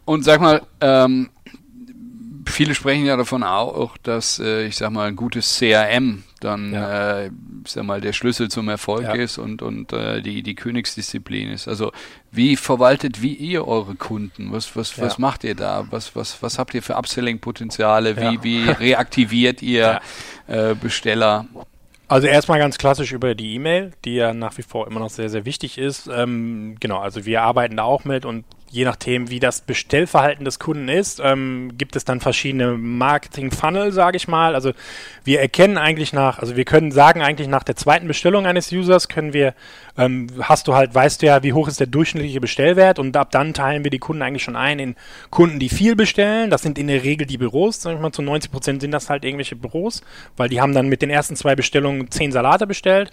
Und 0.05 0.23
sag 0.23 0.41
mal, 0.41 0.61
ähm, 0.81 1.29
viele 2.49 2.75
sprechen 2.75 3.05
ja 3.05 3.17
davon 3.17 3.43
auch, 3.43 3.97
dass 3.97 4.39
äh, 4.39 4.65
ich 4.65 4.77
sag 4.77 4.91
mal 4.91 5.07
ein 5.07 5.15
gutes 5.15 5.57
CRM 5.57 6.23
dann 6.39 6.73
ja. 6.73 7.19
äh, 7.19 7.31
ich 7.65 7.71
sag 7.71 7.83
mal 7.83 8.01
der 8.01 8.13
Schlüssel 8.13 8.49
zum 8.49 8.69
Erfolg 8.69 9.03
ja. 9.03 9.13
ist 9.13 9.37
und 9.37 9.61
und 9.61 9.93
äh, 9.93 10.21
die 10.21 10.43
die 10.43 10.55
Königsdisziplin 10.55 11.51
ist. 11.51 11.67
Also 11.67 11.91
wie 12.31 12.55
verwaltet 12.55 13.21
wie 13.21 13.33
ihr 13.33 13.67
eure 13.67 13.95
Kunden? 13.95 14.51
Was 14.51 14.75
was 14.75 14.95
ja. 14.95 15.03
was 15.03 15.17
macht 15.17 15.43
ihr 15.43 15.55
da? 15.55 15.85
Was 15.89 16.15
was 16.15 16.41
was 16.41 16.59
habt 16.59 16.73
ihr 16.73 16.83
für 16.83 16.95
Upselling 16.95 17.39
Potenziale? 17.39 18.17
Wie 18.17 18.43
wie 18.43 18.69
reaktiviert 18.69 19.61
ihr 19.61 19.99
äh, 20.47 20.75
Besteller? 20.75 21.45
Also 22.09 22.25
erstmal 22.25 22.57
ganz 22.57 22.79
klassisch 22.79 23.11
über 23.11 23.35
die 23.35 23.53
E-Mail, 23.53 23.91
die 24.03 24.15
ja 24.15 24.33
nach 24.33 24.57
wie 24.57 24.63
vor 24.63 24.87
immer 24.87 24.99
noch 24.99 25.11
sehr, 25.11 25.29
sehr 25.29 25.45
wichtig 25.45 25.77
ist. 25.77 26.09
Ähm, 26.11 26.75
genau, 26.79 26.97
also 26.97 27.25
wir 27.25 27.43
arbeiten 27.43 27.77
da 27.77 27.83
auch 27.83 28.03
mit 28.03 28.25
und 28.25 28.45
je 28.71 28.85
nachdem, 28.85 29.29
wie 29.29 29.39
das 29.39 29.61
Bestellverhalten 29.61 30.45
des 30.45 30.59
Kunden 30.59 30.89
ist, 30.89 31.19
ähm, 31.23 31.71
gibt 31.77 31.95
es 31.95 32.05
dann 32.05 32.19
verschiedene 32.19 32.73
Marketing-Funnel, 32.73 33.91
sage 33.91 34.17
ich 34.17 34.27
mal. 34.27 34.53
Also 34.53 34.73
wir 35.23 35.41
erkennen 35.41 35.77
eigentlich 35.77 36.13
nach, 36.13 36.39
also 36.39 36.55
wir 36.55 36.65
können 36.65 36.91
sagen 36.91 37.21
eigentlich 37.21 37.47
nach 37.47 37.63
der 37.63 37.75
zweiten 37.75 38.07
Bestellung 38.07 38.45
eines 38.45 38.71
Users 38.71 39.07
können 39.07 39.33
wir, 39.33 39.55
ähm, 39.97 40.27
hast 40.41 40.67
du 40.67 40.75
halt, 40.75 40.93
weißt 40.93 41.21
du 41.21 41.25
ja, 41.25 41.41
wie 41.41 41.53
hoch 41.53 41.67
ist 41.67 41.79
der 41.79 41.87
durchschnittliche 41.87 42.39
Bestellwert 42.39 42.99
und 42.99 43.17
ab 43.17 43.31
dann 43.31 43.53
teilen 43.53 43.83
wir 43.83 43.91
die 43.91 43.99
Kunden 43.99 44.21
eigentlich 44.21 44.43
schon 44.43 44.55
ein 44.55 44.79
in 44.79 44.95
Kunden, 45.31 45.59
die 45.59 45.69
viel 45.69 45.95
bestellen. 45.95 46.51
Das 46.51 46.61
sind 46.61 46.77
in 46.77 46.87
der 46.87 47.03
Regel 47.03 47.25
die 47.25 47.37
Büros, 47.37 47.81
sag 47.81 47.95
ich 47.95 47.99
mal, 47.99 48.11
zu 48.11 48.21
90 48.21 48.51
Prozent 48.51 48.81
sind 48.81 48.91
das 48.91 49.09
halt 49.09 49.25
irgendwelche 49.25 49.55
Büros, 49.55 50.03
weil 50.37 50.49
die 50.49 50.61
haben 50.61 50.73
dann 50.73 50.89
mit 50.89 51.01
den 51.01 51.09
ersten 51.09 51.35
zwei 51.35 51.55
Bestellungen 51.55 52.11
zehn 52.11 52.31
Salate 52.31 52.67
bestellt 52.67 53.11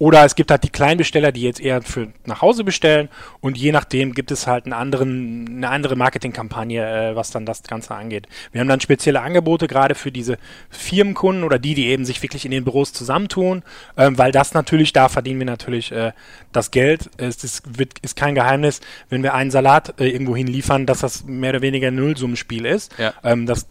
oder 0.00 0.24
es 0.24 0.34
gibt 0.34 0.50
halt 0.50 0.64
die 0.64 0.70
Kleinbesteller, 0.70 1.30
die 1.30 1.42
jetzt 1.42 1.60
eher 1.60 1.82
für 1.82 2.08
nach 2.24 2.40
Hause 2.40 2.64
bestellen 2.64 3.10
und 3.40 3.58
je 3.58 3.70
nachdem 3.70 4.14
gibt 4.14 4.30
es 4.30 4.46
halt 4.46 4.64
einen 4.64 4.72
anderen, 4.72 5.46
eine 5.58 5.68
andere 5.68 5.94
Marketingkampagne, 5.94 7.10
äh, 7.10 7.16
was 7.16 7.30
dann 7.30 7.44
das 7.44 7.62
Ganze 7.64 7.94
angeht. 7.94 8.26
Wir 8.50 8.62
haben 8.62 8.68
dann 8.68 8.80
spezielle 8.80 9.20
Angebote 9.20 9.68
gerade 9.68 9.94
für 9.94 10.10
diese 10.10 10.38
Firmenkunden 10.70 11.44
oder 11.44 11.58
die, 11.58 11.74
die 11.74 11.88
eben 11.88 12.06
sich 12.06 12.22
wirklich 12.22 12.46
in 12.46 12.50
den 12.50 12.64
Büros 12.64 12.94
zusammentun, 12.94 13.62
ähm, 13.98 14.16
weil 14.16 14.32
das 14.32 14.54
natürlich, 14.54 14.94
da 14.94 15.10
verdienen 15.10 15.40
wir 15.40 15.46
natürlich 15.46 15.92
äh, 15.92 16.12
das 16.50 16.70
Geld. 16.70 17.10
Es 17.18 17.44
ist, 17.44 17.78
wird, 17.78 17.98
ist 17.98 18.16
kein 18.16 18.34
Geheimnis, 18.34 18.80
wenn 19.10 19.22
wir 19.22 19.34
einen 19.34 19.50
Salat 19.50 20.00
äh, 20.00 20.08
irgendwo 20.08 20.34
hinliefern, 20.34 20.86
dass 20.86 21.00
das 21.00 21.24
mehr 21.24 21.50
oder 21.50 21.60
weniger 21.60 21.88
ein 21.88 21.96
Nullsummenspiel 21.96 22.64
ist. 22.64 22.90
Ja. 22.96 23.12
Ähm, 23.22 23.44
das 23.44 23.66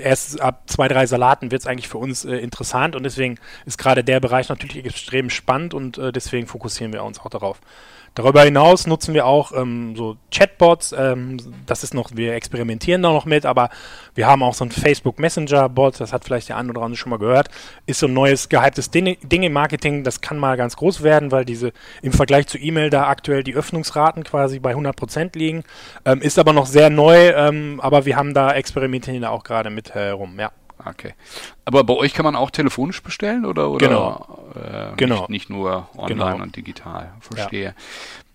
erst 0.00 0.40
ab 0.40 0.62
zwei, 0.66 0.88
drei 0.88 1.06
Salaten 1.06 1.50
wird 1.50 1.62
es 1.62 1.66
eigentlich 1.66 1.88
für 1.88 1.98
uns 1.98 2.24
äh, 2.24 2.36
interessant 2.36 2.96
und 2.96 3.02
deswegen 3.02 3.38
ist 3.66 3.78
gerade 3.78 4.04
der 4.04 4.20
Bereich 4.20 4.48
natürlich 4.48 4.84
extrem 4.84 5.30
spannend 5.30 5.74
und 5.74 5.98
äh, 5.98 6.12
deswegen 6.12 6.46
fokussieren 6.46 6.92
wir 6.92 7.04
uns 7.04 7.20
auch 7.20 7.30
darauf. 7.30 7.60
Darüber 8.14 8.42
hinaus 8.42 8.86
nutzen 8.86 9.14
wir 9.14 9.26
auch 9.26 9.52
ähm, 9.52 9.94
so 9.96 10.16
Chatbots. 10.30 10.92
Ähm, 10.96 11.38
das 11.66 11.84
ist 11.84 11.94
noch, 11.94 12.10
wir 12.14 12.34
experimentieren 12.34 13.02
da 13.02 13.12
noch 13.12 13.26
mit, 13.26 13.46
aber 13.46 13.70
wir 14.14 14.26
haben 14.26 14.42
auch 14.42 14.54
so 14.54 14.64
ein 14.64 14.70
Facebook 14.70 15.18
Messenger 15.18 15.68
Bot. 15.68 16.00
Das 16.00 16.12
hat 16.12 16.24
vielleicht 16.24 16.48
der 16.48 16.56
andere 16.56 16.78
oder 16.78 16.84
andere 16.86 16.98
schon 16.98 17.10
mal 17.10 17.18
gehört. 17.18 17.48
Ist 17.86 18.00
so 18.00 18.06
ein 18.06 18.12
neues 18.14 18.48
gehyptes 18.48 18.90
Ding, 18.90 19.16
Ding 19.22 19.42
im 19.42 19.52
Marketing. 19.52 20.04
Das 20.04 20.20
kann 20.20 20.38
mal 20.38 20.56
ganz 20.56 20.76
groß 20.76 21.02
werden, 21.02 21.30
weil 21.30 21.44
diese 21.44 21.72
im 22.02 22.12
Vergleich 22.12 22.46
zu 22.46 22.58
E-Mail 22.58 22.90
da 22.90 23.06
aktuell 23.06 23.44
die 23.44 23.54
Öffnungsraten 23.54 24.24
quasi 24.24 24.58
bei 24.58 24.70
100 24.70 24.96
Prozent 24.96 25.36
liegen. 25.36 25.64
Ähm, 26.04 26.20
ist 26.20 26.38
aber 26.38 26.52
noch 26.52 26.66
sehr 26.66 26.90
neu, 26.90 27.30
ähm, 27.30 27.80
aber 27.80 28.04
wir 28.04 28.16
haben 28.16 28.34
da 28.34 28.52
experimentieren 28.52 29.22
da 29.22 29.30
auch 29.30 29.44
gerade 29.44 29.70
mit 29.70 29.94
herum. 29.94 30.38
Ja. 30.38 30.50
Okay. 30.84 31.14
Aber 31.64 31.84
bei 31.84 31.94
euch 31.94 32.14
kann 32.14 32.24
man 32.24 32.36
auch 32.36 32.50
telefonisch 32.50 33.02
bestellen 33.02 33.44
oder, 33.44 33.70
oder 33.70 33.86
genau. 33.86 34.52
Äh, 34.54 34.96
genau. 34.96 35.20
Nicht, 35.20 35.28
nicht, 35.30 35.50
nur 35.50 35.88
online 35.96 36.32
Genau. 36.32 36.42
und 36.42 36.56
digital? 36.56 37.12
Verstehe. 37.20 37.64
Ja. 37.64 37.72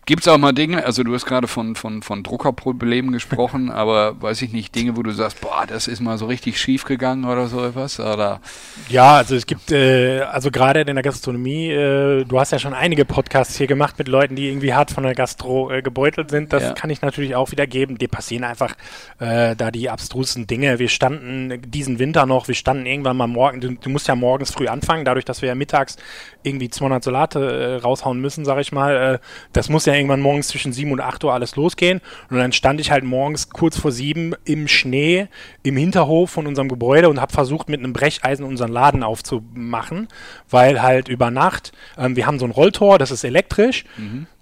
Gibt 0.06 0.24
es 0.24 0.28
auch 0.28 0.38
mal 0.38 0.52
Dinge, 0.52 0.86
also 0.86 1.04
du 1.04 1.14
hast 1.14 1.26
gerade 1.26 1.48
von, 1.48 1.76
von, 1.76 2.02
von 2.02 2.24
Druckerproblemen 2.24 3.14
gesprochen, 3.14 3.72
aber 3.72 4.22
weiß 4.22 4.42
ich 4.42 4.52
nicht, 4.52 4.76
Dinge, 4.76 4.98
wo 4.98 5.04
du 5.04 5.12
sagst, 5.12 5.40
boah, 5.40 5.64
das 5.66 5.88
ist 5.88 6.02
mal 6.02 6.18
so 6.18 6.26
richtig 6.26 6.60
schief 6.60 6.84
gegangen 6.84 7.24
oder 7.24 7.48
so 7.48 7.64
etwas? 7.66 8.00
Oder? 8.02 8.42
Ja, 8.90 9.16
also 9.16 9.36
es 9.36 9.46
gibt, 9.46 9.72
äh, 9.72 10.22
also 10.22 10.52
gerade 10.52 10.82
in 10.82 10.88
der 10.96 11.04
Gastronomie, 11.04 11.70
äh, 11.70 12.26
du 12.26 12.40
hast 12.40 12.52
ja 12.52 12.60
schon 12.60 12.74
einige 12.74 13.06
Podcasts 13.06 13.56
hier 13.58 13.68
gemacht 13.68 13.98
mit 13.98 14.10
Leuten, 14.10 14.36
die 14.36 14.50
irgendwie 14.50 14.74
hart 14.74 14.92
von 14.92 15.04
der 15.04 15.16
Gastro 15.16 15.72
äh, 15.72 15.82
gebeutelt 15.82 16.30
sind. 16.32 16.52
Das 16.52 16.64
Ja. 16.64 16.74
kann 16.74 16.90
ich 16.90 17.02
natürlich 17.02 17.36
auch 17.36 17.52
wieder 17.52 17.66
geben. 17.66 17.98
Dir 17.98 18.10
passieren 18.10 18.44
einfach 18.44 18.76
äh, 19.20 19.56
da 19.56 19.72
die 19.72 19.90
abstrusen 19.90 20.48
Dinge. 20.48 20.80
Wir 20.80 20.90
standen 20.90 21.62
diesen 21.72 22.00
Winter 22.00 22.26
noch, 22.26 22.50
wir 22.50 22.56
standen 22.56 22.86
irgendwann 22.86 23.16
mal 23.16 23.28
morgen, 23.28 23.62
du, 23.62 23.72
du 23.76 23.90
musst 23.90 24.10
ja 24.10 24.16
morgens 24.16 24.52
früh 24.52 24.68
anfangen, 24.68 25.06
dadurch, 25.06 25.24
dass 25.24 25.42
wir 25.42 25.48
ja 25.48 25.56
mittags 25.56 25.96
irgendwie 26.44 26.70
200 26.70 27.02
Salate 27.04 27.40
äh, 27.40 27.76
raushauen 27.82 28.20
müssen, 28.20 28.44
sag 28.44 28.60
ich 28.60 28.74
mal. 28.74 29.14
Äh, 29.16 29.20
das 29.54 29.70
muss 29.70 29.86
ja 29.86 29.93
irgendwann 29.96 30.22
morgens 30.22 30.48
zwischen 30.48 30.74
7 30.74 30.92
und 30.92 31.02
8 31.02 31.24
Uhr 31.24 31.34
alles 31.34 31.56
losgehen. 31.56 32.02
Und 32.30 32.38
dann 32.38 32.52
stand 32.52 32.80
ich 32.82 32.92
halt 32.92 33.04
morgens 33.04 33.50
kurz 33.50 33.78
vor 33.78 33.92
7 33.92 34.34
im 34.46 34.68
Schnee 34.68 35.28
im 35.64 35.78
Hinterhof 35.78 36.30
von 36.30 36.48
unserem 36.48 36.70
Gebäude 36.70 37.10
und 37.10 37.20
habe 37.22 37.34
versucht, 37.34 37.70
mit 37.70 37.80
einem 37.80 37.94
Brecheisen 37.94 38.46
unseren 38.46 38.72
Laden 38.72 39.04
aufzumachen, 39.04 40.08
weil 40.50 40.82
halt 40.82 41.08
über 41.08 41.32
Nacht, 41.32 41.72
ähm, 41.98 42.16
wir 42.16 42.26
haben 42.26 42.40
so 42.40 42.46
ein 42.46 42.52
Rolltor, 42.52 42.98
das 42.98 43.12
ist 43.12 43.24
elektrisch. 43.24 43.86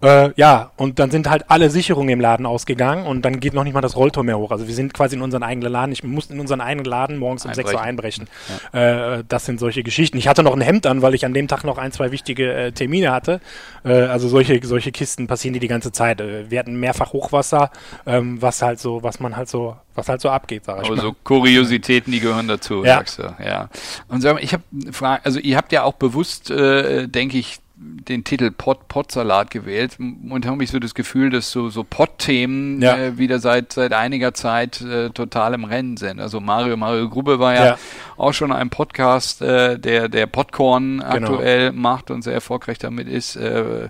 Äh, 0.01 0.31
ja, 0.35 0.71
und 0.77 0.99
dann 0.99 1.11
sind 1.11 1.29
halt 1.29 1.45
alle 1.49 1.69
Sicherungen 1.69 2.09
im 2.09 2.19
Laden 2.19 2.45
ausgegangen 2.45 3.05
und 3.05 3.23
dann 3.23 3.39
geht 3.39 3.53
noch 3.53 3.63
nicht 3.63 3.73
mal 3.73 3.81
das 3.81 3.95
Rolltor 3.95 4.23
mehr 4.23 4.37
hoch. 4.37 4.51
Also 4.51 4.67
wir 4.67 4.73
sind 4.73 4.93
quasi 4.93 5.15
in 5.15 5.21
unseren 5.21 5.43
eigenen 5.43 5.71
Laden. 5.71 5.91
Ich 5.91 6.03
musste 6.03 6.33
in 6.33 6.39
unseren 6.39 6.59
eigenen 6.61 6.85
Laden 6.85 7.17
morgens 7.17 7.45
um 7.45 7.53
6 7.53 7.73
Uhr 7.73 7.81
einbrechen. 7.81 8.27
Äh, 8.73 9.23
das 9.27 9.45
sind 9.45 9.59
solche 9.59 9.83
Geschichten. 9.83 10.17
Ich 10.17 10.27
hatte 10.27 10.43
noch 10.43 10.53
ein 10.55 10.61
Hemd 10.61 10.87
an, 10.87 11.01
weil 11.01 11.13
ich 11.13 11.25
an 11.25 11.33
dem 11.33 11.47
Tag 11.47 11.63
noch 11.63 11.77
ein, 11.77 11.91
zwei 11.91 12.11
wichtige 12.11 12.51
äh, 12.53 12.71
Termine 12.71 13.11
hatte. 13.11 13.41
Äh, 13.85 13.93
also 13.93 14.27
solche, 14.27 14.59
solche 14.65 14.91
Kisten 14.91 15.27
passieren 15.27 15.53
die 15.53 15.59
die 15.59 15.67
ganze 15.67 15.91
Zeit. 15.91 16.19
Äh, 16.19 16.49
wir 16.49 16.59
hatten 16.59 16.79
mehrfach 16.79 17.13
Hochwasser, 17.13 17.71
ähm, 18.05 18.41
was 18.41 18.61
halt 18.61 18.79
so, 18.79 19.03
was 19.03 19.19
man 19.19 19.37
halt 19.37 19.49
so, 19.49 19.75
was 19.95 20.09
halt 20.09 20.21
so 20.21 20.29
abgeht, 20.29 20.65
sag 20.65 20.79
ich 20.81 20.87
Aber 20.87 20.95
mal. 20.95 21.01
so 21.01 21.15
Kuriositäten, 21.23 22.11
die 22.11 22.19
gehören 22.19 22.47
dazu, 22.47 22.83
Ja. 22.83 22.97
sagst 22.97 23.19
du. 23.19 23.35
Ja. 23.45 23.69
Und 24.07 24.21
sag 24.21 24.33
mal, 24.35 24.43
ich 24.43 24.53
habe 24.53 24.63
eine 24.73 24.93
Frage, 24.93 25.25
also 25.25 25.39
ihr 25.39 25.57
habt 25.57 25.71
ja 25.71 25.83
auch 25.83 25.93
bewusst, 25.93 26.49
äh, 26.49 27.07
denke 27.07 27.37
ich, 27.37 27.59
den 27.83 28.23
Titel 28.23 28.51
Pot 28.51 28.87
Potsalat 28.87 29.49
gewählt. 29.49 29.97
Und 29.99 30.45
habe 30.45 30.63
ich 30.63 30.69
so 30.69 30.77
das 30.79 30.93
Gefühl, 30.93 31.31
dass 31.31 31.49
so 31.51 31.69
so 31.69 31.83
Pott-Themen 31.83 32.81
Ja. 32.81 32.95
äh, 32.97 33.17
wieder 33.17 33.39
seit 33.39 33.73
seit 33.73 33.93
einiger 33.93 34.33
Zeit 34.33 34.81
äh, 34.81 35.09
total 35.09 35.53
im 35.55 35.63
Rennen 35.63 35.97
sind. 35.97 36.19
Also 36.19 36.39
Mario 36.39 36.77
Mario 36.77 37.09
Grube 37.09 37.39
war 37.39 37.55
ja, 37.55 37.65
Ja. 37.65 37.77
auch 38.17 38.33
schon 38.33 38.51
ein 38.51 38.69
Podcast, 38.69 39.41
äh, 39.41 39.79
der 39.79 40.09
der 40.09 40.27
Popcorn 40.27 40.99
Genau. 40.99 41.31
aktuell 41.33 41.71
macht 41.71 42.11
und 42.11 42.21
sehr 42.21 42.33
erfolgreich 42.33 42.77
damit 42.77 43.07
ist. 43.07 43.35
Äh, 43.35 43.89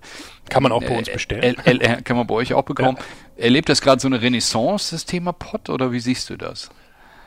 Kann 0.50 0.64
man 0.64 0.72
auch 0.72 0.84
bei 0.84 0.98
uns 0.98 1.10
bestellen. 1.10 1.56
Kann 2.04 2.16
man 2.18 2.28
bei 2.28 2.36
euch 2.36 2.54
auch 2.54 2.64
bekommen. 2.64 2.98
Erlebt 3.38 3.70
das 3.70 3.82
gerade 3.82 4.00
so 4.02 4.08
eine 4.08 4.22
Renaissance, 4.22 4.96
das 4.96 5.06
Thema 5.06 5.34
Pott, 5.34 5.70
oder 5.70 5.92
wie 5.92 6.00
siehst 6.00 6.30
du 6.30 6.38
das? 6.38 6.70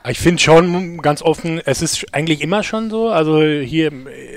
Ich 0.07 0.19
finde 0.19 0.41
schon 0.41 0.99
ganz 0.99 1.23
offen, 1.23 1.59
es 1.65 1.81
ist 1.81 2.13
eigentlich 2.13 2.41
immer 2.41 2.61
schon 2.61 2.91
so. 2.91 3.09
Also 3.09 3.41
hier, 3.41 3.91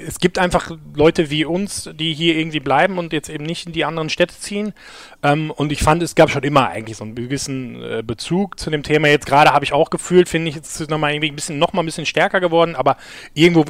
es 0.07 0.19
gibt 0.19 0.39
einfach 0.39 0.71
Leute 0.95 1.29
wie 1.29 1.45
uns, 1.45 1.91
die 1.99 2.15
hier 2.15 2.37
irgendwie 2.37 2.61
bleiben 2.61 2.97
und 2.97 3.13
jetzt 3.13 3.29
eben 3.29 3.45
nicht 3.45 3.67
in 3.67 3.73
die 3.73 3.85
anderen 3.85 4.09
Städte 4.09 4.35
ziehen. 4.39 4.73
Ähm, 5.23 5.51
und 5.51 5.73
ich 5.73 5.83
fand, 5.83 6.03
es 6.03 6.15
gab 6.15 6.31
schon 6.31 6.43
immer 6.43 6.69
eigentlich 6.69 6.97
so 6.97 7.05
einen 7.05 7.15
gewissen 7.15 7.83
äh, 7.83 8.03
Bezug 8.05 8.59
zu 8.59 8.71
dem 8.71 8.83
Thema. 8.83 9.09
Jetzt 9.09 9.27
gerade 9.27 9.53
habe 9.53 9.65
ich 9.65 9.73
auch 9.73 9.91
gefühlt, 9.91 10.29
finde 10.29 10.49
ich, 10.49 10.55
jetzt 10.55 10.75
ist 10.75 10.81
es 10.83 10.89
nochmal 10.89 11.13
irgendwie 11.13 11.31
ein 11.31 11.35
bisschen, 11.35 11.59
noch 11.59 11.73
mal 11.73 11.83
ein 11.83 11.87
bisschen 11.87 12.07
stärker 12.07 12.41
geworden, 12.41 12.77
aber 12.77 12.97
irgendwo 13.35 13.65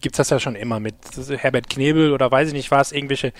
gibt 0.00 0.14
es 0.14 0.16
das 0.16 0.30
ja 0.30 0.40
schon 0.40 0.56
immer 0.56 0.80
mit 0.80 0.94
Herbert 1.28 1.68
Knebel 1.70 2.12
oder 2.12 2.30
weiß 2.30 2.48
ich 2.48 2.54
nicht 2.54 2.70
was, 2.70 2.92
irgendwelche 2.92 3.32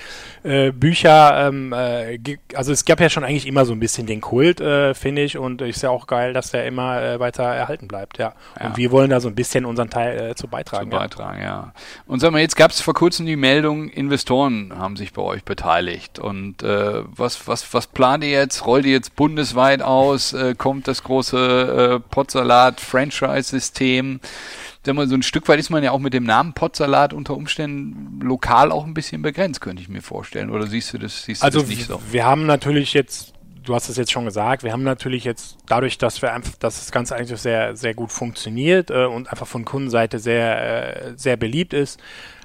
äh, 0.43 0.71
Bücher. 0.71 1.49
Ähm, 1.49 1.73
äh, 1.73 2.19
also 2.55 2.73
es 2.73 2.85
gab 2.85 3.01
ja 3.01 3.09
schon 3.09 3.25
eigentlich 3.25 3.47
immer 3.47 3.65
so 3.65 3.73
ein 3.73 3.81
bisschen 3.81 4.07
den 4.07 4.21
Kult, 4.21 4.61
äh, 4.61 4.95
finde 4.95 5.23
ich. 5.23 5.39
Und 5.39 5.63
ist 5.63 5.83
ja 5.83 5.91
auch 5.91 6.07
geil, 6.07 6.33
dass 6.33 6.51
der 6.51 6.67
immer 6.67 7.03
äh, 7.03 7.21
weiter 7.21 7.45
erhalten 7.45 7.89
bleibt, 7.89 8.19
ja. 8.19 8.35
Ja. 8.59 8.67
Und 8.67 8.77
wir 8.77 8.91
wollen 8.91 9.11
da 9.11 9.21
so 9.21 9.29
ein 9.29 9.35
bisschen 9.35 9.65
unseren 9.65 9.91
Teil 9.91 10.31
äh, 10.31 10.35
zu 10.35 10.49
beitragen. 10.49 10.91
zu 10.91 10.97
beitragen, 10.97 11.43
ja. 11.43 11.73
Und 12.07 12.21
sag 12.21 12.31
mal, 12.31 12.41
jetzt 12.41 12.57
gab 12.57 12.71
es 12.71 12.81
vor 12.81 12.95
kurzem 12.95 13.27
die 13.27 13.37
Meldung, 13.37 13.89
Investoren 13.89 14.73
haben 14.77 14.97
sich 14.97 15.13
bei 15.13 15.23
euch 15.23 15.45
beteiligt. 15.45 16.19
Und 16.19 16.63
äh, 16.63 17.03
was, 17.41 17.63
was, 17.63 17.75
was 17.75 17.87
plant 17.87 18.25
ihr 18.25 18.31
jetzt? 18.31 18.65
Rollt 18.67 18.87
ihr 18.87 18.93
jetzt 18.93 19.15
bundesweit 19.17 19.83
aus? 19.83 20.33
Äh, 20.33 20.55
kommt 20.57 20.89
das 20.89 21.03
große 21.03 21.97
äh, 21.97 22.01
Potsalat-Franchise-System? 22.11 24.21
Sag 24.85 24.95
mal, 24.95 25.09
so 25.09 25.15
ein 25.15 25.23
Stück 25.23 25.47
weit 25.49 25.59
ist 25.59 25.71
man 25.71 25.83
ja 25.85 25.91
auch 25.91 25.99
mit 25.99 26.15
dem 26.15 26.25
Namen 26.25 26.55
Potsalat 26.55 27.13
unter 27.13 27.37
Umständen 27.37 28.21
lokal 28.21 28.73
auch 28.73 28.87
ein 28.87 28.95
bisschen 28.95 29.21
begrenzt, 29.21 29.61
könnte 29.61 29.83
ich 29.83 29.91
mir 29.91 30.01
vorstellen. 30.01 30.49
Oder 30.51 30.67
siehst 30.67 30.95
du 30.95 30.99
das, 30.99 31.25
siehst 31.25 31.43
du 31.43 31.45
Also 31.45 31.61
das 31.61 31.69
nicht 31.69 31.87
so? 31.87 32.01
wir 32.11 32.25
haben 32.25 32.47
natürlich 32.47 32.95
jetzt, 32.95 33.35
du 33.63 33.75
hast 33.75 33.91
es 33.91 33.99
jetzt 33.99 34.11
schon 34.11 34.25
gesagt, 34.25 34.65
wir 34.65 34.73
haben 34.73 34.83
natürlich 34.83 35.25
jetzt 35.25 35.59
dadurch, 35.67 35.99
dass 35.99 36.23
wir 36.23 36.33
einfach, 36.33 36.55
dass 36.55 36.79
das 36.79 36.93
Ganze 36.93 37.15
eigentlich 37.15 37.39
sehr, 37.41 37.77
sehr 37.77 37.93
gut 37.93 38.11
funktioniert 38.11 38.91
äh, 38.91 39.05
und 39.05 39.31
einfach 39.31 39.47
von 39.47 39.67
Kundenseite 39.67 40.19
sehr, 40.19 41.11
äh, 41.11 41.13
sehr 41.15 41.37
beliebt 41.37 41.75
ist, 41.75 42.01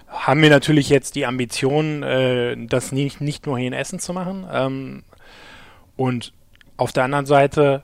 haben 0.08 0.41
wir 0.41 0.50
natürlich 0.50 0.89
jetzt 0.89 1.15
die 1.15 1.26
Ambition, 1.26 2.04
äh, 2.04 2.56
das 2.68 2.91
nicht, 2.91 3.22
nicht 3.22 3.46
nur 3.46 3.58
hier 3.58 3.68
in 3.68 3.74
Essen 3.74 4.00
zu 4.00 4.13
machen. 4.13 4.48
Ähm, 4.52 5.04
und 5.96 6.34
auf 6.78 6.91
der 6.91 7.04
anderen 7.04 7.26
Seite 7.26 7.84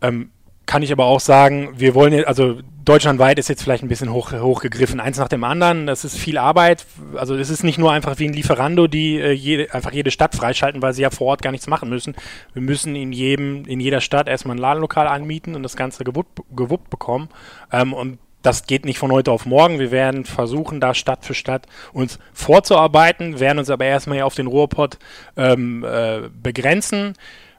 ähm, 0.00 0.30
kann 0.66 0.82
ich 0.82 0.92
aber 0.92 1.04
auch 1.04 1.20
sagen, 1.20 1.70
wir 1.76 1.94
wollen 1.94 2.12
jetzt, 2.12 2.26
also 2.26 2.60
deutschlandweit 2.84 3.38
ist 3.38 3.48
jetzt 3.48 3.62
vielleicht 3.62 3.82
ein 3.82 3.88
bisschen 3.88 4.12
hoch, 4.12 4.32
hochgegriffen, 4.32 5.00
eins 5.00 5.18
nach 5.18 5.28
dem 5.28 5.44
anderen. 5.44 5.86
Das 5.86 6.04
ist 6.04 6.16
viel 6.16 6.38
Arbeit. 6.38 6.86
Also 7.16 7.34
es 7.36 7.50
ist 7.50 7.64
nicht 7.64 7.78
nur 7.78 7.92
einfach 7.92 8.18
wie 8.18 8.26
ein 8.26 8.32
Lieferando, 8.32 8.86
die 8.86 9.18
äh, 9.18 9.32
jede, 9.32 9.72
einfach 9.74 9.92
jede 9.92 10.10
Stadt 10.10 10.34
freischalten, 10.34 10.82
weil 10.82 10.92
sie 10.92 11.02
ja 11.02 11.10
vor 11.10 11.28
Ort 11.28 11.42
gar 11.42 11.50
nichts 11.50 11.66
machen 11.66 11.88
müssen. 11.88 12.14
Wir 12.52 12.62
müssen 12.62 12.94
in 12.94 13.12
jedem, 13.12 13.64
in 13.64 13.80
jeder 13.80 14.00
Stadt 14.00 14.28
erstmal 14.28 14.56
ein 14.56 14.60
Ladenlokal 14.60 15.08
anmieten 15.08 15.54
und 15.54 15.62
das 15.62 15.76
Ganze 15.76 16.04
gewuppt, 16.04 16.42
gewuppt 16.54 16.90
bekommen. 16.90 17.28
Ähm, 17.72 17.92
und 17.92 18.18
das 18.46 18.66
geht 18.66 18.84
nicht 18.84 18.98
von 18.98 19.10
heute 19.10 19.32
auf 19.32 19.44
morgen. 19.44 19.78
Wir 19.80 19.90
werden 19.90 20.24
versuchen, 20.24 20.80
da 20.80 20.94
Stadt 20.94 21.24
für 21.24 21.34
Stadt 21.34 21.66
uns 21.92 22.18
vorzuarbeiten, 22.32 23.40
werden 23.40 23.58
uns 23.58 23.70
aber 23.70 23.84
erstmal 23.86 24.22
auf 24.22 24.34
den 24.36 24.46
Ruhrpott 24.46 24.98
ähm, 25.36 25.84
äh, 25.84 26.28
begrenzen, 26.42 27.14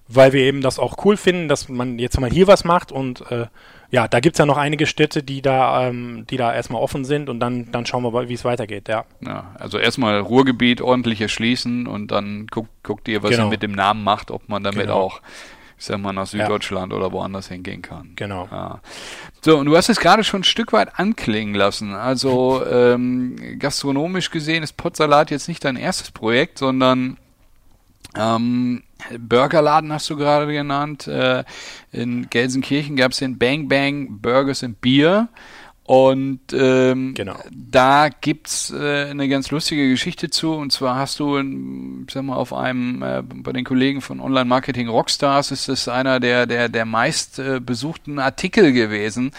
weil 0.07 0.31
wir 0.31 0.41
eben 0.43 0.61
das 0.61 0.79
auch 0.79 1.03
cool 1.03 1.17
finden, 1.17 1.49
dass 1.49 1.67
man 1.67 1.99
jetzt 1.99 2.17
mal 2.19 2.29
hier 2.29 2.47
was 2.47 2.63
macht 2.63 2.91
und 2.93 3.29
äh, 3.29 3.47
ja, 3.89 4.07
da 4.07 4.19
gibt's 4.19 4.39
ja 4.39 4.45
noch 4.45 4.57
einige 4.57 4.85
Städte, 4.85 5.23
die 5.23 5.41
da, 5.41 5.87
ähm, 5.87 6.25
die 6.29 6.37
da 6.37 6.53
erstmal 6.53 6.81
offen 6.81 7.05
sind 7.05 7.29
und 7.29 7.39
dann, 7.39 7.71
dann 7.71 7.85
schauen 7.85 8.03
wir, 8.03 8.29
wie 8.29 8.33
es 8.33 8.43
weitergeht, 8.45 8.87
ja. 8.89 9.05
Ja, 9.21 9.55
also 9.59 9.77
erstmal 9.77 10.19
Ruhrgebiet 10.19 10.81
ordentlich 10.81 11.21
erschließen 11.21 11.87
und 11.87 12.11
dann 12.11 12.47
guckt, 12.47 12.69
guckt 12.83 13.07
ihr, 13.07 13.23
was 13.23 13.31
Genau. 13.31 13.45
ihr 13.45 13.49
mit 13.49 13.63
dem 13.63 13.71
Namen 13.73 14.03
macht, 14.03 14.31
ob 14.31 14.47
man 14.49 14.63
damit 14.63 14.81
Genau. 14.83 14.95
auch, 14.99 15.21
ich 15.77 15.85
sag 15.85 15.99
mal, 15.99 16.13
nach 16.13 16.27
Süddeutschland 16.27 16.91
oder 16.91 17.11
woanders 17.11 17.49
hingehen 17.49 17.81
kann. 17.81 18.13
Genau. 18.15 18.47
Ja. 18.51 18.81
So, 19.41 19.57
und 19.57 19.67
du 19.67 19.77
hast 19.77 19.89
es 19.89 19.99
gerade 19.99 20.23
schon 20.23 20.41
ein 20.41 20.43
Stück 20.43 20.73
weit 20.73 20.99
anklingen 20.99 21.53
lassen. 21.53 21.93
Also 21.93 22.65
ähm, 22.71 23.59
gastronomisch 23.59 24.31
gesehen 24.31 24.63
ist 24.63 24.75
Potsalat 24.75 25.29
jetzt 25.29 25.47
nicht 25.47 25.63
dein 25.63 25.75
erstes 25.75 26.11
Projekt, 26.11 26.57
sondern 26.57 27.17
ähm, 28.15 28.83
Burgerladen 29.19 29.93
hast 29.93 30.09
du 30.09 30.17
gerade 30.17 30.51
genannt. 30.51 31.07
Äh, 31.07 31.43
in 31.91 32.29
Gelsenkirchen 32.29 32.95
gab 32.95 33.11
es 33.11 33.19
den 33.19 33.37
Bang 33.37 33.67
Bang 33.67 34.19
Burgers 34.19 34.63
and 34.63 34.81
Beer. 34.81 35.29
Und 35.87 36.41
ähm, 36.51 37.13
Genau. 37.13 37.37
da 37.49 38.09
gibt's 38.09 38.71
äh, 38.71 39.05
eine 39.09 39.29
ganz 39.29 39.51
lustige 39.51 39.89
Geschichte 39.89 40.29
zu. 40.29 40.51
Und 40.51 40.73
zwar 40.73 40.97
hast 40.97 41.17
du, 41.21 41.37
ich 41.39 42.13
sag 42.13 42.23
mal, 42.23 42.35
auf 42.35 42.51
einem 42.51 43.01
äh, 43.01 43.23
bei 43.23 43.53
den 43.53 43.63
Kollegen 43.63 44.01
von 44.01 44.19
Online 44.19 44.43
Marketing 44.43 44.89
Rockstars 44.89 45.51
ist 45.51 45.69
es 45.69 45.87
einer 45.87 46.19
der 46.19 46.45
der 46.45 46.67
der 46.67 46.83
meist 46.83 47.39
äh, 47.39 47.61
besuchten 47.61 48.19
Artikel 48.19 48.73
gewesen 48.73 49.31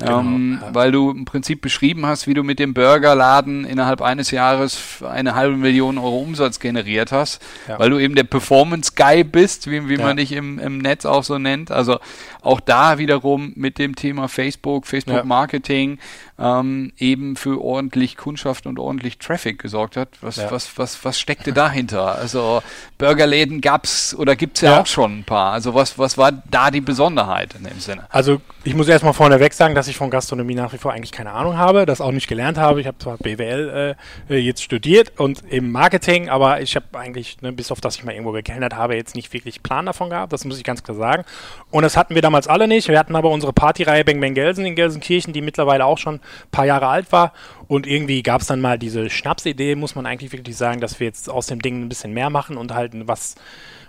Genau, 0.00 0.20
ähm, 0.20 0.58
ja. 0.60 0.74
Weil 0.74 0.92
du 0.92 1.10
im 1.10 1.26
Prinzip 1.26 1.60
beschrieben 1.60 2.06
hast, 2.06 2.26
wie 2.26 2.34
du 2.34 2.42
mit 2.42 2.58
dem 2.58 2.72
Burgerladen 2.72 3.66
innerhalb 3.66 4.00
eines 4.00 4.30
Jahres 4.30 5.02
eine 5.08 5.34
halbe 5.34 5.56
Million 5.56 5.98
Euro 5.98 6.18
Umsatz 6.18 6.58
generiert 6.58 7.12
hast, 7.12 7.42
ja. 7.68 7.78
weil 7.78 7.90
du 7.90 7.98
eben 7.98 8.14
der 8.14 8.24
Performance 8.24 8.92
Guy 8.96 9.24
bist, 9.24 9.70
wie, 9.70 9.88
wie 9.88 9.96
ja. 9.96 10.04
man 10.04 10.16
dich 10.16 10.32
im, 10.32 10.58
im 10.58 10.78
Netz 10.78 11.04
auch 11.04 11.22
so 11.22 11.38
nennt. 11.38 11.70
Also 11.70 11.98
auch 12.40 12.60
da 12.60 12.98
wiederum 12.98 13.52
mit 13.56 13.78
dem 13.78 13.94
Thema 13.94 14.28
Facebook, 14.28 14.86
Facebook 14.86 15.24
Marketing 15.24 15.98
ähm, 16.40 16.92
eben 16.98 17.36
für 17.36 17.60
ordentlich 17.62 18.16
Kundschaft 18.16 18.66
und 18.66 18.78
ordentlich 18.78 19.18
Traffic 19.18 19.58
gesorgt 19.58 19.96
hat. 19.96 20.08
Was, 20.22 20.38
was, 20.50 20.78
was, 20.78 21.04
was 21.04 21.20
steckte 21.20 21.52
dahinter? 21.52 22.16
Also 22.16 22.62
Burgerläden 22.98 23.60
gab's 23.60 24.14
oder 24.14 24.36
gibt's 24.36 24.62
ja, 24.62 24.80
auch 24.80 24.86
schon 24.86 25.20
ein 25.20 25.24
paar. 25.24 25.52
Also 25.52 25.74
was, 25.74 25.98
was 25.98 26.16
war 26.16 26.32
da 26.32 26.70
die 26.70 26.80
Besonderheit 26.80 27.54
in 27.54 27.64
dem 27.64 27.78
Sinne? 27.78 28.06
Also 28.08 28.40
ich 28.64 28.74
muss 28.74 28.88
erstmal 28.88 29.12
vorneweg 29.12 29.52
sagen, 29.52 29.74
dass 29.74 29.88
ich 29.88 29.96
von 29.96 30.10
Gastronomie 30.10 30.54
nach 30.54 30.72
wie 30.72 30.78
vor 30.78 30.92
eigentlich 30.92 31.12
keine 31.12 31.32
Ahnung 31.32 31.56
habe, 31.56 31.86
das 31.86 32.00
auch 32.00 32.12
nicht 32.12 32.28
gelernt 32.28 32.58
habe. 32.58 32.80
Ich 32.80 32.86
habe 32.86 32.98
zwar 32.98 33.16
BWL 33.18 33.96
äh, 34.28 34.36
jetzt 34.36 34.62
studiert 34.62 35.18
und 35.18 35.42
im 35.48 35.72
Marketing, 35.72 36.28
aber 36.28 36.60
ich 36.60 36.76
habe 36.76 36.86
eigentlich, 36.98 37.40
ne, 37.42 37.52
bis 37.52 37.70
auf 37.70 37.80
das 37.80 37.96
ich 37.96 38.04
mal 38.04 38.12
irgendwo 38.12 38.32
gekellnert 38.32 38.74
habe, 38.74 38.96
jetzt 38.96 39.14
nicht 39.14 39.32
wirklich 39.32 39.62
Plan 39.62 39.86
davon 39.86 40.10
gehabt. 40.10 40.32
Das 40.32 40.44
muss 40.44 40.58
ich 40.58 40.64
ganz 40.64 40.82
klar 40.82 40.96
sagen. 40.96 41.24
Und 41.70 41.82
das 41.82 41.96
hatten 41.96 42.14
wir 42.14 42.22
damals 42.22 42.48
alle 42.48 42.66
nicht. 42.68 42.88
Wir 42.88 42.98
hatten 42.98 43.16
aber 43.16 43.30
unsere 43.30 43.52
Partyreihe 43.52 44.04
Bang 44.04 44.20
Bang 44.20 44.34
Gelsen 44.34 44.64
in 44.64 44.74
Gelsenkirchen, 44.74 45.32
die 45.32 45.42
mittlerweile 45.42 45.84
auch 45.84 45.98
schon 45.98 46.20
paar 46.50 46.66
Jahre 46.66 46.88
alt 46.88 47.12
war. 47.12 47.32
Und 47.68 47.86
irgendwie 47.86 48.22
gab 48.22 48.40
es 48.40 48.48
dann 48.48 48.60
mal 48.60 48.78
diese 48.78 49.10
Schnapsidee, 49.10 49.74
muss 49.74 49.94
man 49.94 50.06
eigentlich 50.06 50.32
wirklich 50.32 50.56
sagen, 50.56 50.80
dass 50.80 51.00
wir 51.00 51.06
jetzt 51.06 51.30
aus 51.30 51.46
dem 51.46 51.62
Ding 51.62 51.82
ein 51.82 51.88
bisschen 51.88 52.12
mehr 52.12 52.30
machen 52.30 52.56
und 52.56 52.74
halt 52.74 52.92
was 53.06 53.36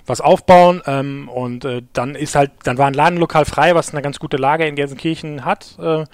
was 0.06 0.22
aufbauen. 0.22 0.82
Ähm, 0.86 1.30
und 1.30 1.66
äh, 1.66 1.82
dann 1.94 2.16
ist 2.16 2.36
halt, 2.36 2.52
dann 2.64 2.78
war 2.78 2.88
ein 2.88 2.94
Ladenlokal 2.94 3.46
frei, 3.46 3.76
was 3.76 3.92
eine 3.92 4.02
ganz 4.02 4.20
gute 4.20 4.38
Lage 4.38 4.66
in 4.66 4.76
Gelsenkirchen 4.76 5.46
hat. 5.46 5.78
Äh, 5.80 6.06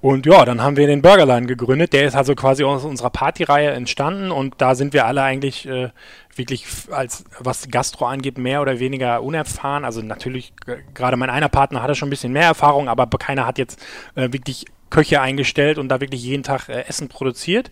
und 0.00 0.26
ja, 0.26 0.44
dann 0.44 0.62
haben 0.62 0.76
wir 0.76 0.86
den 0.86 1.02
Burgerladen 1.02 1.48
gegründet. 1.48 1.92
Der 1.92 2.04
ist 2.04 2.14
also 2.14 2.36
quasi 2.36 2.62
aus 2.62 2.84
unserer 2.84 3.10
Partyreihe 3.10 3.70
entstanden 3.70 4.30
und 4.30 4.54
da 4.58 4.76
sind 4.76 4.92
wir 4.92 5.06
alle 5.06 5.22
eigentlich 5.22 5.66
äh, 5.66 5.90
wirklich 6.36 6.66
als 6.92 7.24
was 7.40 7.68
Gastro 7.68 8.06
angeht 8.06 8.38
mehr 8.38 8.62
oder 8.62 8.78
weniger 8.78 9.22
unerfahren. 9.24 9.84
Also 9.84 10.00
natürlich 10.00 10.52
gerade 10.94 11.16
mein 11.16 11.30
einer 11.30 11.48
Partner 11.48 11.82
hatte 11.82 11.96
schon 11.96 12.08
ein 12.08 12.10
bisschen 12.10 12.32
mehr 12.32 12.44
Erfahrung, 12.44 12.88
aber 12.88 13.08
keiner 13.18 13.44
hat 13.44 13.58
jetzt 13.58 13.84
äh, 14.14 14.32
wirklich 14.32 14.66
Köche 14.90 15.20
eingestellt 15.20 15.78
und 15.78 15.88
da 15.88 16.00
wirklich 16.00 16.22
jeden 16.22 16.42
Tag 16.42 16.68
äh, 16.68 16.84
Essen 16.88 17.08
produziert. 17.08 17.70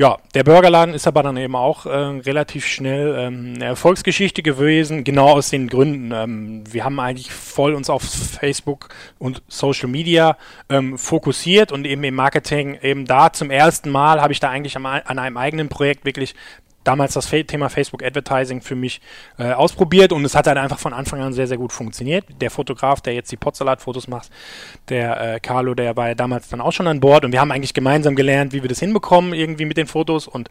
Ja, 0.00 0.18
der 0.32 0.44
Burgerladen 0.44 0.94
ist 0.94 1.08
aber 1.08 1.24
dann 1.24 1.36
eben 1.36 1.56
auch 1.56 1.84
äh, 1.84 1.90
relativ 1.90 2.64
schnell 2.64 3.16
ähm, 3.18 3.54
eine 3.56 3.64
Erfolgsgeschichte 3.64 4.44
gewesen, 4.44 5.02
genau 5.02 5.30
aus 5.30 5.50
den 5.50 5.68
Gründen. 5.68 6.12
Ähm, 6.12 6.62
wir 6.72 6.84
haben 6.84 7.00
eigentlich 7.00 7.32
voll 7.32 7.74
uns 7.74 7.90
auf 7.90 8.02
Facebook 8.04 8.90
und 9.18 9.42
Social 9.48 9.88
Media 9.88 10.36
ähm, 10.68 10.98
fokussiert 10.98 11.72
und 11.72 11.84
eben 11.84 12.04
im 12.04 12.14
Marketing 12.14 12.78
eben 12.80 13.06
da 13.06 13.32
zum 13.32 13.50
ersten 13.50 13.90
Mal 13.90 14.20
habe 14.22 14.32
ich 14.32 14.38
da 14.38 14.50
eigentlich 14.50 14.76
am, 14.76 14.86
an 14.86 15.18
einem 15.18 15.36
eigenen 15.36 15.68
Projekt 15.68 16.04
wirklich 16.04 16.36
damals 16.88 17.12
das 17.12 17.28
Thema 17.28 17.68
Facebook 17.68 18.02
Advertising 18.02 18.62
für 18.62 18.74
mich 18.74 19.02
äh, 19.38 19.52
ausprobiert 19.52 20.10
und 20.12 20.24
es 20.24 20.34
hat 20.34 20.46
halt 20.46 20.56
einfach 20.56 20.78
von 20.78 20.94
Anfang 20.94 21.20
an 21.20 21.34
sehr, 21.34 21.46
sehr 21.46 21.58
gut 21.58 21.72
funktioniert. 21.72 22.24
Der 22.40 22.50
Fotograf, 22.50 23.02
der 23.02 23.12
jetzt 23.12 23.30
die 23.30 23.36
Potsalat-Fotos 23.36 24.08
macht, 24.08 24.30
der 24.88 25.34
äh, 25.34 25.40
Carlo, 25.40 25.74
der 25.74 25.96
war 25.96 26.08
ja 26.08 26.14
damals 26.14 26.48
dann 26.48 26.62
auch 26.62 26.72
schon 26.72 26.86
an 26.86 27.00
Bord 27.00 27.26
und 27.26 27.32
wir 27.32 27.40
haben 27.40 27.52
eigentlich 27.52 27.74
gemeinsam 27.74 28.16
gelernt, 28.16 28.54
wie 28.54 28.62
wir 28.62 28.68
das 28.70 28.80
hinbekommen 28.80 29.34
irgendwie 29.34 29.66
mit 29.66 29.76
den 29.76 29.86
Fotos 29.86 30.26
und 30.26 30.48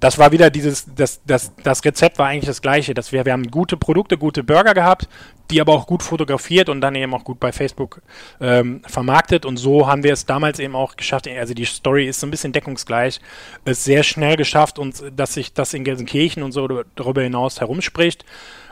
das 0.00 0.18
war 0.18 0.30
wieder 0.30 0.50
dieses, 0.50 0.86
das, 0.94 1.22
das, 1.26 1.52
das 1.62 1.84
Rezept 1.84 2.18
war 2.18 2.26
eigentlich 2.26 2.46
das 2.46 2.60
gleiche, 2.60 2.92
dass 2.92 3.12
wir, 3.12 3.24
wir 3.24 3.32
haben 3.32 3.50
gute 3.50 3.76
Produkte, 3.76 4.18
gute 4.18 4.44
Burger 4.44 4.74
gehabt, 4.74 5.08
die 5.50 5.60
aber 5.60 5.72
auch 5.72 5.86
gut 5.86 6.02
fotografiert 6.02 6.68
und 6.68 6.80
dann 6.80 6.94
eben 6.94 7.14
auch 7.14 7.24
gut 7.24 7.40
bei 7.40 7.50
Facebook 7.50 8.02
ähm, 8.40 8.82
vermarktet 8.86 9.46
und 9.46 9.56
so 9.56 9.86
haben 9.86 10.02
wir 10.02 10.12
es 10.12 10.26
damals 10.26 10.58
eben 10.58 10.76
auch 10.76 10.96
geschafft, 10.96 11.28
also 11.28 11.54
die 11.54 11.64
Story 11.64 12.06
ist 12.06 12.20
so 12.20 12.26
ein 12.26 12.30
bisschen 12.30 12.52
deckungsgleich, 12.52 13.20
es 13.64 13.84
sehr 13.84 14.02
schnell 14.02 14.36
geschafft 14.36 14.78
und 14.78 15.02
dass 15.16 15.34
sich 15.34 15.54
das 15.54 15.72
in 15.72 15.84
Gelsenkirchen 15.84 16.42
und 16.42 16.52
so 16.52 16.68
darüber 16.94 17.22
hinaus 17.22 17.60
herumspricht. 17.60 18.24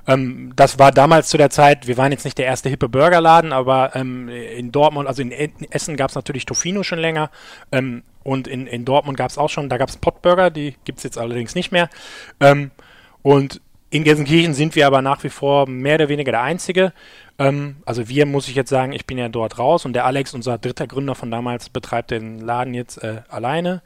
Ähm, 0.07 0.53
das 0.57 0.79
war 0.79 0.93
damals 0.93 1.29
zu 1.29 1.39
der 1.39 1.49
Zeit, 1.49 1.87
wir 1.87 1.97
waren 1.97 2.13
jetzt 2.13 2.25
nicht 2.25 2.37
der 2.37 2.47
erste 2.47 2.69
hippe 2.69 2.89
Burgerladen, 2.91 3.53
aber 3.53 3.93
ähm, 3.95 4.29
in 4.29 4.73
Dortmund, 4.73 5.09
also 5.09 5.23
in 5.23 5.33
Essen 5.71 5.97
gab 5.97 6.11
es 6.11 6.17
natürlich 6.17 6.45
Tofino 6.45 6.83
schon 6.83 6.99
länger. 6.99 7.31
Ähm, 7.73 8.03
und 8.25 8.49
in, 8.49 8.67
in 8.67 8.85
Dortmund 8.85 9.17
gab 9.17 9.31
es 9.31 9.39
auch 9.39 9.51
schon, 9.51 9.69
da 9.69 9.77
gab 9.77 9.89
es 9.89 9.97
Potburger, 9.97 10.51
die 10.51 10.75
gibt 10.85 10.99
es 10.99 11.05
jetzt 11.05 11.19
allerdings 11.19 11.55
nicht 11.55 11.71
mehr. 11.71 11.89
Ähm, 12.41 12.73
und 13.23 13.61
in 13.91 14.03
Gelsenkirchen 14.03 14.55
sind 14.55 14.75
wir 14.75 14.89
aber 14.89 15.03
nach 15.03 15.23
wie 15.23 15.29
vor 15.29 15.69
mehr 15.69 15.95
oder 15.95 16.09
weniger 16.09 16.33
der 16.33 16.43
Einzige. 16.43 16.93
Ähm, 17.39 17.77
also 17.85 18.09
wir, 18.09 18.27
muss 18.27 18.49
ich 18.49 18.57
jetzt 18.57 18.71
sagen, 18.71 18.93
ich 18.93 19.07
bin 19.07 19.19
ja 19.19 19.29
dort 19.29 19.59
raus 19.59 19.85
und 19.85 19.93
der 19.93 20.05
Alex, 20.05 20.35
unser 20.35 20.59
dritter 20.59 20.89
Gründer 20.89 21.15
von 21.15 21.31
damals, 21.31 21.69
betreibt 21.69 22.11
den 22.11 22.41
Laden 22.41 22.75
jetzt 22.75 23.03
äh, 23.05 23.23
alleine. 23.29 23.83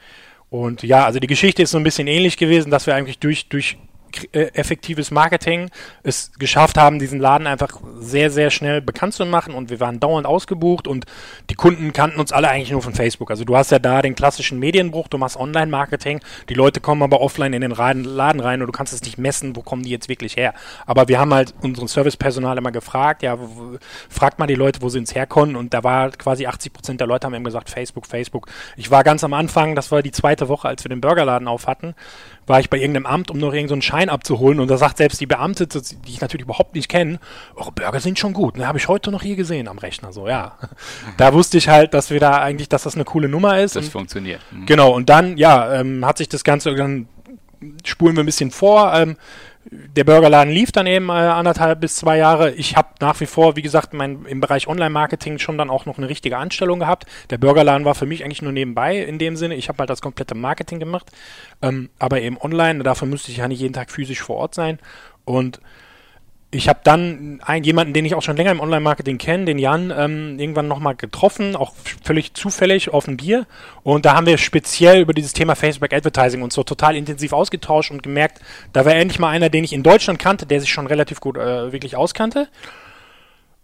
Und 0.51 0.83
ja, 0.83 1.05
also 1.05 1.19
die 1.19 1.27
Geschichte 1.27 1.63
ist 1.63 1.73
so 1.73 1.79
ein 1.79 1.85
bisschen 1.85 2.07
ähnlich 2.07 2.39
gewesen, 2.39 2.71
dass 2.71 2.87
wir 2.87 2.95
eigentlich 2.95 3.19
durch, 3.19 3.49
durch 3.49 3.77
effektives 4.33 5.11
Marketing 5.11 5.71
es 6.03 6.33
geschafft 6.39 6.79
haben, 6.79 6.99
diesen 6.99 7.21
Laden 7.21 7.47
einfach 7.47 7.81
sehr, 7.99 8.31
sehr 8.31 8.51
schnell 8.51 8.81
bekannt 8.81 9.15
zu 9.15 9.25
machen 9.27 9.55
und 9.55 9.71
wir 9.71 9.81
waren 9.81 10.01
dauernd 10.01 10.27
ausgebucht 10.27 10.89
und 10.89 11.07
die 11.51 11.55
Kunden 11.55 11.93
kannten 11.93 12.21
uns 12.21 12.33
alle 12.33 12.49
eigentlich 12.49 12.71
nur 12.71 12.83
von 12.83 12.95
Facebook. 12.95 13.31
Also 13.31 13.45
du 13.45 13.57
hast 13.57 13.71
ja 13.71 13.79
da 13.79 14.03
den 14.03 14.15
klassischen 14.15 14.59
Medienbruch, 14.59 15.09
du 15.09 15.19
machst 15.19 15.37
Online-Marketing, 15.37 16.21
die 16.49 16.55
Leute 16.55 16.81
kommen 16.81 17.03
aber 17.03 17.21
offline 17.21 17.53
in 17.53 17.63
den 17.63 17.71
Laden 17.71 18.41
rein 18.41 18.61
und 18.61 18.67
du 18.67 18.73
kannst 18.73 18.93
es 18.93 19.03
nicht 19.03 19.19
messen, 19.19 19.57
wo 19.57 19.63
kommen 19.63 19.83
die 19.83 19.91
jetzt 19.91 20.09
wirklich 20.09 20.37
her. 20.37 20.55
Aber 20.87 21.09
wir 21.09 21.19
haben 21.19 21.33
halt 21.33 21.55
unseren 21.63 21.89
Servicepersonal 21.89 22.59
immer 22.59 22.73
gefragt, 22.73 23.23
ja, 23.23 23.39
fragt 24.09 24.39
mal 24.39 24.47
die 24.47 24.55
Leute, 24.55 24.83
wo 24.83 24.89
sie 24.89 24.99
ins 24.99 25.15
herkommen 25.15 25.57
und 25.57 25.75
da 25.75 25.85
war 25.85 26.11
quasi 26.11 26.47
80 26.47 26.73
Prozent 26.73 27.01
der 27.01 27.07
Leute 27.07 27.27
haben 27.27 27.35
eben 27.35 27.45
gesagt, 27.45 27.71
Facebook, 27.71 28.07
Facebook. 28.07 28.49
Ich 28.77 28.91
war 28.91 29.05
ganz 29.05 29.25
am 29.25 29.35
Anfang, 29.35 29.75
das 29.75 29.91
war 29.91 30.03
die 30.03 30.13
zweite 30.13 30.49
Woche, 30.49 30.69
als 30.69 30.85
wir 30.85 30.89
den 30.89 31.01
Burgerladen 31.01 31.49
auf 31.49 31.67
hatten, 31.67 31.95
war 32.47 32.61
ich 32.61 32.71
bei 32.71 32.79
irgendeinem 32.79 33.07
Amt, 33.07 33.31
um 33.31 33.39
noch 33.39 33.53
irgendeinen 33.53 33.83
so 33.83 33.87
Schein 33.87 33.98
abzuholen 34.07 34.61
und 34.61 34.69
da 34.71 34.77
sagt 34.77 34.99
selbst 34.99 35.21
die 35.21 35.27
Beamte, 35.27 35.67
die 35.67 35.81
ich 36.07 36.21
natürlich 36.21 36.45
überhaupt 36.45 36.75
nicht 36.75 36.89
kenne, 36.89 37.19
eure 37.57 37.73
Burger 37.73 38.01
sind 38.01 38.19
schon 38.19 38.33
gut. 38.33 38.57
Ne, 38.57 38.67
habe 38.67 38.79
ich 38.79 38.89
heute 38.89 39.11
noch 39.11 39.23
hier 39.23 39.37
gesehen 39.37 39.69
am 39.69 39.79
Rechner. 39.79 40.13
So, 40.13 40.29
ja. 40.29 40.57
Da 41.17 41.33
wusste 41.35 41.59
ich 41.59 41.69
halt, 41.69 41.95
dass 41.95 42.11
wir 42.11 42.21
da 42.21 42.41
eigentlich, 42.41 42.69
dass 42.69 42.85
das 42.85 42.95
eine 42.95 43.05
coole 43.05 43.29
Nummer 43.29 43.61
ist. 43.61 43.75
Das 43.77 43.87
und, 43.87 43.91
funktioniert. 43.91 44.41
Mhm. 44.51 44.67
Genau, 44.67 44.95
und 44.95 45.09
dann, 45.09 45.37
ja, 45.37 45.75
ähm, 45.75 46.07
hat 46.07 46.19
sich 46.19 46.29
das 46.29 46.45
Ganze, 46.45 46.75
dann 46.75 47.09
spulen 47.85 48.17
wir 48.17 48.23
ein 48.23 48.27
bisschen 48.27 48.51
vor. 48.51 48.93
Ähm, 48.95 49.17
der 49.71 50.05
Burgerladen 50.05 50.53
lief 50.53 50.73
dann 50.73 50.87
eben 50.87 51.09
äh, 51.09 51.13
anderthalb 51.13 51.81
bis 51.81 51.97
zwei 51.97 52.17
Jahre. 52.17 52.53
Ich 52.53 52.77
habe 52.77 52.89
nach 53.01 53.21
wie 53.21 53.27
vor, 53.27 53.57
wie 53.57 53.63
gesagt, 53.63 53.93
mein, 53.93 54.25
im 54.25 54.41
Bereich 54.41 54.67
Online-Marketing 54.67 55.39
schon 55.39 55.59
dann 55.59 55.69
auch 55.69 55.85
noch 55.85 55.99
eine 55.99 56.09
richtige 56.09 56.39
Anstellung 56.39 56.79
gehabt. 56.79 57.07
Der 57.31 57.39
Burgerladen 57.39 57.85
war 57.85 57.95
für 57.95 58.07
mich 58.07 58.25
eigentlich 58.25 58.43
nur 58.43 58.53
nebenbei 58.53 58.99
in 58.99 59.19
dem 59.19 59.37
Sinne. 59.37 59.57
Ich 59.57 59.69
habe 59.69 59.79
halt 59.79 59.91
das 59.91 60.01
komplette 60.01 60.35
Marketing 60.35 60.79
gemacht, 60.79 61.11
ähm, 61.61 61.91
aber 61.99 62.21
eben 62.21 62.39
online. 62.39 62.83
Dafür 62.83 63.09
müsste 63.09 63.31
ich 63.31 63.39
ja 63.39 63.49
nicht 63.49 63.61
jeden 63.61 63.75
Tag 63.75 63.91
physisch 63.91 64.23
vor 64.23 64.37
Ort 64.37 64.55
sein. 64.55 64.79
Und 65.25 65.61
ich 66.51 66.69
habe 66.69 66.81
dann 66.83 67.41
einen, 67.45 67.65
jemanden, 67.65 67.93
den 67.93 68.07
ich 68.07 68.15
auch 68.15 68.23
schon 68.23 68.37
länger 68.37 68.53
im 68.53 68.61
Online-Marketing 68.61 69.19
kenne, 69.19 69.45
den 69.45 69.59
Jan, 69.59 69.93
ähm, 69.95 70.39
irgendwann 70.39 70.67
nochmal 70.67 70.97
getroffen, 70.97 71.55
auch 71.55 71.75
völlig 72.03 72.33
zufällig 72.33 72.89
auf 72.89 73.07
ein 73.07 73.19
Bier. 73.19 73.47
Und 73.83 74.07
da 74.07 74.15
haben 74.15 74.27
wir 74.27 74.39
speziell 74.39 75.03
über 75.03 75.13
dieses 75.13 75.35
Thema 75.35 75.57
Facebook 75.57 75.93
Advertising 75.93 76.41
uns 76.41 76.55
so 76.55 76.63
total 76.63 76.97
intensiv 76.97 77.35
ausgetauscht 77.35 77.91
und 77.91 78.03
gemerkt, 78.03 78.41
da 78.73 78.87
war 78.87 78.95
endlich 78.95 79.19
mal 79.19 79.29
einer, 79.29 79.51
den 79.51 79.63
ich 79.63 79.75
in 79.75 79.83
Deutschland 79.83 80.19
kannte, 80.19 80.47
der 80.47 80.61
sich 80.61 80.73
schon 80.73 80.87
relativ 80.87 81.21
gut 81.21 81.37
äh, 81.37 81.71
wirklich 81.71 81.97
auskannte. 81.97 82.49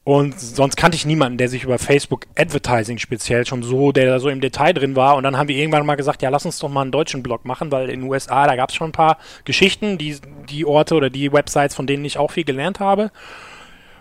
Und 0.05 0.39
sonst 0.39 0.77
kannte 0.77 0.97
ich 0.97 1.07
niemanden, 1.07 1.39
der 1.39 1.49
sich 1.49 1.65
über 1.65 1.79
Facebook 1.79 2.27
Advertising 2.37 2.99
speziell 2.99 3.47
schon 3.47 3.63
so, 3.63 3.91
der 3.91 4.05
da 4.05 4.21
so 4.21 4.29
im 4.29 4.43
Detail 4.43 4.75
drin 4.75 4.97
war. 4.97 5.17
Und 5.17 5.23
dann 5.23 5.39
haben 5.39 5.49
wir 5.49 5.57
irgendwann 5.57 5.87
mal 5.87 5.95
gesagt, 5.95 6.21
ja, 6.21 6.29
lass 6.29 6.45
uns 6.45 6.59
doch 6.59 6.69
mal 6.69 6.83
einen 6.83 6.91
deutschen 6.91 7.23
Blog 7.23 7.47
machen, 7.47 7.73
weil 7.73 7.89
in 7.89 8.01
den 8.01 8.11
USA, 8.11 8.47
da 8.47 8.55
gab 8.55 8.69
es 8.69 8.75
schon 8.75 8.91
ein 8.91 8.93
paar 8.93 9.17
Geschichten, 9.47 9.97
die, 9.97 10.19
die 10.51 10.67
Orte 10.67 10.95
oder 10.95 11.09
die 11.09 11.33
Websites, 11.33 11.75
von 11.75 11.87
denen 11.87 12.05
ich 12.05 12.19
auch 12.19 12.33
viel 12.33 12.45
gelernt 12.45 12.81
habe. 12.81 13.13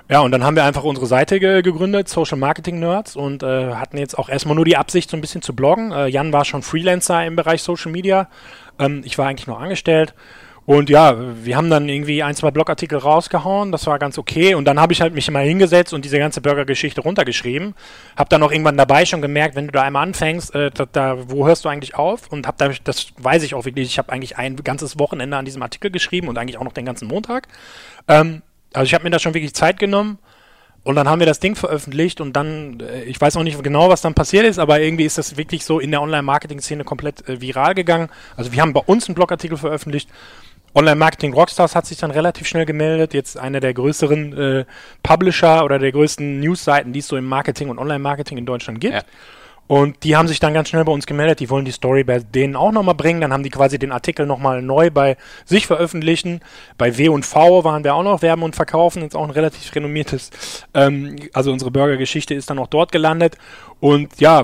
Ja, 0.10 0.20
und 0.20 0.32
dann 0.32 0.44
haben 0.44 0.58
wir 0.58 0.66
einfach 0.66 0.84
unsere 0.84 1.08
Seite 1.08 1.40
ge 1.40 1.62
gegründet, 1.62 2.10
Social 2.10 2.38
Marketing 2.38 2.80
Nerds, 2.80 3.16
und 3.16 3.42
äh, 3.42 3.74
hatten 3.76 3.98
jetzt 3.98 4.18
auch 4.20 4.28
erstmal 4.28 4.56
nur 4.56 4.66
die 4.66 4.76
Absicht, 4.76 5.10
so 5.10 5.16
ein 5.16 5.22
bisschen 5.22 5.42
zu 5.42 5.56
bloggen. 5.56 5.94
Äh, 5.94 6.08
Jan 6.08 6.34
war 6.34 6.44
schon 6.44 6.62
Freelancer 6.62 7.26
im 7.26 7.38
Bereich 7.38 7.64
Social 7.64 7.92
Media. 7.92 8.28
Ähm, 8.78 9.02
ich 9.06 9.18
war 9.18 9.28
eigentlich 9.28 9.48
nur 9.48 9.60
angestellt. 9.60 10.14
Und 10.66 10.90
ja, 10.90 11.18
wir 11.44 11.58
haben 11.58 11.70
dann 11.70 11.90
irgendwie 11.90 12.24
ein, 12.24 12.36
zwei 12.36 12.50
Blogartikel 12.50 12.98
rausgehauen, 12.98 13.74
das 13.74 13.86
war 13.86 14.00
ganz 14.00 14.18
okay. 14.18 14.56
Und 14.56 14.66
dann 14.66 14.80
habe 14.80 14.94
ich 14.94 15.02
halt 15.02 15.14
mich 15.14 15.30
mal 15.30 15.44
hingesetzt 15.44 15.94
und 15.94 16.06
diese 16.06 16.20
ganze 16.20 16.40
Burger-Geschichte 16.40 17.02
runtergeschrieben. 17.02 17.76
Hab 18.16 18.30
dann 18.30 18.42
auch 18.44 18.52
irgendwann 18.52 18.78
dabei 18.78 19.06
schon 19.06 19.22
gemerkt, 19.22 19.56
wenn 19.56 19.68
du 19.68 19.74
da 19.74 19.82
einmal 19.82 20.04
anfängst, 20.04 20.56
äh, 20.56 20.72
da, 20.72 20.86
da, 20.90 21.30
wo 21.30 21.46
hörst 21.46 21.66
du 21.66 21.70
eigentlich 21.70 21.96
auf? 21.96 22.32
Und 22.32 22.48
hab 22.48 22.58
da, 22.58 22.70
das 22.84 23.08
weiß 23.18 23.44
ich 23.44 23.56
auch 23.56 23.66
wirklich, 23.66 23.88
ich 23.88 23.98
habe 23.98 24.12
eigentlich 24.12 24.38
ein 24.38 24.56
ganzes 24.56 24.98
Wochenende 25.00 25.36
an 25.36 25.44
diesem 25.44 25.62
Artikel 25.62 25.92
geschrieben 25.92 26.30
und 26.30 26.38
eigentlich 26.38 26.58
auch 26.58 26.64
noch 26.64 26.74
den 26.74 26.86
ganzen 26.86 27.10
Montag. 27.10 27.50
Ähm, 28.08 28.42
also 28.72 28.86
ich 28.86 28.94
habe 28.94 29.04
mir 29.04 29.10
da 29.10 29.20
schon 29.20 29.34
wirklich 29.34 29.54
Zeit 29.54 29.80
genommen. 29.80 30.18
Und 30.86 30.96
dann 30.96 31.08
haben 31.08 31.20
wir 31.20 31.26
das 31.26 31.40
Ding 31.40 31.56
veröffentlicht 31.56 32.20
und 32.20 32.34
dann, 32.34 32.82
äh, 32.82 33.04
ich 33.04 33.20
weiß 33.20 33.38
auch 33.38 33.44
nicht 33.44 33.62
genau, 33.64 33.88
was 33.88 34.02
dann 34.02 34.14
passiert 34.14 34.46
ist, 34.46 34.60
aber 34.60 34.82
irgendwie 34.82 35.06
ist 35.06 35.18
das 35.18 35.38
wirklich 35.38 35.64
so 35.64 35.80
in 35.80 35.92
der 35.92 36.02
Online-Marketing-Szene 36.02 36.84
komplett 36.84 37.28
äh, 37.30 37.40
viral 37.40 37.74
gegangen. 37.74 38.10
Also 38.36 38.52
wir 38.52 38.62
haben 38.62 38.74
bei 38.74 38.82
uns 38.82 39.08
einen 39.08 39.16
Blogartikel 39.16 39.58
veröffentlicht 39.58 40.10
Online-Marketing 40.76 41.34
Rockstars 41.34 41.76
hat 41.76 41.86
sich 41.86 41.98
dann 41.98 42.12
relativ 42.12 42.48
schnell 42.48 42.66
gemeldet. 42.66 43.14
Jetzt 43.14 43.38
einer 43.38 43.60
der 43.60 43.74
größeren 43.74 44.38
äh, 44.38 44.66
Publisher 45.04 45.64
oder 45.64 45.80
der 45.80 45.92
größten 45.92 46.40
News-Seiten, 46.40 46.94
die 46.94 47.00
es 47.00 47.08
so 47.08 47.18
im 47.18 47.26
Marketing 47.26 47.70
und 47.70 47.80
Online-Marketing 47.80 48.38
in 48.38 48.46
Deutschland 48.46 48.80
gibt. 48.80 48.96
Ja. 48.96 49.02
Und 49.68 50.04
die 50.04 50.18
haben 50.18 50.28
sich 50.28 50.40
dann 50.40 50.54
ganz 50.54 50.70
schnell 50.70 50.84
bei 50.84 50.92
uns 50.92 51.06
gemeldet, 51.06 51.40
die 51.40 51.50
wollen 51.50 51.64
die 51.64 51.72
Story 51.72 52.04
bei 52.04 52.20
denen 52.20 52.56
auch 52.56 52.72
nochmal 52.72 52.96
bringen. 52.96 53.22
Dann 53.22 53.32
haben 53.32 53.44
die 53.44 53.50
quasi 53.50 53.80
den 53.80 53.94
Artikel 53.94 54.26
nochmal 54.26 54.62
neu 54.62 54.92
bei 54.92 55.16
sich 55.46 55.68
veröffentlichen. 55.68 56.42
Bei 56.78 56.98
W 56.98 57.08
und 57.10 57.26
V 57.26 57.64
waren 57.64 57.84
wir 57.84 57.96
auch 57.96 58.04
noch 58.04 58.22
werben 58.22 58.44
und 58.44 58.56
verkaufen. 58.56 59.02
Jetzt 59.02 59.16
auch 59.16 59.24
ein 59.24 59.30
relativ 59.30 59.74
renommiertes, 59.74 60.32
ähm, 60.74 61.16
also 61.34 61.52
unsere 61.52 61.72
Burger-Geschichte 61.72 62.34
ist 62.34 62.50
dann 62.50 62.60
auch 62.60 62.68
dort 62.68 62.92
gelandet. 62.92 63.38
Und 63.80 64.20
ja, 64.20 64.44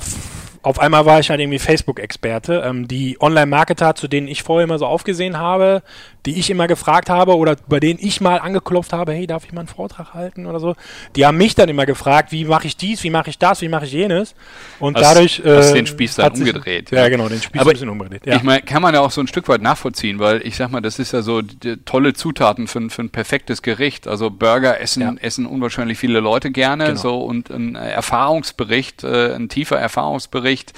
auf 0.62 0.80
einmal 0.80 1.06
war 1.06 1.20
ich 1.20 1.30
halt 1.30 1.40
irgendwie 1.40 1.60
Facebook-Experte. 1.60 2.64
Ähm, 2.66 2.88
die 2.88 3.18
Online-Marketer, 3.20 3.96
zu 3.96 4.08
denen 4.08 4.28
ich 4.28 4.44
vorher 4.44 4.64
immer 4.64 4.80
so 4.80 4.86
aufgesehen 4.86 5.38
habe, 5.38 5.84
die 6.26 6.38
ich 6.40 6.50
immer 6.50 6.68
gefragt 6.68 7.10
habe 7.10 7.38
oder 7.38 7.56
bei 7.68 7.80
denen 7.80 8.00
ich 8.02 8.20
mal 8.20 8.40
angeklopft 8.40 8.94
habe, 8.94 9.14
hey, 9.14 9.26
darf 9.28 9.46
ich 9.46 9.54
mal 9.54 9.62
einen 9.62 9.68
Vortrag 9.68 10.14
halten 10.14 10.46
oder 10.46 10.60
so, 10.60 10.76
die 11.16 11.26
haben 11.26 11.38
mich 11.38 11.56
dann 11.56 11.70
immer 11.70 11.86
gefragt, 11.86 12.32
wie 12.32 12.46
mache 12.46 12.68
ich 12.68 12.76
dies, 12.76 13.04
wie 13.04 13.10
mache 13.10 13.30
ich 13.30 13.38
das, 13.38 13.62
wie 13.62 13.70
mache 13.70 13.86
ich 13.86 13.94
jenes. 13.94 14.36
Und 14.80 14.98
hast, 14.98 15.04
dadurch. 15.04 15.42
Äh, 15.46 15.58
hast 15.58 15.74
den 15.74 15.88
Spieß 15.88 16.16
dann 16.16 16.34
umgedreht. 16.34 16.90
Sich, 16.90 16.98
ja, 16.98 17.08
genau, 17.08 17.30
den 17.30 17.42
Spieß 17.42 17.62
Aber 17.62 17.72
ein 17.72 17.74
bisschen 17.74 17.90
umgedreht. 17.90 18.26
Ja. 18.26 18.36
Ich 18.36 18.44
meine, 18.44 18.62
kann 18.62 18.82
man 18.82 18.94
ja 18.94 19.02
auch 19.02 19.12
so 19.12 19.22
ein 19.22 19.28
Stück 19.28 19.48
weit 19.48 19.62
nachvollziehen, 19.62 20.20
weil 20.20 20.46
ich 20.46 20.56
sag 20.56 20.72
mal, 20.72 20.82
das 20.82 21.00
ist 21.00 21.14
ja 21.14 21.22
so 21.22 21.42
tolle 21.86 22.14
Zutaten 22.14 22.68
für, 22.68 22.90
für 22.90 23.02
ein 23.02 23.10
perfektes 23.10 23.62
Gericht. 23.62 24.08
Also 24.08 24.30
Burger 24.30 24.82
essen, 24.82 25.02
ja. 25.02 25.14
essen 25.22 25.46
unwahrscheinlich 25.46 25.98
viele 25.98 26.20
Leute 26.20 26.52
gerne, 26.52 26.88
genau. 26.88 27.00
so 27.00 27.22
und 27.22 27.50
ein 27.50 27.76
Erfahrungsbericht, 27.76 29.04
äh, 29.04 29.36
ein 29.36 29.50
tiefer 29.50 29.78
Erfahrungsbericht 29.78 30.74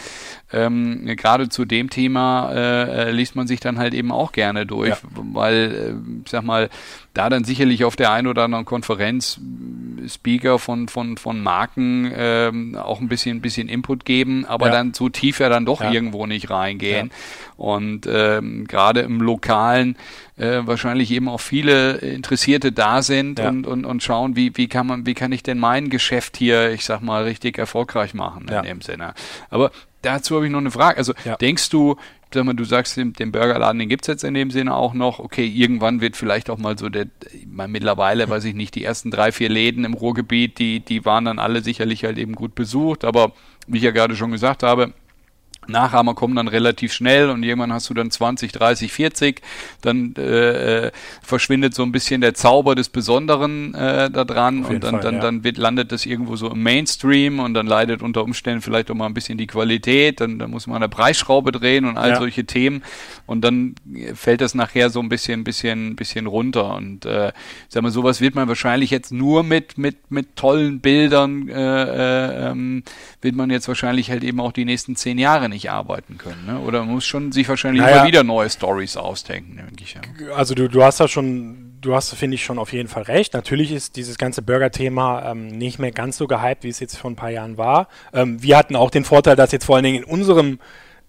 ähm, 0.53 1.05
gerade 1.15 1.49
zu 1.49 1.65
dem 1.65 1.89
Thema 1.89 2.51
äh, 2.51 3.09
äh, 3.09 3.11
liest 3.11 3.35
man 3.35 3.47
sich 3.47 3.59
dann 3.59 3.77
halt 3.77 3.93
eben 3.93 4.11
auch 4.11 4.31
gerne 4.31 4.65
durch, 4.65 4.89
ja. 4.89 4.97
weil, 5.33 5.55
äh, 5.55 6.21
ich 6.25 6.31
sag 6.31 6.43
mal, 6.43 6.69
da 7.13 7.29
dann 7.29 7.43
sicherlich 7.43 7.83
auf 7.83 7.95
der 7.95 8.11
einen 8.11 8.27
oder 8.27 8.43
anderen 8.43 8.65
Konferenz 8.65 9.39
äh, 9.39 10.07
Speaker 10.07 10.59
von, 10.59 10.87
von, 10.87 11.17
von 11.17 11.41
Marken 11.41 12.11
ähm, 12.15 12.75
auch 12.75 13.01
ein 13.01 13.07
bisschen, 13.07 13.37
ein 13.37 13.41
bisschen 13.41 13.69
Input 13.69 14.05
geben, 14.05 14.45
aber 14.45 14.67
ja. 14.67 14.71
dann 14.71 14.93
so 14.93 15.09
tief 15.09 15.39
ja 15.39 15.49
dann 15.49 15.65
doch 15.65 15.81
ja. 15.81 15.91
irgendwo 15.91 16.25
nicht 16.25 16.49
reingehen. 16.49 17.11
Und 17.57 18.07
ähm, 18.09 18.65
gerade 18.67 19.01
im 19.01 19.21
Lokalen 19.21 19.95
äh, 20.37 20.61
wahrscheinlich 20.63 21.11
eben 21.11 21.27
auch 21.27 21.41
viele 21.41 21.97
Interessierte 21.97 22.71
da 22.71 23.01
sind 23.01 23.39
ja. 23.39 23.49
und, 23.49 23.67
und, 23.67 23.85
und 23.85 24.01
schauen, 24.01 24.35
wie, 24.35 24.57
wie 24.57 24.67
kann 24.67 24.87
man, 24.87 25.05
wie 25.05 25.13
kann 25.13 25.31
ich 25.31 25.43
denn 25.43 25.59
mein 25.59 25.89
Geschäft 25.89 26.37
hier, 26.37 26.71
ich 26.71 26.85
sag 26.85 27.01
mal, 27.01 27.23
richtig 27.23 27.57
erfolgreich 27.57 28.13
machen 28.13 28.47
in 28.47 28.63
dem 28.63 28.81
Sinne. 28.81 29.13
Aber 29.49 29.71
dazu 30.01 30.35
habe 30.35 30.45
ich 30.45 30.51
noch 30.51 30.59
eine 30.59 30.71
Frage. 30.71 30.97
Also 30.97 31.13
ja. 31.25 31.35
denkst 31.35 31.69
du, 31.69 31.97
sag 32.33 32.45
mal, 32.45 32.53
du 32.53 32.63
sagst, 32.63 32.97
den, 32.97 33.13
den 33.13 33.31
Burgerladen, 33.31 33.79
den 33.79 33.89
gibt 33.89 34.03
es 34.03 34.07
jetzt 34.07 34.23
in 34.23 34.33
dem 34.33 34.51
Sinne 34.51 34.75
auch 34.75 34.93
noch. 34.93 35.19
Okay, 35.19 35.45
irgendwann 35.45 36.01
wird 36.01 36.15
vielleicht 36.15 36.49
auch 36.49 36.57
mal 36.57 36.77
so 36.77 36.89
der, 36.89 37.07
mal 37.47 37.67
mittlerweile, 37.67 38.29
weiß 38.29 38.45
ich 38.45 38.55
nicht, 38.55 38.75
die 38.75 38.83
ersten 38.83 39.11
drei, 39.11 39.31
vier 39.31 39.49
Läden 39.49 39.85
im 39.85 39.93
Ruhrgebiet, 39.93 40.59
die, 40.59 40.79
die 40.79 41.05
waren 41.05 41.25
dann 41.25 41.39
alle 41.39 41.61
sicherlich 41.61 42.03
halt 42.03 42.17
eben 42.17 42.35
gut 42.35 42.55
besucht. 42.55 43.05
Aber 43.05 43.33
wie 43.67 43.77
ich 43.77 43.83
ja 43.83 43.91
gerade 43.91 44.15
schon 44.15 44.31
gesagt 44.31 44.63
habe, 44.63 44.93
Nachahmer 45.67 46.15
kommen 46.15 46.35
dann 46.35 46.47
relativ 46.47 46.91
schnell 46.91 47.29
und 47.29 47.43
irgendwann 47.43 47.71
hast 47.71 47.89
du 47.89 47.93
dann 47.93 48.09
20, 48.09 48.51
30, 48.51 48.91
40, 48.91 49.41
dann 49.81 50.15
äh, 50.17 50.87
äh, 50.87 50.91
verschwindet 51.21 51.75
so 51.75 51.83
ein 51.83 51.91
bisschen 51.91 52.21
der 52.21 52.33
Zauber 52.33 52.73
des 52.75 52.89
Besonderen 52.89 53.73
äh, 53.75 54.09
da 54.09 54.23
dran 54.23 54.65
und 54.65 54.83
dann, 54.83 54.95
Fall, 54.95 55.01
dann, 55.01 55.15
ja. 55.15 55.21
dann 55.21 55.43
wird, 55.43 55.57
landet 55.57 55.91
das 55.91 56.05
irgendwo 56.05 56.35
so 56.35 56.49
im 56.49 56.63
Mainstream 56.63 57.39
und 57.39 57.53
dann 57.53 57.67
leidet 57.67 58.01
unter 58.01 58.23
Umständen 58.23 58.61
vielleicht 58.61 58.89
auch 58.89 58.95
mal 58.95 59.05
ein 59.05 59.13
bisschen 59.13 59.37
die 59.37 59.47
Qualität, 59.47 60.19
dann, 60.19 60.39
dann 60.39 60.49
muss 60.49 60.65
man 60.65 60.77
eine 60.77 60.89
Preisschraube 60.89 61.51
drehen 61.51 61.85
und 61.85 61.97
all 61.97 62.09
ja. 62.09 62.17
solche 62.17 62.45
Themen 62.45 62.83
und 63.27 63.41
dann 63.41 63.75
fällt 64.15 64.41
das 64.41 64.55
nachher 64.55 64.89
so 64.89 64.99
ein 64.99 65.09
bisschen, 65.09 65.43
bisschen, 65.43 65.95
bisschen 65.95 66.25
runter 66.25 66.75
und 66.75 67.05
äh, 67.05 67.31
sag 67.69 67.83
mal, 67.83 67.91
sowas 67.91 68.19
wird 68.19 68.33
man 68.33 68.47
wahrscheinlich 68.47 68.89
jetzt 68.89 69.11
nur 69.11 69.43
mit, 69.43 69.77
mit, 69.77 70.09
mit 70.09 70.35
tollen 70.35 70.79
Bildern 70.79 71.47
äh, 71.49 71.83
äh, 71.83 72.49
ähm, 72.49 72.83
wird 73.21 73.35
man 73.35 73.51
jetzt 73.51 73.67
wahrscheinlich 73.67 74.09
halt 74.09 74.23
eben 74.23 74.39
auch 74.39 74.51
die 74.51 74.65
nächsten 74.65 74.95
zehn 74.95 75.19
Jahre 75.19 75.49
nicht 75.51 75.69
arbeiten 75.69 76.17
können. 76.17 76.45
Ne? 76.47 76.59
Oder 76.59 76.79
man 76.79 76.95
muss 76.95 77.05
schon 77.05 77.31
sich 77.31 77.47
wahrscheinlich 77.47 77.83
naja, 77.83 77.97
immer 77.97 78.07
wieder 78.07 78.23
neue 78.23 78.49
Stories 78.49 78.97
ausdenken, 78.97 79.57
denke 79.57 79.83
ich. 79.83 79.93
Ja. 79.93 80.33
Also 80.33 80.55
du, 80.55 80.67
du 80.67 80.83
hast 80.83 80.99
da 80.99 81.07
schon, 81.07 81.73
du 81.79 81.93
hast, 81.93 82.13
finde 82.15 82.35
ich, 82.35 82.43
schon 82.43 82.57
auf 82.57 82.73
jeden 82.73 82.89
Fall 82.89 83.03
recht. 83.03 83.33
Natürlich 83.33 83.71
ist 83.71 83.95
dieses 83.95 84.17
ganze 84.17 84.41
Burger-Thema 84.41 85.31
ähm, 85.31 85.47
nicht 85.47 85.77
mehr 85.77 85.91
ganz 85.91 86.17
so 86.17 86.25
gehypt, 86.25 86.63
wie 86.63 86.69
es 86.69 86.79
jetzt 86.79 86.97
vor 86.97 87.11
ein 87.11 87.15
paar 87.15 87.29
Jahren 87.29 87.57
war. 87.57 87.87
Ähm, 88.13 88.41
wir 88.41 88.57
hatten 88.57 88.75
auch 88.75 88.89
den 88.89 89.05
Vorteil, 89.05 89.35
dass 89.35 89.51
jetzt 89.51 89.65
vor 89.65 89.75
allen 89.75 89.85
Dingen 89.85 90.03
in 90.03 90.05
unserem 90.05 90.59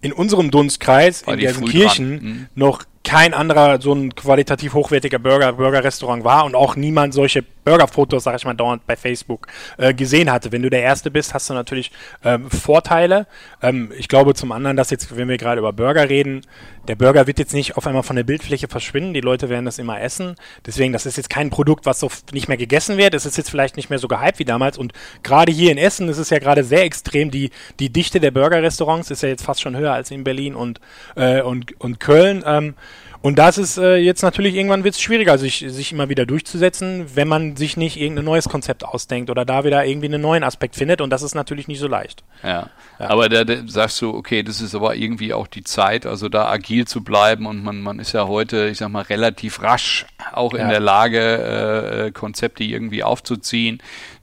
in 0.03 0.12
unserem 0.12 0.51
Dunstkreis, 0.51 1.26
war 1.26 1.34
in 1.34 1.40
Gelsenkirchen, 1.40 2.11
mhm. 2.11 2.47
noch 2.57 2.82
kein 3.05 3.35
anderer 3.35 3.81
so 3.81 3.93
ein 3.93 4.15
qualitativ 4.15 4.75
hochwertiger 4.75 5.19
Burger, 5.19 5.53
Burger-Restaurant 5.55 6.25
war 6.25 6.45
und 6.45 6.55
auch 6.55 6.77
niemand 6.77 7.15
solche 7.15 7.45
Burger-Fotos, 7.65 8.25
sag 8.25 8.37
ich 8.37 8.45
mal, 8.45 8.55
dauernd 8.55 8.87
bei 8.87 8.97
Facebook 8.97 9.47
äh, 9.77 9.95
gesehen 9.95 10.31
hatte. 10.31 10.53
Wenn 10.53 10.63
du 10.63 10.71
der 10.71 10.83
Erste 10.83 11.11
bist, 11.11 11.35
hast 11.35 11.49
du 11.51 11.55
natürlich 11.55 11.93
ähm, 12.25 12.51
Vorteile. 12.51 13.27
Ähm, 13.61 13.93
ich 13.97 14.09
glaube 14.09 14.35
zum 14.35 14.53
anderen, 14.53 14.77
dass 14.77 14.91
jetzt, 14.91 15.17
wenn 15.17 15.29
wir 15.29 15.37
gerade 15.37 15.61
über 15.61 15.73
Burger 15.73 16.09
reden, 16.09 16.43
der 16.89 16.97
Burger 16.97 17.29
wird 17.29 17.39
jetzt 17.39 17.55
nicht 17.55 17.77
auf 17.77 17.87
einmal 17.87 18.03
von 18.03 18.17
der 18.17 18.25
Bildfläche 18.25 18.67
verschwinden. 18.67 19.15
Die 19.15 19.21
Leute 19.21 19.49
werden 19.49 19.65
das 19.65 19.79
immer 19.79 20.01
essen. 20.01 20.35
Deswegen, 20.67 20.93
das 20.93 21.07
ist 21.07 21.17
jetzt 21.17 21.31
kein 21.31 21.51
Produkt, 21.51 21.87
was 21.87 22.01
so 22.01 22.11
nicht 22.33 22.49
mehr 22.49 22.57
gegessen 22.57 22.97
wird. 22.97 23.15
Es 23.15 23.25
ist 23.25 23.37
jetzt 23.37 23.51
vielleicht 23.51 23.77
nicht 23.77 23.89
mehr 23.89 24.01
so 24.01 24.09
gehypt 24.09 24.41
wie 24.41 24.45
damals. 24.45 24.79
Und 24.79 24.93
gerade 25.23 25.53
hier 25.53 25.71
in 25.71 25.79
Essen 25.79 26.09
ist 26.09 26.19
es 26.19 26.31
ja 26.31 26.41
gerade 26.41 26.65
sehr 26.65 26.83
extrem. 26.83 27.31
Die, 27.31 27.51
die 27.79 27.91
Dichte 27.91 28.19
der 28.19 28.33
Burger-Restaurants 28.33 29.13
ist 29.13 29.23
ja 29.23 29.29
jetzt 29.29 29.45
fast 29.45 29.61
schon 29.61 29.77
höher 29.77 29.93
als 29.93 30.11
in 30.11 30.25
Berlin 30.25 30.57
und, 30.57 30.81
äh, 31.15 31.41
und, 31.43 31.81
und 31.81 32.01
Köln. 32.01 32.43
Ähm, 32.45 32.75
und 33.23 33.39
das 33.39 33.57
ist 33.57 33.79
äh, 33.79 33.97
jetzt 33.97 34.23
natürlich 34.23 34.57
irgendwann 34.57 34.83
wird 34.83 34.95
es 34.95 35.01
schwieriger, 35.01 35.39
sich, 35.39 35.64
sich 35.68 35.93
immer 35.93 36.09
wieder 36.09 36.27
durchzusetzen, 36.27 37.07
wenn 37.14 37.29
man 37.29 37.55
sich 37.55 37.77
nicht 37.77 37.97
irgendein 37.97 38.25
neues 38.25 38.49
Konzept 38.49 38.85
ausdenkt 38.85 39.31
oder 39.31 39.45
da 39.45 39.64
wieder 39.64 39.85
irgendwie 39.87 40.09
einen 40.09 40.20
neuen 40.20 40.43
Aspekt 40.43 40.75
findet. 40.75 41.01
Und 41.01 41.11
das 41.11 41.23
ist 41.23 41.35
natürlich 41.35 41.68
nicht 41.68 41.79
so 41.79 41.87
leicht. 41.87 42.25
Ja, 42.43 42.70
ja. 42.99 43.11
aber 43.11 43.29
da, 43.29 43.45
da 43.45 43.57
sagst 43.66 44.03
du, 44.03 44.12
okay, 44.12 44.43
das 44.43 44.61
ist 44.61 44.75
aber 44.75 44.97
irgendwie 44.97 45.33
auch 45.33 45.47
die 45.47 45.62
Zeit, 45.62 46.05
also 46.05 46.29
da 46.29 46.49
agil 46.51 46.85
zu 46.87 47.05
bleiben. 47.05 47.47
Und 47.47 47.62
man, 47.62 47.81
man 47.81 48.01
ist 48.01 48.12
ja 48.12 48.27
heute, 48.27 48.68
ich 48.68 48.79
sag 48.79 48.89
mal, 48.89 49.03
relativ 49.03 49.62
rasch 49.62 50.05
auch 50.33 50.55
in 50.55 50.62
ja. 50.62 50.68
der 50.68 50.81
Lage, 50.81 51.20
äh, 51.20 52.07
äh 52.07 52.11
Konzepte 52.11 52.64
irgendwie 52.64 53.05
aufzuziehen 53.05 53.81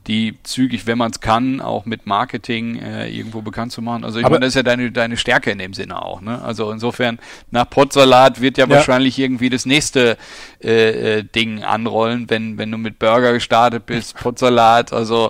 die 0.09 0.39
zügig, 0.41 0.87
wenn 0.87 0.97
man 0.97 1.11
es 1.11 1.19
kann, 1.19 1.61
auch 1.61 1.85
mit 1.85 2.07
Marketing 2.07 2.79
äh, 2.79 3.07
irgendwo 3.07 3.43
bekannt 3.43 3.71
zu 3.71 3.83
machen. 3.83 4.03
Also 4.03 4.17
ich 4.17 4.23
meine, 4.23 4.39
das 4.39 4.49
ist 4.49 4.55
ja 4.55 4.63
deine, 4.63 4.91
deine 4.91 5.17
Stärke 5.17 5.51
in 5.51 5.59
dem 5.59 5.75
Sinne 5.75 6.03
auch. 6.03 6.21
Ne? 6.21 6.41
Also 6.41 6.71
insofern, 6.71 7.19
nach 7.51 7.69
Potsalat 7.69 8.41
wird 8.41 8.57
ja, 8.57 8.65
ja. 8.65 8.71
wahrscheinlich 8.71 9.19
irgendwie 9.19 9.51
das 9.51 9.67
nächste 9.67 10.17
äh, 10.63 11.19
äh, 11.19 11.23
Ding 11.23 11.63
anrollen, 11.63 12.27
wenn, 12.27 12.57
wenn 12.57 12.71
du 12.71 12.79
mit 12.79 12.97
Burger 12.97 13.33
gestartet 13.33 13.85
bist, 13.85 14.15
Potsalat, 14.17 14.91
also 14.93 15.29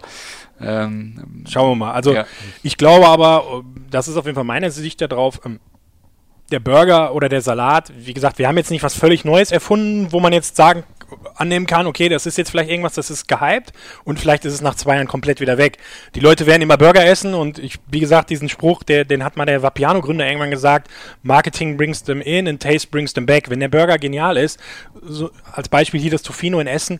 ähm, 0.61 1.43
Schauen 1.47 1.71
wir 1.71 1.75
mal. 1.85 1.91
Also 1.91 2.13
ja. 2.13 2.25
ich 2.63 2.77
glaube 2.77 3.07
aber, 3.07 3.63
das 3.91 4.07
ist 4.07 4.15
auf 4.15 4.25
jeden 4.25 4.35
Fall 4.35 4.45
meine 4.45 4.71
Sicht 4.71 5.01
darauf, 5.01 5.41
ähm, 5.45 5.59
der 6.51 6.61
Burger 6.61 7.13
oder 7.13 7.27
der 7.27 7.41
Salat, 7.41 7.91
wie 7.97 8.13
gesagt, 8.13 8.39
wir 8.39 8.47
haben 8.47 8.57
jetzt 8.57 8.71
nicht 8.71 8.83
was 8.83 8.95
völlig 8.95 9.25
Neues 9.25 9.51
erfunden, 9.51 10.11
wo 10.11 10.21
man 10.21 10.31
jetzt 10.31 10.55
sagen 10.55 10.83
annehmen 11.35 11.65
kann, 11.65 11.87
okay, 11.87 12.09
das 12.09 12.25
ist 12.25 12.37
jetzt 12.37 12.51
vielleicht 12.51 12.69
irgendwas, 12.69 12.93
das 12.93 13.09
ist 13.09 13.27
gehypt 13.27 13.73
und 14.03 14.19
vielleicht 14.19 14.45
ist 14.45 14.53
es 14.53 14.61
nach 14.61 14.75
zwei 14.75 14.95
Jahren 14.95 15.07
komplett 15.07 15.39
wieder 15.41 15.57
weg. 15.57 15.77
Die 16.15 16.19
Leute 16.19 16.45
werden 16.45 16.61
immer 16.61 16.77
Burger 16.77 17.05
essen 17.05 17.33
und 17.33 17.59
ich, 17.59 17.79
wie 17.87 17.99
gesagt, 17.99 18.29
diesen 18.29 18.49
Spruch, 18.49 18.83
der, 18.83 19.05
den 19.05 19.23
hat 19.23 19.37
mal 19.37 19.45
der 19.45 19.61
Vapiano-Gründer 19.61 20.25
irgendwann 20.25 20.51
gesagt, 20.51 20.89
Marketing 21.23 21.77
brings 21.77 22.03
them 22.03 22.21
in 22.21 22.47
and 22.47 22.61
taste 22.61 22.87
brings 22.89 23.13
them 23.13 23.25
back. 23.25 23.49
Wenn 23.49 23.59
der 23.59 23.69
Burger 23.69 23.97
genial 23.97 24.37
ist, 24.37 24.59
so 25.01 25.31
als 25.51 25.69
Beispiel 25.69 25.99
hier 25.99 26.11
das 26.11 26.21
Tofino 26.21 26.59
in 26.59 26.67
Essen, 26.67 26.99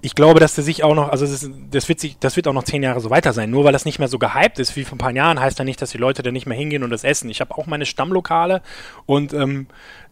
ich 0.00 0.14
glaube, 0.14 0.38
dass 0.38 0.54
der 0.54 0.62
sich 0.62 0.84
auch 0.84 0.94
noch, 0.94 1.08
also 1.08 1.26
das, 1.26 1.50
das, 1.70 1.88
wird 1.88 1.98
sich, 1.98 2.18
das 2.18 2.36
wird 2.36 2.46
auch 2.46 2.52
noch 2.52 2.62
zehn 2.62 2.82
Jahre 2.82 3.00
so 3.00 3.10
weiter 3.10 3.32
sein. 3.32 3.50
Nur 3.50 3.64
weil 3.64 3.72
das 3.72 3.84
nicht 3.84 3.98
mehr 3.98 4.08
so 4.08 4.18
gehypt 4.18 4.58
ist 4.58 4.76
wie 4.76 4.84
vor 4.84 4.94
ein 4.94 4.98
paar 4.98 5.10
Jahren, 5.10 5.40
heißt 5.40 5.58
ja 5.58 5.64
nicht, 5.64 5.82
dass 5.82 5.90
die 5.90 5.98
Leute 5.98 6.22
da 6.22 6.30
nicht 6.30 6.46
mehr 6.46 6.56
hingehen 6.56 6.84
und 6.84 6.90
das 6.90 7.04
essen. 7.04 7.30
Ich 7.30 7.40
habe 7.40 7.56
auch 7.56 7.66
meine 7.66 7.84
Stammlokale 7.84 8.62
und 9.06 9.32
ähm, 9.32 9.66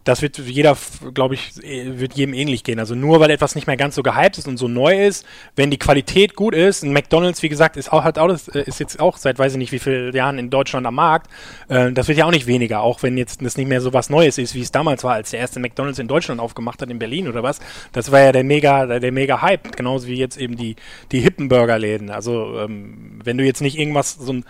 das 0.07 0.23
wird 0.23 0.39
jeder, 0.39 0.77
glaube 1.15 1.35
ich, 1.35 1.57
wird 1.57 2.15
jedem 2.15 2.33
ähnlich 2.33 2.63
gehen. 2.63 2.79
Also 2.79 2.95
nur 2.95 3.19
weil 3.19 3.31
etwas 3.31 3.57
nicht 3.57 3.67
mehr 3.67 3.77
ganz 3.77 3.97
so 3.97 4.05
gehypt 4.05 4.39
ist 4.39 4.47
und 4.47 4.57
so 4.57 4.69
neu 4.69 5.05
ist, 5.05 5.27
wenn 5.57 5.69
die 5.69 5.79
Qualität 5.79 6.37
gut 6.37 6.55
ist, 6.55 6.85
ein 6.85 6.93
McDonalds, 6.93 7.43
wie 7.43 7.49
gesagt, 7.49 7.77
ist 7.77 7.93
auch 7.93 8.05
hat 8.05 8.17
auch 8.17 8.29
äh, 8.29 8.63
ist 8.63 8.79
jetzt 8.79 9.01
auch 9.01 9.17
seit 9.17 9.41
weiß 9.41 9.53
ich 9.53 9.59
nicht 9.59 9.73
wie 9.73 9.81
vielen 9.81 10.15
Jahren 10.15 10.39
in 10.39 10.49
Deutschland 10.49 10.87
am 10.87 10.95
Markt. 10.95 11.29
Äh, 11.69 11.91
das 11.91 12.07
wird 12.07 12.19
ja 12.19 12.25
auch 12.25 12.31
nicht 12.31 12.47
weniger, 12.47 12.83
auch 12.83 13.03
wenn 13.03 13.19
jetzt 13.19 13.45
das 13.45 13.57
nicht 13.57 13.67
mehr 13.67 13.81
so 13.81 13.93
was 13.93 14.09
Neues 14.09 14.39
ist, 14.39 14.55
wie 14.55 14.61
es 14.61 14.71
damals 14.71 15.03
war, 15.03 15.15
als 15.15 15.31
der 15.31 15.41
erste 15.41 15.59
McDonalds 15.59 15.99
in 15.99 16.07
Deutschland 16.07 16.41
aufgemacht 16.41 16.81
hat 16.81 16.89
in 16.89 17.01
Berlin 17.01 17.27
oder 17.27 17.43
was. 17.43 17.59
Das 17.91 18.13
war 18.13 18.21
ja 18.21 18.31
der 18.31 18.45
mega, 18.45 18.87
der 19.01 19.11
mega 19.11 19.43
Hype, 19.43 19.77
genauso 19.77 20.07
wie 20.07 20.15
jetzt 20.15 20.37
eben 20.39 20.57
die 20.57 20.77
die 21.11 21.19
hippen 21.19 21.49
Burgerläden. 21.49 22.11
Also 22.11 22.61
ähm, 22.61 23.19
wenn 23.25 23.39
du 23.39 23.45
jetzt 23.45 23.61
nicht 23.61 23.77
irgendwas 23.77 24.15
so 24.15 24.33
ein 24.33 24.45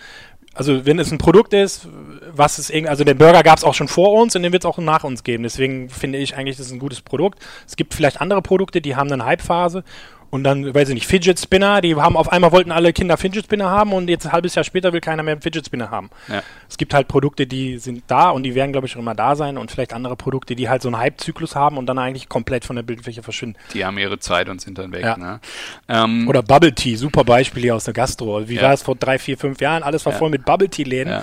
also 0.57 0.87
wenn 0.87 0.99
es 0.99 1.13
ein 1.13 1.19
Produkt 1.19 1.53
ist, 1.53 1.87
was 2.33 2.59
es 2.59 2.71
irgendwie, 2.71 2.89
also 2.89 3.05
den 3.05 3.19
Burger 3.19 3.43
gab 3.43 3.59
es 3.59 3.65
auch 3.65 3.75
schon 3.75 3.89
vor 3.89 4.13
uns 4.15 4.35
und 4.35 4.43
den 4.43 4.53
wird 4.53 4.65
es 4.65 4.67
auch 4.67 4.79
nach 4.79 5.05
uns 5.05 5.23
geben. 5.23 5.43
Deswegen 5.43 5.91
finde 5.91 6.19
ich 6.19 6.37
eigentlich, 6.37 6.57
das 6.57 6.67
ist 6.67 6.73
ein 6.73 6.79
gutes 6.79 7.03
Produkt. 7.03 7.39
Es 7.67 7.77
gibt 7.77 7.93
vielleicht 7.93 8.21
andere 8.21 8.41
Produkte, 8.41 8.81
die 8.81 8.97
haben 8.97 9.13
eine 9.13 9.25
Hype-Phase 9.25 9.85
und 10.31 10.45
dann, 10.45 10.75
weiß 10.75 10.89
ich 10.89 10.95
nicht, 10.95 11.07
Fidget 11.07 11.39
Spinner, 11.39 11.81
die 11.81 11.95
haben 11.97 12.17
auf 12.17 12.31
einmal 12.33 12.53
wollten 12.53 12.73
alle 12.73 12.93
Kinder 12.93 13.17
Fidget 13.17 13.45
Spinner 13.45 13.71
haben 13.71 13.93
und 13.93 14.09
jetzt 14.09 14.27
ein 14.27 14.33
halbes 14.33 14.55
Jahr 14.55 14.65
später 14.65 14.93
will 14.93 15.01
keiner 15.01 15.23
mehr 15.23 15.33
einen 15.33 15.43
Fidget 15.43 15.67
Spinner 15.67 15.91
haben. 15.91 16.11
Ja. 16.29 16.43
Es 16.69 16.77
gibt 16.77 16.93
halt 16.95 17.09
Produkte, 17.09 17.47
die 17.47 17.79
sind 17.79 18.03
da 18.09 18.31
und 18.31 18.43
die 18.43 18.55
werden, 18.55 18.73
glaube 18.73 18.87
ich, 18.87 18.97
auch 18.97 19.01
immer 19.01 19.15
da 19.15 19.37
sein 19.37 19.57
und 19.59 19.71
vielleicht 19.71 19.93
andere 19.93 20.17
Produkte, 20.17 20.57
die 20.57 20.69
halt 20.69 20.83
so 20.83 20.89
einen 20.89 20.99
Hype-Zyklus 20.99 21.55
haben 21.55 21.79
und 21.79 21.87
dann 21.87 21.99
eigentlich 21.99 22.29
komplett 22.29 22.65
von 22.65 22.77
der 22.77 22.83
Bildfläche 22.83 23.23
verschwinden. 23.23 23.57
Die 23.75 23.85
haben 23.85 23.99
ihre 23.99 24.19
Zeit 24.19 24.49
und 24.49 24.61
sind 24.61 24.79
dann 24.79 24.93
weg. 24.93 25.05
Ja. 25.05 25.17
Ne? 25.17 25.41
Ähm, 25.89 26.29
Oder 26.29 26.43
Bubble 26.43 26.75
Tea, 26.75 26.97
super 26.97 27.25
Beispiel 27.25 27.63
hier 27.63 27.77
aus 27.77 27.85
der 27.85 27.95
Gastro. 27.95 28.49
Wie 28.49 28.57
Ja. 28.57 28.63
war 28.63 28.73
es 28.73 28.83
vor 28.83 28.97
drei, 28.97 29.19
vier, 29.19 29.39
fünf 29.39 29.61
Jahren? 29.61 29.83
Alles 29.83 30.05
war 30.07 30.13
Ja. 30.13 30.19
voll 30.19 30.31
mit 30.31 30.45
Bubble 30.45 30.69
Tea-Läden. 30.69 31.23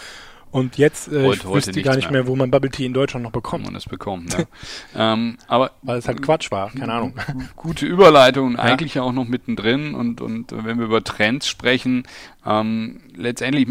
Und 0.53 0.77
jetzt, 0.77 1.07
äh, 1.07 1.23
Heute- 1.25 1.37
ich 1.39 1.43
heute 1.45 1.55
wüsste 1.67 1.81
gar 1.81 1.95
nicht 1.95 2.11
mehr. 2.11 2.21
mehr, 2.23 2.27
wo 2.27 2.35
man 2.35 2.51
Bubble 2.51 2.69
Tea 2.69 2.85
in 2.85 2.93
Deutschland 2.93 3.23
noch 3.23 3.31
bekommt. 3.31 3.65
man 3.65 3.73
das 3.73 3.85
bekommt. 3.85 4.37
Ne? 4.37 4.47
ähm, 4.95 5.37
aber 5.47 5.71
Weil 5.81 5.97
es 5.97 6.07
halt 6.07 6.21
Quatsch 6.21 6.51
war, 6.51 6.69
keine 6.71 6.93
Ahnung. 6.93 7.15
gute 7.55 7.85
Überleitung, 7.87 8.55
eigentlich 8.57 8.93
ja 8.93 9.01
auch 9.01 9.11
noch 9.11 9.25
mittendrin 9.27 9.95
und, 9.95 10.21
und 10.21 10.51
wenn 10.51 10.77
wir 10.77 10.85
über 10.85 11.03
Trends 11.03 11.47
sprechen, 11.47 12.03
ähm, 12.45 13.01
letztendlich 13.15 13.67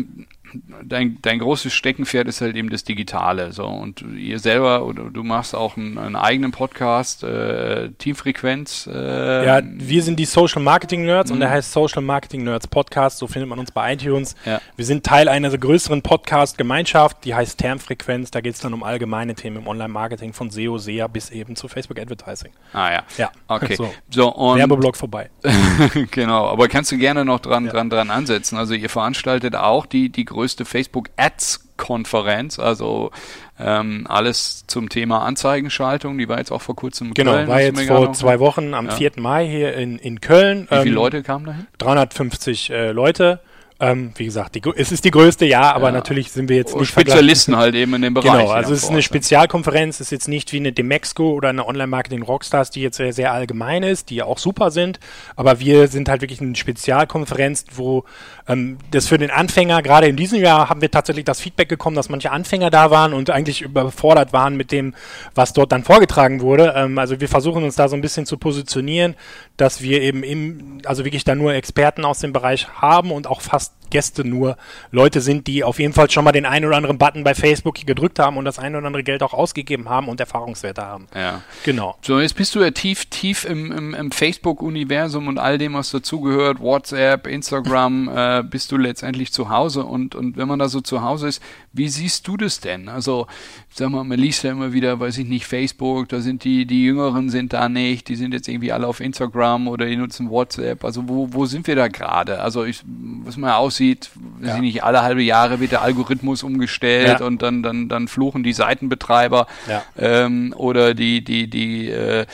dein, 0.84 1.18
dein 1.22 1.38
großes 1.38 1.72
Steckenpferd 1.72 2.28
ist 2.28 2.40
halt 2.40 2.56
eben 2.56 2.70
das 2.70 2.84
Digitale. 2.84 3.52
So 3.52 3.66
und 3.66 4.02
ihr 4.16 4.38
selber 4.38 4.84
oder 4.84 5.04
du 5.10 5.22
machst 5.22 5.54
auch 5.54 5.76
einen, 5.76 5.98
einen 5.98 6.16
eigenen 6.16 6.50
Podcast, 6.52 7.22
äh, 7.24 7.90
Teamfrequenz. 7.98 8.88
Äh, 8.92 9.46
Ja, 9.46 9.60
wir 9.64 10.02
sind 10.02 10.18
die 10.18 10.24
Social 10.24 10.62
Marketing 10.62 11.04
Nerds 11.04 11.30
und 11.30 11.40
der 11.40 11.48
Mhm. 11.48 11.52
heißt 11.54 11.72
Social 11.72 12.02
Marketing 12.02 12.44
Nerds 12.44 12.66
Podcast. 12.66 13.18
So 13.18 13.26
findet 13.26 13.48
man 13.48 13.58
uns 13.58 13.70
bei 13.72 13.92
iTunes. 13.94 14.34
Ja. 14.44 14.60
Wir 14.76 14.84
sind 14.84 15.04
Teil 15.04 15.28
einer 15.28 15.50
größeren 15.56 16.02
Podcast-Gemeinschaft, 16.02 17.24
die 17.24 17.34
heißt 17.34 17.58
Termfrequenz. 17.58 18.30
Da 18.30 18.40
geht 18.40 18.54
es 18.54 18.60
dann 18.60 18.74
um 18.74 18.82
allgemeine 18.82 19.34
Themen 19.34 19.58
im 19.58 19.66
Online-Marketing 19.66 20.32
von 20.32 20.50
SEO, 20.50 20.78
SEA 20.78 21.06
bis 21.06 21.30
eben 21.30 21.56
zu 21.56 21.68
Facebook 21.68 21.98
Advertising. 21.98 22.52
Ah 22.72 22.90
ja. 22.92 23.02
Ja, 23.18 23.30
Okay. 23.48 23.74
so. 23.76 23.92
So, 24.10 24.32
und 24.34 24.58
Werbeblock 24.58 24.96
vorbei. 24.96 25.30
genau, 26.10 26.46
aber 26.48 26.68
kannst 26.68 26.92
du 26.92 26.98
gerne 26.98 27.24
noch 27.24 27.40
dran, 27.40 27.66
Ja. 27.66 27.72
dran, 27.72 27.90
dran 27.90 28.10
ansetzen. 28.10 28.56
Also 28.56 28.74
ihr 28.74 28.88
veranstaltet 28.90 29.56
auch 29.56 29.86
die, 29.86 30.08
die 30.10 30.24
größte 30.42 30.64
Facebook 30.64 31.08
Ads 31.16 31.68
Konferenz, 31.76 32.58
also 32.58 33.12
ähm, 33.60 34.06
alles 34.08 34.64
zum 34.66 34.88
Thema 34.88 35.22
Anzeigenschaltung, 35.24 36.18
die 36.18 36.28
war 36.28 36.38
jetzt 36.38 36.50
auch 36.50 36.60
vor 36.62 36.74
kurzem 36.74 37.08
in 37.08 37.14
Genau, 37.14 37.32
Köln, 37.32 37.48
war 37.48 37.56
hast 37.62 37.76
du 37.76 37.80
jetzt 37.80 37.88
vor 37.88 38.12
zwei 38.12 38.40
Wochen 38.40 38.74
am 38.74 38.86
Ja. 38.86 38.92
4. 38.92 39.12
Mai 39.18 39.46
hier 39.48 39.74
in, 39.74 39.98
in 39.98 40.20
Köln. 40.20 40.66
Wie 40.68 40.76
viele 40.78 40.88
Ähm, 40.88 40.94
Leute 40.94 41.22
kamen 41.22 41.46
dahin? 41.46 41.66
350 41.78 42.70
äh, 42.70 42.90
Leute. 42.90 43.40
Ähm, 43.84 44.12
wie 44.14 44.26
gesagt, 44.26 44.54
die, 44.54 44.62
es 44.76 44.92
ist 44.92 45.04
die 45.04 45.10
größte, 45.10 45.44
ja, 45.44 45.72
aber 45.72 45.86
Ja. 45.88 45.92
natürlich 45.92 46.30
sind 46.30 46.48
wir 46.48 46.54
jetzt 46.54 46.72
Oh, 46.72 46.78
nicht 46.78 46.90
Spezialisten 46.90 47.56
halt 47.56 47.74
eben 47.74 47.92
in 47.94 48.02
dem 48.02 48.14
Bereich. 48.14 48.30
Genau, 48.30 48.50
also 48.52 48.72
es 48.72 48.84
ist 48.84 48.90
eine. 48.90 49.02
Spezialkonferenz, 49.02 49.96
es 49.96 50.02
ist 50.02 50.10
jetzt 50.12 50.28
nicht 50.28 50.52
wie 50.52 50.58
eine 50.58 50.70
Demexco 50.70 51.32
oder 51.32 51.48
eine 51.48 51.66
Online-Marketing-Rockstars, 51.66 52.70
die 52.70 52.80
jetzt 52.80 52.98
sehr, 52.98 53.12
sehr 53.12 53.32
allgemein 53.32 53.82
ist, 53.82 54.10
die 54.10 54.14
ja 54.14 54.24
auch 54.26 54.38
super 54.38 54.70
sind, 54.70 55.00
aber 55.34 55.58
wir 55.58 55.88
sind 55.88 56.08
halt 56.08 56.20
wirklich 56.20 56.40
eine 56.40 56.54
Spezialkonferenz, 56.54 57.64
wo 57.74 58.04
ähm, 58.46 58.78
das 58.92 59.08
für 59.08 59.18
den 59.18 59.32
Anfänger, 59.32 59.82
gerade 59.82 60.06
in 60.06 60.14
diesem 60.16 60.40
Jahr 60.40 60.68
haben 60.68 60.80
wir 60.80 60.90
tatsächlich 60.92 61.24
das 61.24 61.40
Feedback 61.40 61.68
bekommen, 61.68 61.96
dass 61.96 62.08
manche 62.08 62.30
Anfänger 62.30 62.70
da 62.70 62.92
waren 62.92 63.12
und 63.12 63.30
eigentlich 63.30 63.62
überfordert 63.62 64.32
waren 64.32 64.56
mit 64.56 64.70
dem, 64.70 64.94
was 65.34 65.52
dort 65.54 65.72
dann 65.72 65.82
vorgetragen 65.82 66.40
wurde. 66.40 66.72
Ähm, 66.76 66.98
also 66.98 67.20
wir 67.20 67.28
versuchen 67.28 67.64
uns 67.64 67.74
da 67.74 67.88
so 67.88 67.96
ein 67.96 68.00
bisschen 68.00 68.26
zu 68.26 68.36
positionieren, 68.38 69.16
dass 69.56 69.82
wir 69.82 70.02
eben 70.02 70.22
im, 70.22 70.78
also 70.84 71.04
wirklich 71.04 71.24
da 71.24 71.34
nur 71.34 71.52
Experten 71.54 72.04
aus 72.04 72.20
dem 72.20 72.32
Bereich 72.32 72.68
haben 72.80 73.10
und 73.10 73.26
auch 73.26 73.40
fast 73.40 73.71
last 73.80 73.81
Gäste 73.92 74.26
nur 74.26 74.56
Leute 74.90 75.20
sind, 75.20 75.46
die 75.46 75.62
auf 75.64 75.78
jeden 75.78 75.92
Fall 75.92 76.10
schon 76.10 76.24
mal 76.24 76.32
den 76.32 76.46
einen 76.46 76.64
oder 76.64 76.76
anderen 76.76 76.96
Button 76.96 77.24
bei 77.24 77.34
Facebook 77.34 77.74
gedrückt 77.74 78.18
haben 78.18 78.38
und 78.38 78.46
das 78.46 78.58
ein 78.58 78.74
oder 78.74 78.86
andere 78.86 79.02
Geld 79.04 79.22
auch 79.22 79.34
ausgegeben 79.34 79.90
haben 79.90 80.08
und 80.08 80.18
Erfahrungswerte 80.18 80.82
haben. 80.82 81.06
Ja. 81.14 81.42
Genau. 81.62 81.96
So, 82.00 82.18
jetzt 82.18 82.34
bist 82.34 82.54
du 82.54 82.60
ja 82.60 82.70
tief, 82.70 83.04
tief 83.04 83.44
im, 83.44 83.70
im, 83.70 83.94
im 83.94 84.10
Facebook-Universum 84.10 85.28
und 85.28 85.38
all 85.38 85.58
dem, 85.58 85.74
was 85.74 85.90
dazugehört, 85.90 86.60
WhatsApp, 86.60 87.26
Instagram, 87.26 88.08
äh, 88.16 88.42
bist 88.42 88.72
du 88.72 88.78
letztendlich 88.78 89.30
zu 89.30 89.50
Hause 89.50 89.84
und, 89.84 90.14
und 90.14 90.38
wenn 90.38 90.48
man 90.48 90.58
da 90.58 90.68
so 90.68 90.80
zu 90.80 91.02
Hause 91.02 91.28
ist, 91.28 91.42
wie 91.74 91.88
siehst 91.88 92.26
du 92.26 92.38
das 92.38 92.60
denn? 92.60 92.88
Also, 92.88 93.26
sag 93.68 93.90
mal, 93.90 94.04
man 94.04 94.18
liest 94.18 94.42
ja 94.42 94.52
immer 94.52 94.72
wieder, 94.72 94.98
weiß 95.00 95.18
ich 95.18 95.26
nicht, 95.26 95.46
Facebook, 95.46 96.08
da 96.08 96.20
sind 96.20 96.44
die, 96.44 96.64
die 96.64 96.84
Jüngeren 96.84 97.28
sind 97.28 97.52
da 97.52 97.68
nicht, 97.68 98.08
die 98.08 98.16
sind 98.16 98.32
jetzt 98.32 98.48
irgendwie 98.48 98.72
alle 98.72 98.86
auf 98.86 99.00
Instagram 99.00 99.68
oder 99.68 99.84
die 99.84 99.96
nutzen 99.96 100.30
WhatsApp. 100.30 100.82
Also, 100.82 101.08
wo, 101.08 101.28
wo 101.32 101.44
sind 101.44 101.66
wir 101.66 101.76
da 101.76 101.88
gerade? 101.88 102.40
Also, 102.40 102.64
ich, 102.64 102.82
was 103.24 103.36
man 103.36 103.50
aussieht, 103.50 103.81
weiß 103.90 104.10
Ja. 104.48 104.54
ich 104.56 104.60
nicht, 104.60 104.84
alle 104.84 105.02
halbe 105.02 105.22
Jahre 105.22 105.60
wird 105.60 105.72
der 105.72 105.82
Algorithmus 105.82 106.42
umgestellt 106.42 107.20
Ja. 107.20 107.26
und 107.26 107.42
dann, 107.42 107.62
dann, 107.62 107.88
dann 107.88 108.08
fluchen 108.08 108.42
die 108.42 108.52
Seitenbetreiber 108.52 109.46
Ja. 109.68 109.82
ähm, 109.98 110.54
oder 110.56 110.94
die, 110.94 111.22
die, 111.24 111.48
die 111.48 111.88
äh, 111.90 112.26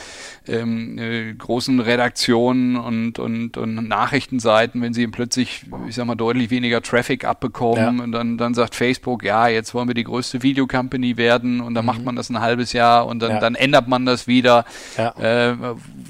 ähm, 0.47 0.97
äh, 0.97 1.33
großen 1.33 1.79
Redaktionen 1.79 2.75
und, 2.75 3.19
und, 3.19 3.55
und 3.57 3.87
Nachrichtenseiten, 3.87 4.81
wenn 4.81 4.93
sie 4.93 5.05
plötzlich, 5.07 5.65
ich 5.87 5.95
sag 5.95 6.05
mal, 6.05 6.15
deutlich 6.15 6.49
weniger 6.49 6.81
Traffic 6.81 7.23
abbekommen 7.25 7.97
Ja. 7.99 8.03
und 8.03 8.11
dann, 8.11 8.37
dann 8.37 8.53
sagt 8.55 8.73
Facebook, 8.75 9.23
ja, 9.23 9.47
jetzt 9.47 9.73
wollen 9.75 9.87
wir 9.87 9.93
die 9.93 10.03
größte 10.03 10.41
Videocompany 10.41 11.17
werden 11.17 11.61
und 11.61 11.75
dann 11.75 11.85
macht 11.85 12.03
man 12.03 12.15
das 12.15 12.29
ein 12.29 12.39
halbes 12.39 12.73
Jahr 12.73 13.05
und 13.05 13.19
dann, 13.21 13.29
Mhm. 13.29 13.35
Ja. 13.35 13.39
dann 13.41 13.55
ändert 13.55 13.87
man 13.87 14.05
das 14.07 14.25
wieder. 14.25 14.65
Ja. 14.97 15.11
Äh, 15.51 15.55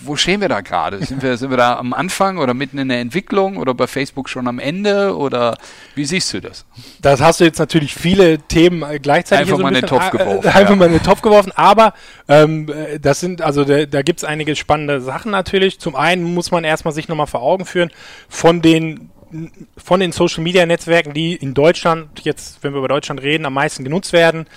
wo 0.01 0.15
stehen 0.15 0.39
wir 0.39 0.47
da 0.47 0.61
gerade? 0.61 1.03
Sind 1.05 1.21
wir, 1.21 1.35
sind 1.35 1.49
wir 1.49 1.57
da 1.57 1.77
am 1.77 1.91
Anfang 1.93 2.37
oder 2.37 2.53
mitten 2.53 2.77
in 2.77 2.87
der 2.87 3.01
Entwicklung 3.01 3.57
oder 3.57 3.73
bei 3.73 3.87
Facebook 3.87 4.29
schon 4.29 4.47
am 4.47 4.57
Ende 4.59 5.17
oder 5.17 5.28
wie 5.95 6.05
siehst 6.05 6.33
du 6.33 6.41
das? 6.41 6.65
Das 7.01 7.21
hast 7.21 7.39
du 7.39 7.43
jetzt 7.43 7.59
natürlich 7.59 7.93
viele 7.93 8.39
Themen 8.39 8.83
äh, 8.83 8.99
gleichzeitig 8.99 9.47
Einfach 9.47 9.57
so 9.57 9.63
mal 9.63 9.69
ein 9.69 9.75
in 9.75 9.81
den 9.81 9.87
Topf 9.87 10.07
äh, 10.07 10.17
geworfen, 10.17 10.47
Äh, 10.47 10.51
einfach 10.53 10.69
ja. 10.69 10.75
mal 10.75 10.85
in 10.85 10.91
den 10.93 11.03
Topf 11.03 11.21
geworfen, 11.21 11.51
aber 11.55 11.93
ähm, 12.27 12.69
äh, 12.69 12.99
das 12.99 13.19
sind, 13.19 13.41
also 13.41 13.63
da, 13.63 13.85
da 13.85 14.01
gibt 14.01 14.19
es 14.19 14.23
einige 14.23 14.55
spannende 14.55 15.01
Sachen 15.01 15.31
natürlich. 15.31 15.79
Zum 15.79 15.95
einen 15.95 16.23
muss 16.23 16.51
man 16.51 16.63
erstmal 16.63 16.93
sich 16.93 17.07
nochmal 17.07 17.27
vor 17.27 17.41
Augen 17.41 17.65
führen, 17.65 17.91
von 18.27 18.61
den 18.61 19.09
von 19.77 19.99
den 19.99 20.11
Social 20.11 20.43
Media 20.43 20.65
Netzwerken, 20.65 21.13
die 21.13 21.35
in 21.35 21.53
Deutschland, 21.53 22.21
jetzt, 22.21 22.63
wenn 22.63 22.73
wir 22.73 22.79
über 22.79 22.87
Deutschland 22.87 23.21
reden, 23.21 23.45
am 23.45 23.53
meisten 23.53 23.83
genutzt 23.83 24.11
werden, 24.11 24.47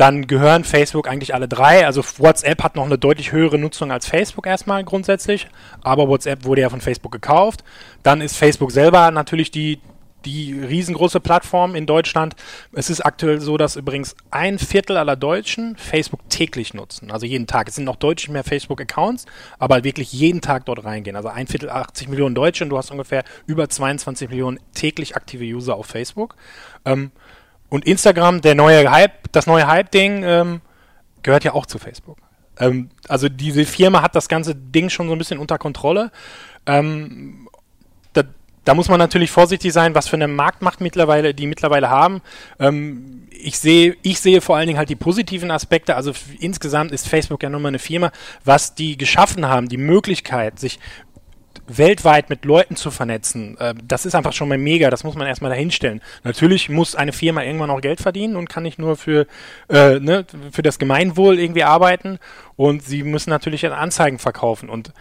dann 0.00 0.26
gehören 0.26 0.64
Facebook 0.64 1.08
eigentlich 1.08 1.34
alle 1.34 1.46
drei. 1.46 1.84
Also 1.84 2.02
WhatsApp 2.16 2.62
hat 2.62 2.74
noch 2.74 2.86
eine 2.86 2.96
deutlich 2.96 3.32
höhere 3.32 3.58
Nutzung 3.58 3.92
als 3.92 4.06
Facebook 4.06 4.46
erstmal 4.46 4.82
grundsätzlich, 4.82 5.46
aber 5.82 6.08
WhatsApp 6.08 6.44
wurde 6.44 6.62
ja 6.62 6.70
von 6.70 6.80
Facebook 6.80 7.12
gekauft. 7.12 7.64
Dann 8.02 8.22
ist 8.22 8.36
Facebook 8.36 8.72
selber 8.72 9.10
natürlich 9.10 9.50
die, 9.50 9.78
die 10.24 10.52
riesengroße 10.52 11.20
Plattform 11.20 11.74
in 11.74 11.86
Deutschland. 11.86 12.36
Es 12.72 12.90
ist 12.90 13.00
aktuell 13.00 13.40
so, 13.40 13.56
dass 13.56 13.76
übrigens 13.76 14.14
ein 14.30 14.58
Viertel 14.58 14.96
aller 14.96 15.16
Deutschen 15.16 15.76
Facebook 15.76 16.28
täglich 16.28 16.74
nutzen. 16.74 17.10
Also 17.10 17.26
jeden 17.26 17.46
Tag. 17.46 17.68
Es 17.68 17.74
sind 17.74 17.84
noch 17.84 17.96
deutlich 17.96 18.28
mehr 18.28 18.44
Facebook-Accounts, 18.44 19.26
aber 19.58 19.84
wirklich 19.84 20.12
jeden 20.12 20.40
Tag 20.40 20.66
dort 20.66 20.84
reingehen. 20.84 21.16
Also 21.16 21.28
ein 21.28 21.46
Viertel, 21.46 21.70
80 21.70 22.08
Millionen 22.08 22.34
Deutsche 22.34 22.64
und 22.64 22.70
du 22.70 22.78
hast 22.78 22.90
ungefähr 22.90 23.24
über 23.46 23.68
22 23.68 24.28
Millionen 24.28 24.60
täglich 24.74 25.16
aktive 25.16 25.44
User 25.44 25.74
auf 25.74 25.86
Facebook. 25.86 26.36
Ähm, 26.84 27.10
und 27.68 27.86
Instagram, 27.86 28.40
der 28.40 28.54
neue 28.54 28.90
Hype, 28.90 29.32
das 29.32 29.46
neue 29.46 29.66
Hype-Ding, 29.66 30.22
ähm, 30.24 30.60
gehört 31.22 31.44
ja 31.44 31.52
auch 31.54 31.66
zu 31.66 31.78
Facebook. 31.78 32.18
Ähm, 32.58 32.90
also 33.08 33.28
diese 33.28 33.64
Firma 33.64 34.02
hat 34.02 34.14
das 34.14 34.28
ganze 34.28 34.54
Ding 34.54 34.90
schon 34.90 35.06
so 35.06 35.14
ein 35.14 35.18
bisschen 35.18 35.38
unter 35.38 35.58
Kontrolle. 35.58 36.10
Ähm, 36.66 37.48
da, 38.70 38.74
muss 38.74 38.88
man 38.88 38.98
natürlich 39.00 39.32
vorsichtig 39.32 39.72
sein, 39.72 39.96
was 39.96 40.06
für 40.06 40.14
eine 40.14 40.28
Marktmacht 40.28 40.80
mittlerweile, 40.80 41.34
die 41.34 41.48
mittlerweile 41.48 41.90
haben. 41.90 42.22
Ähm, 42.60 43.26
ich 43.30 43.58
sehe, 43.58 43.96
ich 44.02 44.20
sehe 44.20 44.40
vor 44.40 44.56
allen 44.56 44.68
Dingen 44.68 44.78
halt 44.78 44.90
die 44.90 44.96
positiven 44.96 45.50
Aspekte. 45.50 45.96
Also 45.96 46.12
insgesamt 46.38 46.92
ist 46.92 47.08
Facebook 47.08 47.42
ja 47.42 47.50
nun 47.50 47.62
mal 47.62 47.68
eine 47.68 47.80
Firma, 47.80 48.12
was 48.44 48.76
die 48.76 48.96
geschaffen 48.96 49.48
haben, 49.48 49.68
die 49.68 49.76
Möglichkeit, 49.76 50.60
sich 50.60 50.78
weltweit 51.66 52.30
mit 52.30 52.44
Leuten 52.44 52.76
zu 52.76 52.90
vernetzen, 52.90 53.56
äh, 53.58 53.74
das 53.82 54.06
ist 54.06 54.14
einfach 54.14 54.32
schon 54.32 54.48
mal 54.48 54.58
mega, 54.58 54.90
das 54.90 55.04
muss 55.04 55.14
man 55.14 55.26
erstmal 55.26 55.50
dahinstellen. 55.50 56.00
Natürlich 56.24 56.68
muss 56.68 56.94
eine 56.94 57.12
Firma 57.12 57.42
irgendwann 57.42 57.70
auch 57.70 57.80
Geld 57.80 58.00
verdienen 58.00 58.36
und 58.36 58.48
kann 58.48 58.62
nicht 58.62 58.78
nur 58.78 58.96
für, 58.96 59.26
äh, 59.68 59.98
ne, 59.98 60.26
für 60.52 60.62
das 60.62 60.78
Gemeinwohl 60.78 61.38
irgendwie 61.38 61.64
arbeiten 61.64 62.18
und 62.56 62.84
sie 62.84 63.02
müssen 63.02 63.30
natürlich 63.30 63.66
Anzeigen 63.66 64.18
verkaufen 64.18 64.68
und 64.68 64.92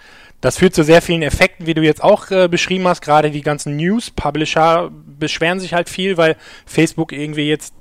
das 0.42 0.58
führt 0.58 0.74
zu 0.74 0.84
sehr 0.84 1.02
vielen 1.02 1.22
Effekten, 1.22 1.66
wie 1.66 1.74
du 1.74 1.82
jetzt 1.82 2.04
auch 2.04 2.32
äh, 2.32 2.48
beschrieben 2.48 2.88
hast, 2.88 3.02
gerade 3.02 3.32
die 3.32 3.42
ganzen 3.42 3.76
News-Publisher 3.76 4.90
beschweren 5.20 5.60
sich 5.60 5.74
halt 5.74 5.90
viel, 5.90 6.18
weil 6.18 6.38
Facebook 6.66 7.12
irgendwie 7.12 7.50
jetzt 7.50 7.74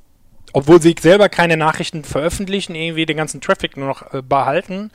obwohl 0.55 0.81
sie 0.81 0.95
selber 0.99 1.29
keine 1.29 1.59
Nachrichten 1.59 2.05
veröffentlichen, 2.05 2.75
irgendwie 2.75 3.07
den 3.07 3.19
ganzen 3.19 3.41
Traffic 3.41 3.77
nur 3.77 3.87
noch 3.87 4.15
äh, 4.15 4.23
behalten. 4.23 4.91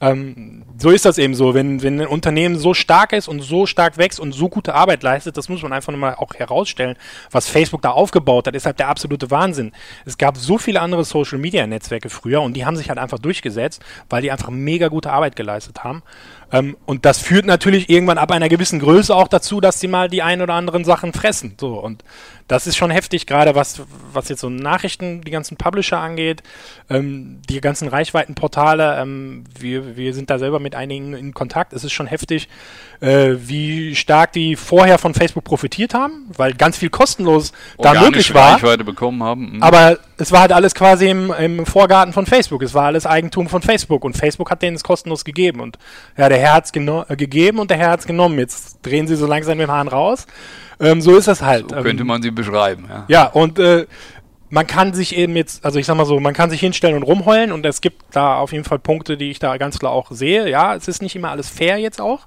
Ähm, 0.00 0.64
so 0.76 0.90
ist 0.90 1.04
das 1.04 1.18
eben 1.18 1.34
so. 1.34 1.54
Wenn, 1.54 1.82
wenn 1.82 2.00
ein 2.00 2.06
Unternehmen 2.06 2.58
so 2.58 2.74
stark 2.74 3.12
ist 3.12 3.28
und 3.28 3.40
so 3.40 3.66
stark 3.66 3.96
wächst 3.96 4.18
und 4.18 4.32
so 4.32 4.48
gute 4.48 4.74
Arbeit 4.74 5.02
leistet, 5.02 5.36
das 5.36 5.48
muss 5.48 5.62
man 5.62 5.72
einfach 5.72 5.94
mal 5.94 6.14
auch 6.14 6.34
herausstellen, 6.34 6.96
was 7.30 7.48
Facebook 7.48 7.82
da 7.82 7.90
aufgebaut 7.90 8.46
hat, 8.46 8.54
ist 8.54 8.66
halt 8.66 8.78
der 8.78 8.88
absolute 8.88 9.30
Wahnsinn. 9.30 9.72
Es 10.04 10.18
gab 10.18 10.36
so 10.36 10.58
viele 10.58 10.80
andere 10.80 11.04
Social 11.04 11.38
Media 11.38 11.66
Netzwerke 11.66 12.10
früher 12.10 12.42
und 12.42 12.54
die 12.54 12.66
haben 12.66 12.76
sich 12.76 12.88
halt 12.88 12.98
einfach 12.98 13.18
durchgesetzt, 13.18 13.82
weil 14.10 14.22
die 14.22 14.30
einfach 14.30 14.50
mega 14.50 14.88
gute 14.88 15.12
Arbeit 15.12 15.36
geleistet 15.36 15.84
haben. 15.84 16.02
Ähm, 16.54 16.76
und 16.86 17.04
das 17.04 17.18
führt 17.18 17.46
natürlich 17.46 17.90
irgendwann 17.90 18.16
ab 18.16 18.30
einer 18.30 18.48
gewissen 18.48 18.78
Größe 18.78 19.14
auch 19.14 19.26
dazu, 19.26 19.60
dass 19.60 19.80
sie 19.80 19.88
mal 19.88 20.08
die 20.08 20.22
ein 20.22 20.40
oder 20.40 20.54
anderen 20.54 20.84
Sachen 20.84 21.12
fressen. 21.12 21.56
So 21.58 21.80
und 21.80 22.04
das 22.46 22.68
ist 22.68 22.76
schon 22.76 22.90
heftig, 22.90 23.26
gerade 23.26 23.56
was, 23.56 23.82
was 24.12 24.28
jetzt 24.28 24.40
so 24.40 24.50
Nachrichten, 24.50 25.22
die 25.22 25.32
ganzen 25.32 25.56
Publisher 25.56 25.98
angeht, 25.98 26.44
ähm, 26.88 27.40
die 27.48 27.60
ganzen 27.60 27.88
Reichweitenportale. 27.88 29.00
Ähm, 29.00 29.44
wir, 29.58 29.96
wir 29.96 30.14
sind 30.14 30.30
da 30.30 30.38
selber 30.38 30.60
mit 30.60 30.76
einigen 30.76 31.14
in 31.14 31.34
Kontakt. 31.34 31.72
Es 31.72 31.82
ist 31.82 31.92
schon 31.92 32.06
heftig, 32.06 32.48
äh, 33.04 33.36
wie 33.48 33.94
stark 33.94 34.32
die 34.32 34.56
vorher 34.56 34.96
von 34.96 35.12
Facebook 35.12 35.44
profitiert 35.44 35.92
haben, 35.92 36.26
weil 36.36 36.54
ganz 36.54 36.78
viel 36.78 36.88
kostenlos 36.88 37.52
da 37.78 37.92
möglich 37.92 38.32
war. 38.32 38.54
Reichweite 38.54 38.82
bekommen 38.82 39.22
haben. 39.22 39.56
Mhm. 39.56 39.62
Aber 39.62 39.98
es 40.16 40.32
war 40.32 40.40
halt 40.40 40.52
alles 40.52 40.74
quasi 40.74 41.08
im, 41.08 41.30
im 41.32 41.66
Vorgarten 41.66 42.14
von 42.14 42.24
Facebook. 42.24 42.62
Es 42.62 42.72
war 42.72 42.84
alles 42.84 43.04
Eigentum 43.04 43.48
von 43.48 43.60
Facebook 43.60 44.04
und 44.04 44.16
Facebook 44.16 44.50
hat 44.50 44.62
denen 44.62 44.76
es 44.76 44.82
kostenlos 44.82 45.24
gegeben. 45.24 45.60
Und 45.60 45.78
ja, 46.16 46.30
der 46.30 46.38
Herr 46.38 46.54
hat 46.54 46.64
es 46.64 46.72
äh, 46.72 47.16
gegeben 47.16 47.58
und 47.58 47.70
der 47.70 47.76
Herr 47.76 47.90
hat 47.90 48.00
es 48.00 48.06
genommen. 48.06 48.38
Jetzt 48.38 48.78
drehen 48.82 49.06
sie 49.06 49.16
so 49.16 49.26
langsam 49.26 49.58
dem 49.58 49.70
Hahn 49.70 49.88
raus. 49.88 50.26
Ähm, 50.80 51.02
so 51.02 51.16
ist 51.16 51.28
das 51.28 51.42
halt. 51.42 51.70
So 51.70 51.76
könnte 51.82 52.02
ähm, 52.02 52.06
man 52.06 52.22
sie 52.22 52.30
beschreiben, 52.30 52.86
ja. 52.88 53.04
Ja, 53.08 53.26
und 53.26 53.58
äh, 53.58 53.86
man 54.48 54.66
kann 54.66 54.94
sich 54.94 55.16
eben 55.16 55.36
jetzt, 55.36 55.64
also 55.64 55.78
ich 55.78 55.84
sag 55.84 55.96
mal 55.96 56.06
so, 56.06 56.18
man 56.20 56.32
kann 56.32 56.48
sich 56.48 56.60
hinstellen 56.60 56.96
und 56.96 57.02
rumheulen 57.02 57.52
und 57.52 57.66
es 57.66 57.80
gibt 57.80 58.02
da 58.12 58.36
auf 58.36 58.52
jeden 58.52 58.64
Fall 58.64 58.78
Punkte, 58.78 59.16
die 59.16 59.30
ich 59.30 59.40
da 59.40 59.56
ganz 59.56 59.78
klar 59.78 59.92
auch 59.92 60.10
sehe. 60.10 60.48
Ja, 60.48 60.74
es 60.74 60.88
ist 60.88 61.02
nicht 61.02 61.16
immer 61.16 61.30
alles 61.30 61.48
fair 61.48 61.76
jetzt 61.78 62.00
auch. 62.00 62.26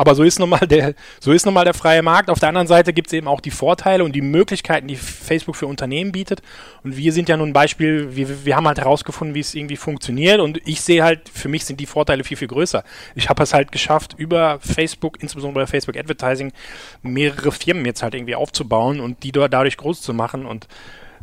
Aber 0.00 0.14
so 0.14 0.22
ist 0.22 0.38
nun 0.38 0.48
mal 0.48 0.66
der, 0.66 0.94
so 1.20 1.30
ist 1.30 1.44
nun 1.44 1.52
mal 1.52 1.66
der 1.66 1.74
freie 1.74 2.00
Markt. 2.00 2.30
Auf 2.30 2.38
der 2.38 2.48
anderen 2.48 2.66
Seite 2.66 2.94
gibt 2.94 3.08
es 3.08 3.12
eben 3.12 3.28
auch 3.28 3.42
die 3.42 3.50
Vorteile 3.50 4.02
und 4.02 4.12
die 4.12 4.22
Möglichkeiten, 4.22 4.88
die 4.88 4.96
Facebook 4.96 5.56
für 5.56 5.66
Unternehmen 5.66 6.10
bietet. 6.10 6.40
Und 6.82 6.96
wir 6.96 7.12
sind 7.12 7.28
ja 7.28 7.36
nun 7.36 7.50
ein 7.50 7.52
Beispiel, 7.52 8.16
wir, 8.16 8.46
wir 8.46 8.56
haben 8.56 8.66
halt 8.66 8.78
herausgefunden, 8.78 9.34
wie 9.34 9.40
es 9.40 9.54
irgendwie 9.54 9.76
funktioniert. 9.76 10.40
Und 10.40 10.58
ich 10.66 10.80
sehe 10.80 11.04
halt, 11.04 11.28
für 11.28 11.50
mich 11.50 11.66
sind 11.66 11.80
die 11.80 11.86
Vorteile 11.86 12.24
viel, 12.24 12.38
viel 12.38 12.48
größer. 12.48 12.82
Ich 13.14 13.28
habe 13.28 13.42
es 13.42 13.52
halt 13.52 13.72
geschafft, 13.72 14.14
über 14.16 14.58
Facebook, 14.60 15.20
insbesondere 15.20 15.64
bei 15.64 15.66
Facebook 15.66 15.98
Advertising, 15.98 16.54
mehrere 17.02 17.52
Firmen 17.52 17.84
jetzt 17.84 18.02
halt 18.02 18.14
irgendwie 18.14 18.36
aufzubauen 18.36 19.00
und 19.00 19.22
die 19.22 19.32
dadurch 19.32 19.76
groß 19.76 20.00
zu 20.00 20.14
machen. 20.14 20.46
Und 20.46 20.66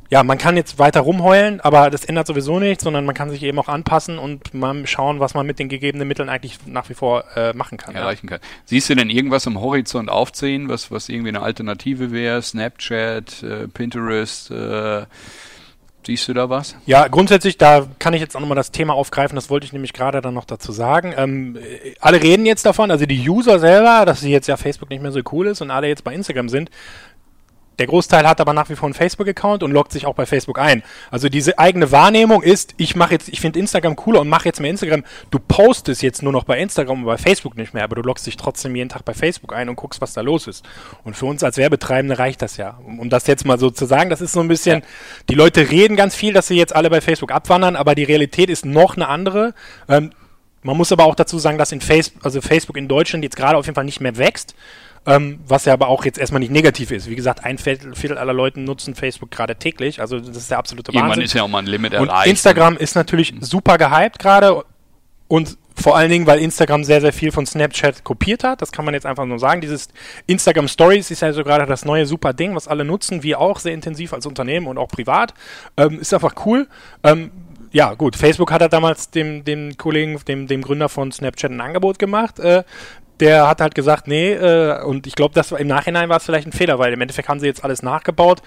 ja, 0.10 0.24
man 0.24 0.38
kann 0.38 0.56
jetzt 0.56 0.80
weiter 0.80 1.02
rumheulen, 1.02 1.60
aber 1.62 1.90
das 1.90 2.06
ändert 2.06 2.28
sowieso 2.28 2.60
nichts, 2.60 2.84
sondern 2.84 3.06
man 3.06 3.16
kann 3.16 3.30
sich 3.30 3.44
eben 3.44 3.60
auch 3.60 3.68
anpassen 3.68 4.20
und 4.20 4.54
mal 4.54 4.88
schauen, 4.88 5.20
was 5.20 5.34
man 5.34 5.46
mit 5.46 5.60
den 5.60 5.70
gegebenen 5.70 6.08
Mitteln 6.08 6.30
eigentlich 6.30 6.60
nach 6.66 6.90
wie 6.90 6.94
vor 6.94 7.26
äh, 7.36 7.54
machen 7.54 7.78
kann. 7.78 7.96
Erreichen 7.96 8.28
ja. 8.28 8.38
kann. 8.38 8.48
Siehst 8.66 8.90
du 8.90 8.96
denn 8.96 9.10
irgendwas 9.10 9.48
am 9.48 9.60
Horizont 9.60 10.10
aufziehen, 10.10 10.70
was, 10.70 10.92
was 10.92 11.10
irgendwie 11.10 11.30
eine 11.30 11.42
Alternative 11.42 12.12
wäre? 12.12 12.42
Snapchat, 12.42 13.44
äh, 13.44 13.68
Pinterest, 13.68 14.52
äh, 14.52 15.06
Siehst 16.08 16.30
du 16.30 16.34
da 16.34 16.50
was? 16.50 16.74
Ja, 16.86 17.10
grundsätzlich, 17.10 17.58
da 17.58 17.86
kann 18.00 18.14
ich 18.14 18.22
jetzt 18.22 18.34
auch 18.34 18.40
nochmal 18.40 18.56
das 18.56 18.72
Thema 18.72 18.94
aufgreifen, 18.94 19.36
das 19.36 19.50
wollte 19.50 19.66
ich 19.66 19.74
nämlich 19.74 19.92
gerade 19.92 20.22
dann 20.22 20.34
noch 20.34 20.46
dazu 20.46 20.72
sagen. 20.72 21.14
Ähm, 21.18 21.58
alle 22.00 22.24
reden 22.24 22.46
jetzt 22.46 22.66
davon, 22.66 22.92
also 22.92 23.06
die 23.06 23.30
User 23.30 23.60
selber, 23.60 24.06
dass 24.06 24.22
sie 24.22 24.32
jetzt 24.32 24.48
ja 24.48 24.56
Facebook 24.56 24.90
nicht 24.90 25.02
mehr 25.02 25.12
so 25.12 25.20
cool 25.34 25.48
ist 25.48 25.60
und 25.60 25.70
alle 25.70 25.90
jetzt 25.90 26.06
bei 26.06 26.14
Instagram 26.14 26.48
sind. 26.48 26.70
Der 27.80 27.88
Großteil 27.88 28.28
hat 28.28 28.42
aber 28.42 28.54
nach 28.54 28.70
wie 28.70 28.76
vor 28.76 28.88
einen 28.88 28.94
Facebook-Account 28.94 29.62
und 29.62 29.72
loggt 29.72 29.92
sich 29.92 30.06
auch 30.06 30.16
bei 30.16 30.26
Facebook 30.26 30.58
ein. 30.60 30.84
Also 31.12 31.30
diese 31.30 31.60
eigene 31.60 31.92
Wahrnehmung 31.92 32.42
ist, 32.42 32.74
ich 32.78 32.96
mache 32.96 33.14
jetzt, 33.14 33.30
ich 33.30 33.40
finde 33.40 33.60
Instagram 33.60 33.96
cooler 33.96 34.22
und 34.22 34.30
mache 34.30 34.46
jetzt 34.46 34.60
mehr 34.60 34.72
Instagram. 34.72 35.04
Du 35.30 35.40
postest 35.40 36.02
jetzt 36.02 36.24
nur 36.24 36.32
noch 36.32 36.44
bei 36.44 36.58
Instagram 36.60 37.00
und 37.00 37.06
bei 37.06 37.18
Facebook 37.18 37.56
nicht 37.56 37.74
mehr, 37.74 37.84
aber 37.84 37.96
du 37.96 38.02
loggst 38.02 38.26
dich 38.26 38.38
trotzdem 38.38 38.76
jeden 38.76 38.90
Tag 38.90 39.06
bei 39.06 39.14
Facebook 39.14 39.54
ein 39.54 39.70
und 39.70 39.76
guckst, 39.76 40.02
was 40.02 40.14
da 40.14 40.22
los 40.22 40.48
ist. 40.48 40.66
Und 41.04 41.16
für 41.16 41.28
uns 41.28 41.44
als 41.44 41.58
Werbetreibende 41.58 42.18
reicht 42.18 42.42
das 42.42 42.58
ja. 42.58 42.80
Um 42.86 43.10
das 43.10 43.28
jetzt 43.28 43.46
mal 43.46 43.60
so 43.60 43.70
zu 43.70 43.86
sagen, 43.86 44.10
das 44.10 44.22
ist 44.22 44.34
so 44.34 44.40
ein 44.40 44.48
bisschen, 44.48 44.80
ja. 44.80 44.86
die 45.30 45.36
Leute 45.36 45.70
reden 45.70 45.96
ganz 45.96 46.16
viel, 46.16 46.34
dass 46.34 46.48
sie 46.48 46.56
jetzt 46.56 46.76
alle 46.76 46.90
bei 46.90 47.02
Facebook 47.02 47.32
abwandern, 47.32 47.76
aber 47.76 47.94
die 47.94 48.04
Realität 48.04 48.50
ist 48.50 48.66
noch 48.66 48.96
eine 48.96 49.08
andere. 49.08 49.54
Ähm, 49.88 50.12
man 50.64 50.76
muss 50.76 50.92
aber 50.92 51.06
auch 51.06 51.16
dazu 51.16 51.38
sagen, 51.40 51.58
dass 51.58 51.72
in 51.72 51.82
Facebook, 51.82 52.26
also 52.26 52.42
Facebook 52.42 52.78
in 52.78 52.88
Deutschland 52.88 53.24
jetzt 53.24 53.38
gerade 53.38 53.58
auf 53.58 53.66
jeden 53.66 53.76
Fall 53.76 53.86
nicht 53.86 54.02
mehr 54.02 54.18
wächst. 54.18 54.56
Ähm, 55.08 55.40
was 55.48 55.66
ja 55.66 55.74
aber 55.74 55.88
auch 55.88 56.06
jetzt 56.06 56.20
erstmal 56.20 56.42
nicht 56.42 56.52
negativ 56.52 56.92
ist. 56.92 57.10
Wie 57.10 57.16
gesagt, 57.16 57.46
ein 57.46 57.58
Viertel, 57.58 57.96
Viertel 57.96 58.18
aller 58.18 58.34
Leute 58.34 58.60
nutzen 58.60 58.94
Facebook 58.94 59.32
gerade 59.32 59.56
täglich. 59.56 60.02
Also 60.02 60.20
das 60.20 60.36
ist 60.36 60.52
der 60.52 60.58
absolute 60.58 60.90
Wahnsinn. 60.90 61.02
Irgendwann 61.02 61.22
ist 61.22 61.34
ja 61.34 61.44
auch 61.44 61.48
mal 61.48 61.60
ein 61.60 61.66
Limit 61.66 61.94
und 61.96 62.10
erreicht. 62.10 62.28
Instagram 62.28 62.78
ist 62.78 62.96
natürlich 62.96 63.34
mhm. 63.34 63.42
super 63.42 63.78
gehypt 63.78 64.20
gerade 64.20 64.64
und 65.30 65.58
vor 65.80 65.96
allen 65.96 66.10
Dingen, 66.10 66.26
weil 66.26 66.40
Instagram 66.40 66.84
sehr, 66.84 67.02
sehr 67.02 67.14
viel 67.14 67.32
von 67.32 67.46
Snapchat 67.46 68.04
kopiert 68.04 68.44
hat. 68.44 68.62
Das 68.62 68.72
kann 68.72 68.84
man 68.84 68.94
jetzt 68.94 69.06
einfach 69.06 69.26
nur 69.26 69.38
sagen. 69.38 69.62
Dieses 69.62 69.90
Instagram 70.26 70.68
Stories 70.68 71.12
ist 71.12 71.22
ja 71.22 71.32
so 71.34 71.44
gerade 71.44 71.66
das 71.68 71.86
neue 71.86 72.06
super 72.06 72.34
Ding, 72.34 72.56
was 72.56 72.68
alle 72.68 72.84
nutzen, 72.84 73.22
wir 73.22 73.40
auch 73.40 73.60
sehr 73.60 73.74
intensiv 73.74 74.12
als 74.12 74.26
Unternehmen 74.26 74.66
und 74.66 74.78
auch 74.78 74.88
privat. 74.88 75.34
Ähm, 75.78 76.00
ist 76.00 76.14
einfach 76.14 76.34
cool. 76.46 76.68
Ähm, 77.04 77.32
ja, 77.72 77.94
gut, 77.94 78.16
Facebook 78.16 78.52
hat 78.52 78.62
ja 78.62 78.70
damals 78.70 79.12
dem, 79.12 79.44
dem 79.44 79.78
Kollegen, 79.78 80.20
dem, 80.28 80.48
dem 80.48 80.62
Gründer 80.62 80.90
von 80.90 81.12
Snapchat 81.12 81.52
ein 81.52 81.62
Angebot 81.62 82.00
gemacht. 82.00 82.40
Äh, 82.40 82.64
der 83.20 83.48
hat 83.48 83.62
halt 83.62 83.76
gesagt, 83.76 84.08
nee, 84.08 84.34
äh, 84.34 84.84
und 84.84 85.08
ich 85.08 85.16
glaube, 85.16 85.34
das 85.34 85.52
im 85.52 85.68
Nachhinein 85.68 86.10
war 86.10 86.18
es 86.18 86.26
vielleicht 86.26 86.48
ein 86.48 86.52
Fehler, 86.52 86.80
weil 86.80 86.94
im 86.94 87.02
Endeffekt 87.02 87.30
haben 87.30 87.40
sie 87.40 87.48
jetzt 87.48 87.64
alles 87.64 87.82
nachgebaut. 87.82 88.42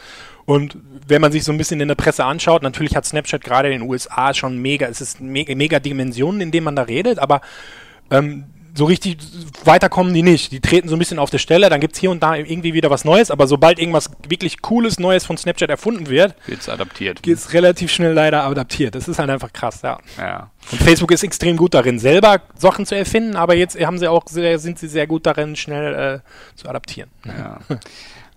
Und 0.45 0.77
wenn 1.07 1.21
man 1.21 1.33
sich 1.33 1.45
so 1.45 1.53
ein 1.53 1.59
bisschen 1.59 1.81
in 1.81 1.89
der 1.89 1.95
Presse 1.95 2.25
anschaut, 2.25 2.63
natürlich 2.63 2.97
hat 2.97 3.05
Snapchat 3.05 3.43
gerade 3.43 3.73
in 3.73 3.81
den 3.81 3.89
USA 3.89 4.35
schon 4.35 4.59
mega, 4.59 4.87
es 4.87 5.01
ist 5.01 5.21
mega, 5.21 5.55
mega 5.55 5.81
Dimensionen, 5.81 6.41
in 6.41 6.51
denen 6.51 6.65
man 6.65 6.77
da 6.77 6.83
redet, 6.83 7.19
aber 7.19 7.41
ähm, 8.11 8.45
so 8.75 8.85
richtig 8.85 9.19
weiterkommen 9.65 10.15
die 10.15 10.23
nicht. 10.23 10.53
Die 10.53 10.61
treten 10.61 10.89
so 10.89 10.97
ein 10.97 10.99
bisschen 10.99 11.19
auf 11.19 11.31
der 11.31 11.39
Stelle, 11.39 11.69
dann 11.69 11.81
gibt 11.81 11.95
es 11.95 12.01
hier 12.01 12.11
und 12.11 12.23
da 12.23 12.35
irgendwie 12.35 12.75
wieder 12.75 12.91
was 12.91 13.05
Neues, 13.05 13.31
aber 13.31 13.47
sobald 13.47 13.79
irgendwas 13.79 14.11
wirklich 14.29 14.63
Cooles, 14.63 14.99
Neues 14.99 15.25
von 15.25 15.37
Snapchat 15.37 15.71
erfunden 15.71 16.09
wird, 16.09 16.35
wird 16.47 16.61
es 16.61 16.69
adaptiert. 16.69 17.23
Geht 17.23 17.37
es 17.37 17.53
relativ 17.53 17.91
schnell 17.91 18.13
leider 18.13 18.45
adaptiert. 18.45 18.95
Das 18.95 19.09
ist 19.09 19.19
halt 19.19 19.31
einfach 19.31 19.53
krass, 19.53 19.81
ja. 19.83 19.99
ja. 20.19 20.51
Und 20.73 20.83
Facebook 20.83 21.11
ist 21.11 21.23
extrem 21.23 21.57
gut 21.57 21.75
darin, 21.75 21.99
selber 21.99 22.41
Sachen 22.57 22.87
zu 22.87 22.95
erfinden, 22.95 23.37
aber 23.37 23.55
jetzt 23.55 23.79
haben 23.81 23.99
sie 23.99 24.09
auch 24.09 24.25
sehr, 24.27 24.59
sind 24.59 24.79
sie 24.79 24.89
sehr 24.89 25.07
gut 25.07 25.27
darin, 25.27 25.57
schnell 25.57 26.23
äh, 26.23 26.59
zu 26.59 26.69
adaptieren. 26.69 27.11
Ja. 27.27 27.59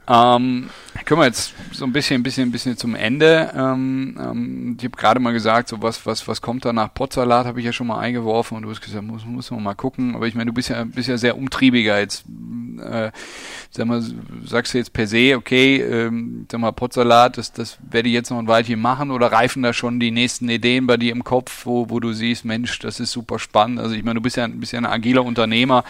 Ähm, 0.06 0.70
kommen 1.06 1.22
wir 1.22 1.26
jetzt 1.26 1.54
so 1.72 1.86
ein 1.86 1.93
bisschen, 1.93 2.20
ein 2.20 2.24
bisschen, 2.24 2.49
ein 2.49 2.51
bisschen 2.51 2.78
zum 2.78 2.95
Ende. 2.95 3.51
Ähm, 3.56 4.18
ähm, 4.20 4.78
ich 4.78 4.84
habe 4.86 4.97
gerade 4.97 5.20
mal 5.20 5.32
gesagt, 5.32 5.70
so 5.70 5.82
was, 5.82 6.06
was, 6.06 6.28
was 6.28 6.41
kommt 6.41 6.66
da 6.66 6.74
nach 6.74 6.93
Potsalat, 6.93 7.45
habe 7.45 7.60
ich 7.60 7.66
ja 7.66 7.74
schon 7.74 7.88
mal 7.88 7.99
eingeworfen 7.99 8.58
und 8.58 8.64
du 8.64 8.70
hast 8.70 8.82
gesagt, 8.82 9.04
muss, 9.06 9.26
muss 9.26 9.51
man 9.51 9.64
mal 9.64 9.76
gucken. 9.76 10.16
Aber 10.16 10.28
ich 10.28 10.36
meine, 10.36 10.47
du 10.47 10.54
bist 10.54 10.70
ja, 10.70 10.84
bist 10.84 11.08
ja 11.08 11.18
sehr 11.18 11.38
umtriebiger 11.38 11.99
jetzt. 11.99 12.26
Äh, 12.84 13.12
sag 13.70 13.86
mal, 13.86 14.04
sagst 14.45 14.74
du 14.74 14.78
jetzt 14.78 14.93
per 14.93 15.08
se, 15.08 15.36
okay, 15.38 15.78
ähm, 15.78 16.47
sag 16.51 16.60
mal, 16.60 16.72
Potsalat, 16.72 17.38
das, 17.38 17.54
das 17.54 17.78
werde 17.89 18.10
ich 18.10 18.14
jetzt 18.14 18.30
noch 18.30 18.39
ein 18.39 18.47
Weilchen 18.47 18.82
machen 18.82 19.12
oder 19.12 19.32
reifen 19.32 19.64
da 19.64 19.74
schon 19.74 19.99
die 19.99 20.12
nächsten 20.12 20.49
Ideen 20.49 20.86
bei 20.86 20.97
dir 20.97 21.12
im 21.12 21.24
Kopf, 21.24 21.66
wo, 21.66 21.89
wo 21.89 21.99
du 21.99 22.12
siehst, 22.14 22.45
Mensch, 22.45 22.80
das 22.80 22.99
ist 22.99 23.12
super 23.12 23.39
spannend. 23.39 23.80
Also 23.80 23.95
ich 23.95 24.04
meine, 24.04 24.16
du 24.16 24.22
bist 24.22 24.38
ja, 24.38 24.47
bist 24.47 24.74
ja 24.74 24.80
ein 24.80 24.86
agiler 24.86 25.24
Unternehmer 25.24 25.84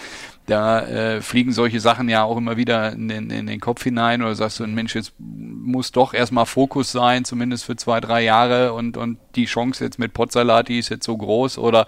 da 0.45 0.81
äh, 0.81 1.21
fliegen 1.21 1.53
solche 1.53 1.79
Sachen 1.79 2.09
ja 2.09 2.23
auch 2.23 2.35
immer 2.35 2.57
wieder 2.57 2.91
in 2.91 3.07
den, 3.07 3.29
in 3.29 3.47
den 3.47 3.59
Kopf 3.59 3.83
hinein 3.83 4.21
oder 4.21 4.35
sagst 4.35 4.59
du, 4.59 4.65
ein 4.65 4.73
Mensch, 4.73 4.93
jetzt 4.93 5.13
muss 5.17 5.91
doch 5.91 6.13
erstmal 6.13 6.45
Fokus 6.45 6.91
sein, 6.91 7.23
zumindest 7.23 7.63
für 7.63 7.77
zwei, 7.77 8.01
drei 8.01 8.23
Jahre 8.23 8.73
und, 8.73 8.97
und 8.97 9.17
die 9.35 9.45
Chance 9.45 9.83
jetzt 9.85 9.99
mit 9.99 10.13
Potsalat, 10.13 10.67
die 10.67 10.79
ist 10.79 10.89
jetzt 10.89 11.05
so 11.05 11.15
groß 11.15 11.57
oder 11.57 11.87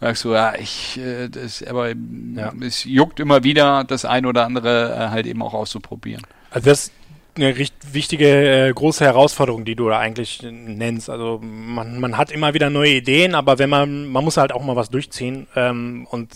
sagst 0.00 0.24
du, 0.24 0.32
ja, 0.32 0.54
ich, 0.54 0.98
äh, 0.98 1.28
das, 1.28 1.62
aber 1.64 1.88
ja. 1.88 2.52
es 2.60 2.84
juckt 2.84 3.18
immer 3.18 3.42
wieder, 3.42 3.82
das 3.82 4.04
ein 4.04 4.26
oder 4.26 4.44
andere 4.44 4.94
äh, 4.94 5.08
halt 5.10 5.26
eben 5.26 5.42
auch 5.42 5.54
auszuprobieren. 5.54 6.22
Also 6.50 6.70
das 6.70 6.92
eine 7.34 7.56
recht 7.56 7.74
wichtige 7.92 8.68
äh, 8.68 8.72
große 8.72 9.04
Herausforderung, 9.04 9.64
die 9.64 9.76
du 9.76 9.88
da 9.88 9.98
eigentlich 9.98 10.42
nennst. 10.42 11.08
Also 11.10 11.40
man, 11.42 12.00
man 12.00 12.16
hat 12.16 12.30
immer 12.30 12.54
wieder 12.54 12.70
neue 12.70 12.94
Ideen, 12.94 13.34
aber 13.34 13.58
wenn 13.58 13.70
man, 13.70 14.06
man 14.06 14.24
muss 14.24 14.36
halt 14.36 14.52
auch 14.52 14.64
mal 14.64 14.76
was 14.76 14.90
durchziehen 14.90 15.46
ähm, 15.54 16.06
und 16.10 16.32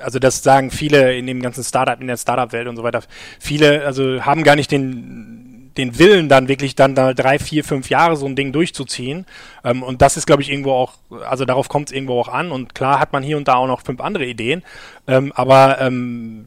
also 0.00 0.18
das 0.18 0.42
sagen 0.42 0.70
viele 0.70 1.16
in 1.16 1.26
dem 1.26 1.40
ganzen 1.42 1.64
Startup, 1.64 2.00
in 2.00 2.06
der 2.06 2.16
Startup-Welt 2.16 2.68
und 2.68 2.76
so 2.76 2.82
weiter. 2.82 3.02
Viele, 3.38 3.84
also 3.84 4.24
haben 4.24 4.42
gar 4.44 4.56
nicht 4.56 4.70
den, 4.70 5.72
den 5.76 5.98
Willen 5.98 6.28
dann 6.28 6.48
wirklich 6.48 6.74
dann 6.74 6.94
da 6.94 7.14
drei, 7.14 7.38
vier, 7.38 7.64
fünf 7.64 7.90
Jahre 7.90 8.16
so 8.16 8.26
ein 8.26 8.36
Ding 8.36 8.52
durchzuziehen. 8.52 9.26
Ähm, 9.64 9.82
und 9.82 10.02
das 10.02 10.16
ist, 10.16 10.26
glaube 10.26 10.42
ich, 10.42 10.50
irgendwo 10.50 10.72
auch, 10.72 10.94
also 11.28 11.44
darauf 11.44 11.68
kommt 11.68 11.88
es 11.88 11.94
irgendwo 11.94 12.20
auch 12.20 12.28
an. 12.28 12.52
Und 12.52 12.74
klar 12.74 13.00
hat 13.00 13.12
man 13.12 13.22
hier 13.22 13.36
und 13.36 13.48
da 13.48 13.54
auch 13.54 13.66
noch 13.66 13.82
fünf 13.82 14.00
andere 14.00 14.24
Ideen. 14.24 14.62
Ähm, 15.06 15.32
aber 15.34 15.80
ähm, 15.80 16.46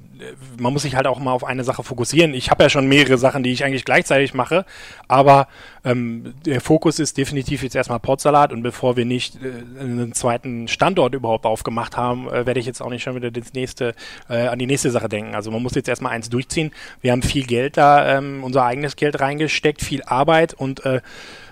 man 0.59 0.73
muss 0.73 0.83
sich 0.83 0.95
halt 0.95 1.07
auch 1.07 1.19
mal 1.19 1.31
auf 1.31 1.43
eine 1.43 1.63
Sache 1.63 1.83
fokussieren. 1.83 2.33
Ich 2.33 2.49
habe 2.51 2.63
ja 2.63 2.69
schon 2.69 2.87
mehrere 2.87 3.17
Sachen, 3.17 3.43
die 3.43 3.51
ich 3.51 3.63
eigentlich 3.63 3.85
gleichzeitig 3.85 4.33
mache, 4.33 4.65
aber 5.07 5.47
ähm, 5.83 6.33
der 6.45 6.61
Fokus 6.61 6.99
ist 6.99 7.17
definitiv 7.17 7.63
jetzt 7.63 7.75
erstmal 7.75 7.99
Portsalat 7.99 8.51
und 8.51 8.63
bevor 8.63 8.97
wir 8.97 9.05
nicht 9.05 9.35
äh, 9.35 9.81
einen 9.81 10.13
zweiten 10.13 10.67
Standort 10.67 11.13
überhaupt 11.13 11.45
aufgemacht 11.45 11.97
haben, 11.97 12.27
äh, 12.27 12.45
werde 12.45 12.59
ich 12.59 12.65
jetzt 12.65 12.81
auch 12.81 12.89
nicht 12.89 13.03
schon 13.03 13.15
wieder 13.15 13.31
das 13.31 13.53
nächste, 13.53 13.95
äh, 14.29 14.47
an 14.47 14.59
die 14.59 14.67
nächste 14.67 14.91
Sache 14.91 15.09
denken. 15.09 15.35
Also 15.35 15.51
man 15.51 15.61
muss 15.63 15.75
jetzt 15.75 15.89
erstmal 15.89 16.13
eins 16.13 16.29
durchziehen. 16.29 16.71
Wir 17.01 17.11
haben 17.11 17.21
viel 17.21 17.45
Geld 17.45 17.77
da, 17.77 18.17
ähm, 18.17 18.43
unser 18.43 18.65
eigenes 18.65 18.95
Geld 18.95 19.19
reingesteckt, 19.19 19.81
viel 19.81 20.03
Arbeit 20.03 20.53
und 20.53 20.85
äh, 20.85 21.01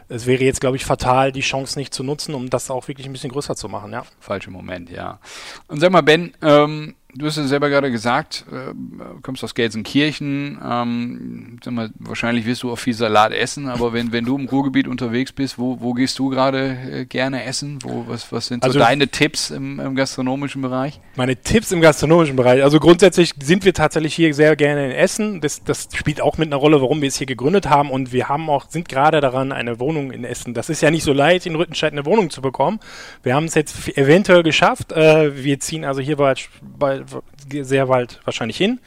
es 0.07 0.28
wäre 0.28 0.43
jetzt, 0.43 0.61
glaube 0.61 0.78
ich, 0.78 0.86
fatal, 0.86 1.32
die 1.32 1.41
Chance 1.41 1.80
nicht 1.80 1.93
zu 1.93 2.03
nutzen, 2.03 2.36
um 2.36 2.49
das 2.49 2.70
auch 2.70 2.88
wirklich 2.88 3.07
ein 3.07 3.13
bisschen 3.13 3.32
größer 3.32 3.55
zu 3.55 3.70
machen, 3.70 3.91
ja. 3.91 4.03
Falscher 4.20 4.51
Moment, 4.51 4.91
ja. 4.91 5.20
Und 5.68 5.80
sag 5.80 5.91
mal, 5.91 6.01
Ben, 6.01 6.34
ähm, 6.41 6.95
du 7.18 7.26
hast 7.26 7.38
ja 7.38 7.43
selber 7.45 7.70
gerade 7.70 7.91
gesagt, 7.91 8.45
äh, 8.51 8.74
kommst 9.22 9.43
aus 9.43 9.55
Gelsenkirchen, 9.55 10.59
ähm, 10.63 11.59
sag 11.63 11.74
mal, 11.74 11.89
wahrscheinlich 11.99 12.45
wirst 12.45 12.63
du 12.63 12.72
auch 12.72 12.78
viel 12.78 12.93
Salat 12.93 13.32
essen, 13.32 13.68
aber 13.68 13.93
wenn, 13.93 14.11
wenn 14.11 14.26
du 14.26 14.38
im 14.38 14.47
Ruhrgebiet 14.47 14.88
unterwegs 14.88 15.32
bist, 15.32 15.57
wo, 15.57 15.80
wo 15.80 15.93
gehst 15.93 16.20
du 16.20 16.30
gerade 16.30 16.78
äh, 16.91 17.05
gerne 17.05 17.43
essen? 17.45 17.80
Wo, 17.84 18.05
was, 18.07 18.32
was 18.32 18.47
sind 18.47 18.63
so 18.63 18.68
Also- 18.68 18.80
deine 18.80 19.07
Tipps 19.07 19.51
im, 19.51 19.80
im 19.80 19.95
gastronomischen 19.95 20.61
Bereich? 20.61 20.99
Meine 21.16 21.36
Tipps 21.36 21.72
im 21.72 21.82
gastronomischen 21.82 22.36
Bereich. 22.36 22.63
Also 22.63 22.80
grundsätzlich 22.80 23.32
sind 23.41 23.66
wir 23.66 23.74
tatsächlich 23.74 24.13
hier 24.13 24.34
sehr 24.34 24.55
gerne 24.55 24.86
in 24.86 24.91
Essen. 24.91 25.41
Das, 25.41 25.63
das 25.63 25.88
spielt 25.93 26.22
auch 26.22 26.38
mit 26.38 26.49
einer 26.49 26.57
Rolle, 26.57 26.82
warum 26.82 27.01
wir 27.01 27.07
es 27.07 27.18
hier 27.18 27.28
gegründet 27.28 27.70
haben. 27.70 27.89
Und 27.89 28.11
wir 28.11 28.28
haben 28.28 28.49
auch, 28.49 28.70
sind 28.70 28.89
gerade 28.89 29.22
daran, 29.22 29.51
eine 29.51 29.80
Wohnung 29.80 30.11
in 30.11 30.24
Essen. 30.24 30.53
Das 30.53 30.70
ist 30.70 30.82
ja 30.82 30.91
nicht 30.91 31.03
so 31.03 31.13
leicht, 31.13 31.45
in 31.45 31.55
Rüttenscheid 31.55 31.93
eine 31.93 32.05
Wohnung 32.05 32.30
zu 32.30 32.41
bekommen. 32.41 32.80
Wir 33.24 33.36
haben 33.36 33.45
es 33.45 33.55
jetzt 33.55 33.97
eventuell 33.97 34.43
geschafft. 34.43 34.91
Äh, 34.91 35.43
wir 35.43 35.59
ziehen 35.59 35.86
also 35.86 36.01
hier 36.01 36.18
bald, 36.18 36.49
bald, 36.78 37.04
sehr 37.49 37.87
bald 37.87 38.19
wahrscheinlich 38.25 38.57
hin. 38.57 38.79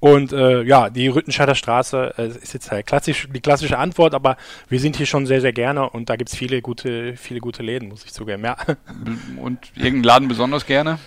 Und 0.00 0.32
äh, 0.34 0.62
ja, 0.64 0.90
die 0.90 1.08
Rüttenscheider 1.08 1.54
Straße 1.54 2.14
äh, 2.18 2.26
ist 2.26 2.52
jetzt 2.52 2.70
halt 2.70 2.86
klassisch, 2.86 3.26
die 3.32 3.40
klassische 3.40 3.78
Antwort, 3.78 4.14
aber 4.14 4.36
wir 4.68 4.78
sind 4.78 4.96
hier 4.96 5.06
schon 5.06 5.24
sehr, 5.24 5.40
sehr 5.40 5.54
gerne 5.54 5.88
und 5.88 6.10
da 6.10 6.16
gibt's 6.16 6.36
viele 6.36 6.60
gute, 6.60 7.16
viele 7.16 7.40
gute 7.40 7.62
Läden, 7.62 7.88
muss 7.88 8.04
ich 8.04 8.12
zugeben. 8.12 8.44
Ja. 8.44 8.56
Und 9.40 9.72
irgendeinen 9.74 10.04
Laden 10.04 10.28
besonders 10.28 10.66
gerne? 10.66 10.98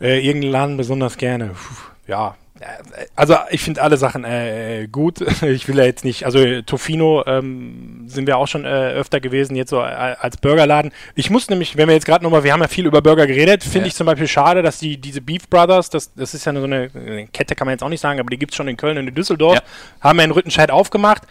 Äh, 0.00 0.26
irgendeinen 0.26 0.52
Laden 0.52 0.76
besonders 0.76 1.16
gerne. 1.16 1.50
Puh, 1.50 2.10
ja. 2.10 2.36
Äh, 2.60 3.06
Also 3.14 3.36
ich 3.50 3.60
finde 3.62 3.82
alle 3.82 3.96
Sachen 3.96 4.24
äh, 4.24 4.88
gut. 4.90 5.20
Ich 5.42 5.68
will 5.68 5.78
ja 5.78 5.84
jetzt 5.84 6.04
nicht, 6.04 6.24
also 6.24 6.38
äh, 6.38 6.62
Tofino 6.62 7.24
ähm, 7.26 8.04
sind 8.06 8.26
wir 8.26 8.36
auch 8.38 8.46
schon 8.48 8.64
äh, 8.64 8.68
öfter 8.92 9.20
gewesen, 9.20 9.56
jetzt 9.56 9.70
so 9.70 9.78
äh, 9.80 9.84
als 9.84 10.36
Burgerladen. 10.38 10.92
Ich 11.14 11.30
muss 11.30 11.48
nämlich, 11.50 11.76
wenn 11.76 11.88
wir 11.88 11.94
jetzt 11.94 12.06
gerade 12.06 12.24
nochmal, 12.24 12.44
wir 12.44 12.52
haben 12.52 12.60
ja 12.62 12.68
viel 12.68 12.86
über 12.86 13.02
Burger 13.02 13.26
geredet, 13.26 13.62
finde 13.62 13.80
Ja. 13.80 13.86
ich 13.86 13.94
zum 13.94 14.06
Beispiel 14.06 14.28
schade, 14.28 14.62
dass 14.62 14.78
die 14.78 14.96
diese 14.98 15.20
Beef 15.20 15.48
Brothers, 15.48 15.90
das, 15.90 16.12
das 16.14 16.34
ist 16.34 16.44
ja 16.46 16.52
so 16.54 16.64
eine, 16.64 16.90
eine 16.94 17.26
Kette, 17.28 17.54
kann 17.54 17.66
man 17.66 17.72
jetzt 17.74 17.82
auch 17.82 17.88
nicht 17.88 18.00
sagen, 18.00 18.18
aber 18.20 18.30
die 18.30 18.38
gibt's 18.38 18.56
schon 18.56 18.68
in 18.68 18.76
Köln 18.76 18.98
und 18.98 19.06
in 19.08 19.14
Düsseldorf, 19.14 19.56
Ja. 19.56 19.62
haben 20.00 20.16
wir 20.18 20.24
in 20.24 20.30
Rüttenscheid 20.30 20.70
aufgemacht. 20.70 21.22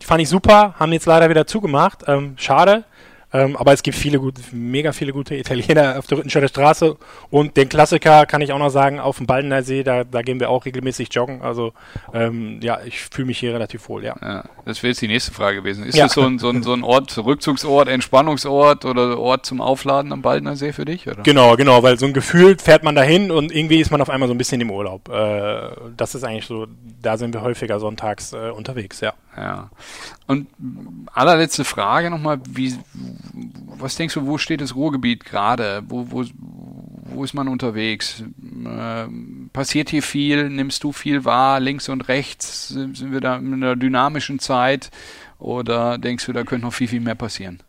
Die 0.00 0.06
fand 0.06 0.20
ich 0.20 0.28
super, 0.28 0.74
haben 0.80 0.92
jetzt 0.92 1.06
leider 1.06 1.30
wieder 1.30 1.46
zugemacht. 1.46 2.00
Ähm, 2.08 2.34
schade. 2.36 2.84
Ähm, 3.32 3.56
aber 3.56 3.72
es 3.72 3.82
gibt 3.82 3.96
viele 3.96 4.18
gute, 4.18 4.42
mega 4.52 4.92
viele 4.92 5.12
gute 5.12 5.34
Italiener 5.34 5.98
auf 5.98 6.06
der 6.06 6.18
Rüttenscheider 6.18 6.48
Straße. 6.48 6.96
Und 7.30 7.56
den 7.56 7.68
Klassiker 7.68 8.26
kann 8.26 8.40
ich 8.42 8.52
auch 8.52 8.58
noch 8.58 8.70
sagen, 8.70 9.00
auf 9.00 9.18
dem 9.18 9.26
Baldener 9.26 9.62
See, 9.62 9.82
da, 9.82 10.04
da 10.04 10.22
gehen 10.22 10.40
wir 10.40 10.50
auch 10.50 10.64
regelmäßig 10.64 11.08
joggen. 11.12 11.42
Also 11.42 11.72
ähm, 12.12 12.60
ja, 12.62 12.80
ich 12.84 13.00
fühle 13.00 13.26
mich 13.26 13.38
hier 13.38 13.54
relativ 13.54 13.88
wohl, 13.88 14.04
ja. 14.04 14.16
Ja, 14.20 14.44
das 14.64 14.82
wäre 14.82 14.90
jetzt 14.90 15.02
die 15.02 15.08
nächste 15.08 15.32
Frage 15.32 15.58
gewesen. 15.58 15.84
Ist 15.84 15.96
Ja. 15.96 16.04
das 16.04 16.12
so 16.14 16.22
ein, 16.22 16.38
so, 16.38 16.48
ein, 16.50 16.62
so 16.62 16.72
ein 16.72 16.82
Ort, 16.84 17.16
Rückzugsort, 17.18 17.88
Entspannungsort 17.88 18.84
oder 18.84 19.18
Ort 19.18 19.44
zum 19.46 19.60
Aufladen 19.60 20.12
am 20.12 20.22
Baldener 20.22 20.56
See 20.56 20.72
für 20.72 20.84
dich? 20.84 21.06
Oder? 21.08 21.22
Genau, 21.22 21.56
genau, 21.56 21.82
weil 21.82 21.98
so 21.98 22.06
ein 22.06 22.12
Gefühl 22.12 22.56
fährt 22.58 22.82
man 22.84 22.94
dahin 22.94 23.30
und 23.30 23.52
irgendwie 23.52 23.80
ist 23.80 23.90
man 23.90 24.00
auf 24.00 24.10
einmal 24.10 24.28
so 24.28 24.34
ein 24.34 24.38
bisschen 24.38 24.60
im 24.60 24.70
Urlaub. 24.70 25.08
Äh, 25.08 25.70
das 25.96 26.14
ist 26.14 26.24
eigentlich 26.24 26.46
so, 26.46 26.66
da 27.00 27.16
sind 27.16 27.34
wir 27.34 27.42
häufiger 27.42 27.80
sonntags 27.80 28.32
äh, 28.32 28.50
unterwegs, 28.50 29.00
ja. 29.00 29.12
Ja. 29.36 29.70
Und 30.26 30.46
allerletzte 31.12 31.64
Frage 31.64 32.10
nochmal, 32.10 32.40
wie, 32.48 32.74
was 33.78 33.96
denkst 33.96 34.14
du, 34.14 34.26
wo 34.26 34.38
steht 34.38 34.60
das 34.60 34.74
Ruhrgebiet 34.74 35.24
gerade? 35.24 35.82
Wo, 35.88 36.06
wo, 36.10 36.24
wo 37.14 37.24
ist 37.24 37.34
man 37.34 37.48
unterwegs? 37.48 38.22
Ähm, 38.40 39.50
passiert 39.52 39.90
hier 39.90 40.02
viel? 40.02 40.48
Nimmst 40.48 40.84
du 40.84 40.92
viel 40.92 41.24
wahr? 41.24 41.60
Links 41.60 41.88
und 41.88 42.08
rechts? 42.08 42.68
Sind, 42.68 42.96
sind 42.96 43.12
wir 43.12 43.20
da 43.20 43.36
in 43.36 43.52
einer 43.54 43.76
dynamischen 43.76 44.38
Zeit? 44.38 44.90
Oder 45.38 45.98
denkst 45.98 46.26
du, 46.26 46.32
da 46.32 46.44
könnte 46.44 46.66
noch 46.66 46.74
viel, 46.74 46.88
viel 46.88 47.00
mehr 47.00 47.14
passieren? 47.14 47.60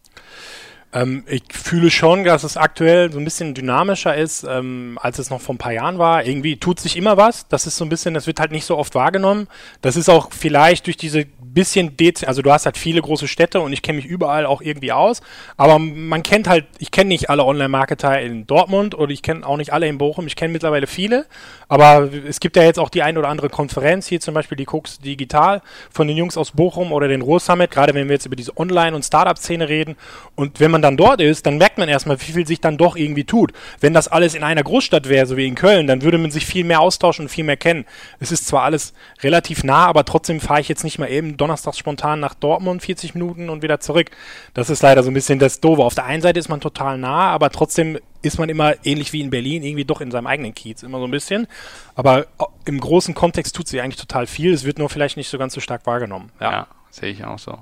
Ähm, 0.94 1.24
ich 1.28 1.44
fühle 1.52 1.89
schon, 1.89 2.24
dass 2.24 2.44
es 2.44 2.56
aktuell 2.56 3.12
so 3.12 3.20
ein 3.20 3.26
bisschen 3.26 3.54
dynamischer 3.54 4.16
ist, 4.16 4.44
ähm, 4.44 5.00
als 5.02 5.20
es 5.20 5.30
noch 5.30 5.41
vor 5.41 5.56
ein 5.56 5.58
paar 5.58 5.74
Jahren 5.74 5.98
war. 5.98 6.26
Irgendwie 6.26 6.58
tut 6.58 6.80
sich 6.80 6.96
immer 6.96 7.18
was. 7.18 7.48
Das 7.48 7.66
ist 7.66 7.78
so 7.78 7.86
ein 7.86 7.89
bisschen, 7.89 8.14
das 8.14 8.28
wird 8.28 8.39
halt 8.39 8.52
nicht 8.52 8.66
so 8.66 8.78
oft 8.78 8.96
wahrgenommen. 8.96 9.48
Das 9.82 9.96
ist 9.96 10.10
auch 10.10 10.30
vielleicht 10.32 10.86
durch 10.86 10.98
diese 10.98 11.26
bisschen 11.54 11.96
dez 11.98 12.24
also 12.24 12.41
du 12.41 12.52
hast 12.52 12.66
halt 12.66 12.78
viele 12.78 13.02
große 13.02 13.28
Städte 13.28 13.60
und 13.62 13.74
ich 13.74 13.82
kenne 13.82 13.98
mich 13.98 14.06
überall 14.06 14.46
auch 14.46 14.62
irgendwie 14.62 14.91
aus, 14.91 15.22
aber 15.58 15.80
man 15.80 16.24
kennt 16.24 16.48
halt, 16.48 16.66
ich 16.80 16.91
kenne 16.91 17.10
nicht 17.10 17.30
alle 17.30 17.46
Online-Marketer 17.46 18.20
in 18.22 18.48
Dortmund 18.48 18.96
oder 18.96 19.12
ich 19.12 19.22
kenne 19.22 19.46
auch 19.46 19.58
nicht 19.58 19.74
alle 19.74 19.88
in 19.88 19.98
Bochum, 19.98 20.28
ich 20.28 20.36
kenne 20.36 20.54
mittlerweile 20.54 20.88
viele, 20.88 21.26
aber 21.68 22.10
es 22.28 22.39
gibt 22.39 22.56
ja 22.56 22.64
jetzt 22.64 22.80
auch 22.80 22.89
die 22.89 23.04
ein 23.04 23.18
oder 23.18 23.30
andere 23.30 23.50
Konferenz, 23.50 24.08
hier 24.08 24.20
zum 24.20 24.34
Beispiel 24.34 24.58
die 24.58 24.68
Cooks 24.68 25.00
Digital 25.00 25.62
von 25.91 26.08
den 26.08 26.18
Jungs 26.18 26.38
aus 26.38 26.52
Bochum 26.52 26.91
oder 26.91 27.08
den 27.08 27.22
Ruhr 27.22 27.39
Summit, 27.39 27.72
gerade 27.72 27.94
wenn 27.94 28.08
wir 28.08 28.14
jetzt 28.14 28.26
über 28.26 28.36
diese 28.36 28.58
Online- 28.58 28.96
und 28.96 29.04
Startup-Szene 29.04 29.70
reden 29.70 29.96
und 30.36 30.60
wenn 30.60 30.72
man 30.72 30.82
dann 30.84 30.98
dort 30.98 31.22
ist, 31.22 31.46
dann 31.46 31.58
merkt 31.58 31.78
man 31.78 31.90
erstmal, 31.90 32.20
wie 32.20 32.32
viel 32.32 32.46
sich 32.46 32.62
dann 32.62 32.78
doch 32.78 32.96
irgendwie 32.96 33.24
tut. 33.24 33.54
Wenn 33.80 33.94
das 33.94 34.08
alles 34.08 34.36
in 34.36 34.44
einer 34.44 34.64
Großstadt 34.64 35.10
wäre, 35.10 35.26
so 35.26 35.38
wie 35.38 35.48
in 35.48 35.56
Köln, 35.56 35.88
dann 35.88 36.02
würde 36.02 36.18
man 36.18 36.32
sich 36.32 36.46
viel 36.46 36.64
mehr 36.64 36.82
austauschen 36.82 37.26
und 37.26 37.30
viel 37.30 37.44
mehr 37.44 37.58
kennen. 37.58 37.86
Es 38.20 38.32
ist 38.32 38.48
zwar 38.48 38.64
alles 38.64 38.94
relativ 39.22 39.64
nah, 39.64 39.86
aber 39.86 40.06
trotzdem 40.06 40.40
fahre 40.40 40.62
ich 40.62 40.70
jetzt 40.70 40.84
nicht 40.84 41.00
mal 41.00 41.10
eben 41.10 41.38
donnerstags 41.38 41.78
spontan 41.78 42.20
nach 42.20 42.34
Dortmund 42.34 42.84
40 42.84 43.16
Minuten 43.16 43.50
und 43.50 43.62
wieder 43.62 43.80
zurück. 43.80 44.12
Das 44.54 44.70
ist 44.70 44.82
leider 44.82 45.04
so 45.04 45.12
ein 45.12 45.14
bisschen 45.14 45.40
das 45.40 45.60
Doofe. 45.60 45.84
Auf 45.84 45.96
der 45.96 46.06
einen 46.06 46.22
Seite 46.22 46.40
ist 46.40 46.50
man 46.50 46.62
total 46.62 46.98
nah, 46.98 47.32
aber 47.32 47.50
trotzdem 47.50 48.00
ist 48.22 48.40
man 48.40 48.50
immer 48.50 48.74
ähnlich 48.86 49.14
wie 49.14 49.22
in 49.22 49.30
Berlin, 49.30 49.64
irgendwie 49.64 49.86
doch 49.86 50.02
in 50.02 50.12
seinem 50.12 50.28
eigenen 50.28 50.54
Kiez, 50.54 50.82
immer 50.84 51.00
so 51.00 51.06
ein 51.06 51.12
bisschen. 51.12 51.48
Aber 51.96 52.26
im 52.66 52.80
großen 52.80 53.14
Kontext 53.14 53.56
tut 53.56 53.68
sich 53.68 53.82
eigentlich 53.82 54.00
total 54.00 54.28
viel. 54.28 54.54
Es 54.54 54.64
wird 54.64 54.80
nur 54.80 54.90
vielleicht 54.90 55.18
nicht 55.18 55.30
so 55.30 55.38
ganz 55.38 55.54
so 55.54 55.60
stark 55.60 55.86
wahrgenommen. 55.86 56.32
Ja, 56.40 56.52
ja 56.52 56.68
sehe 56.90 57.12
ich 57.12 57.24
auch 57.26 57.40
so. 57.40 57.58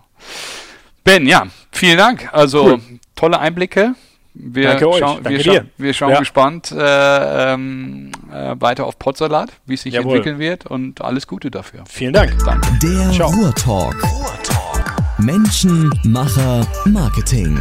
Ben, 1.03 1.25
ja, 1.25 1.47
vielen 1.71 1.97
Dank. 1.97 2.29
Also 2.31 2.63
Cool 2.65 2.81
tolle 3.21 3.39
Einblicke. 3.39 3.93
Wir 4.33 4.69
Danke 4.69 4.89
euch. 4.89 4.99
Schauen, 4.99 5.23
Danke 5.23 5.45
wir, 5.45 5.53
dir. 5.53 5.65
Wir 5.77 5.93
schauen 5.93 6.11
ja. 6.11 6.19
gespannt 6.19 6.71
äh, 6.71 7.53
ähm, 7.53 8.11
äh, 8.33 8.55
weiter 8.59 8.85
auf 8.85 8.97
Potsalat, 8.97 9.51
wie 9.65 9.75
es 9.75 9.83
sich 9.83 9.93
Jawohl. 9.93 10.17
entwickeln 10.17 10.39
wird 10.39 10.65
und 10.65 11.01
alles 11.01 11.27
Gute 11.27 11.51
dafür. 11.51 11.83
Vielen 11.87 12.13
Dank. 12.13 12.35
Danke. 12.45 12.67
Der 12.81 13.11
Ciao. 13.11 13.29
Ruhrtalk. 13.29 13.95
Ruhrtalk. 14.03 14.93
Menschen, 15.19 15.91
Macher, 16.05 16.65
Marketing. 16.85 17.59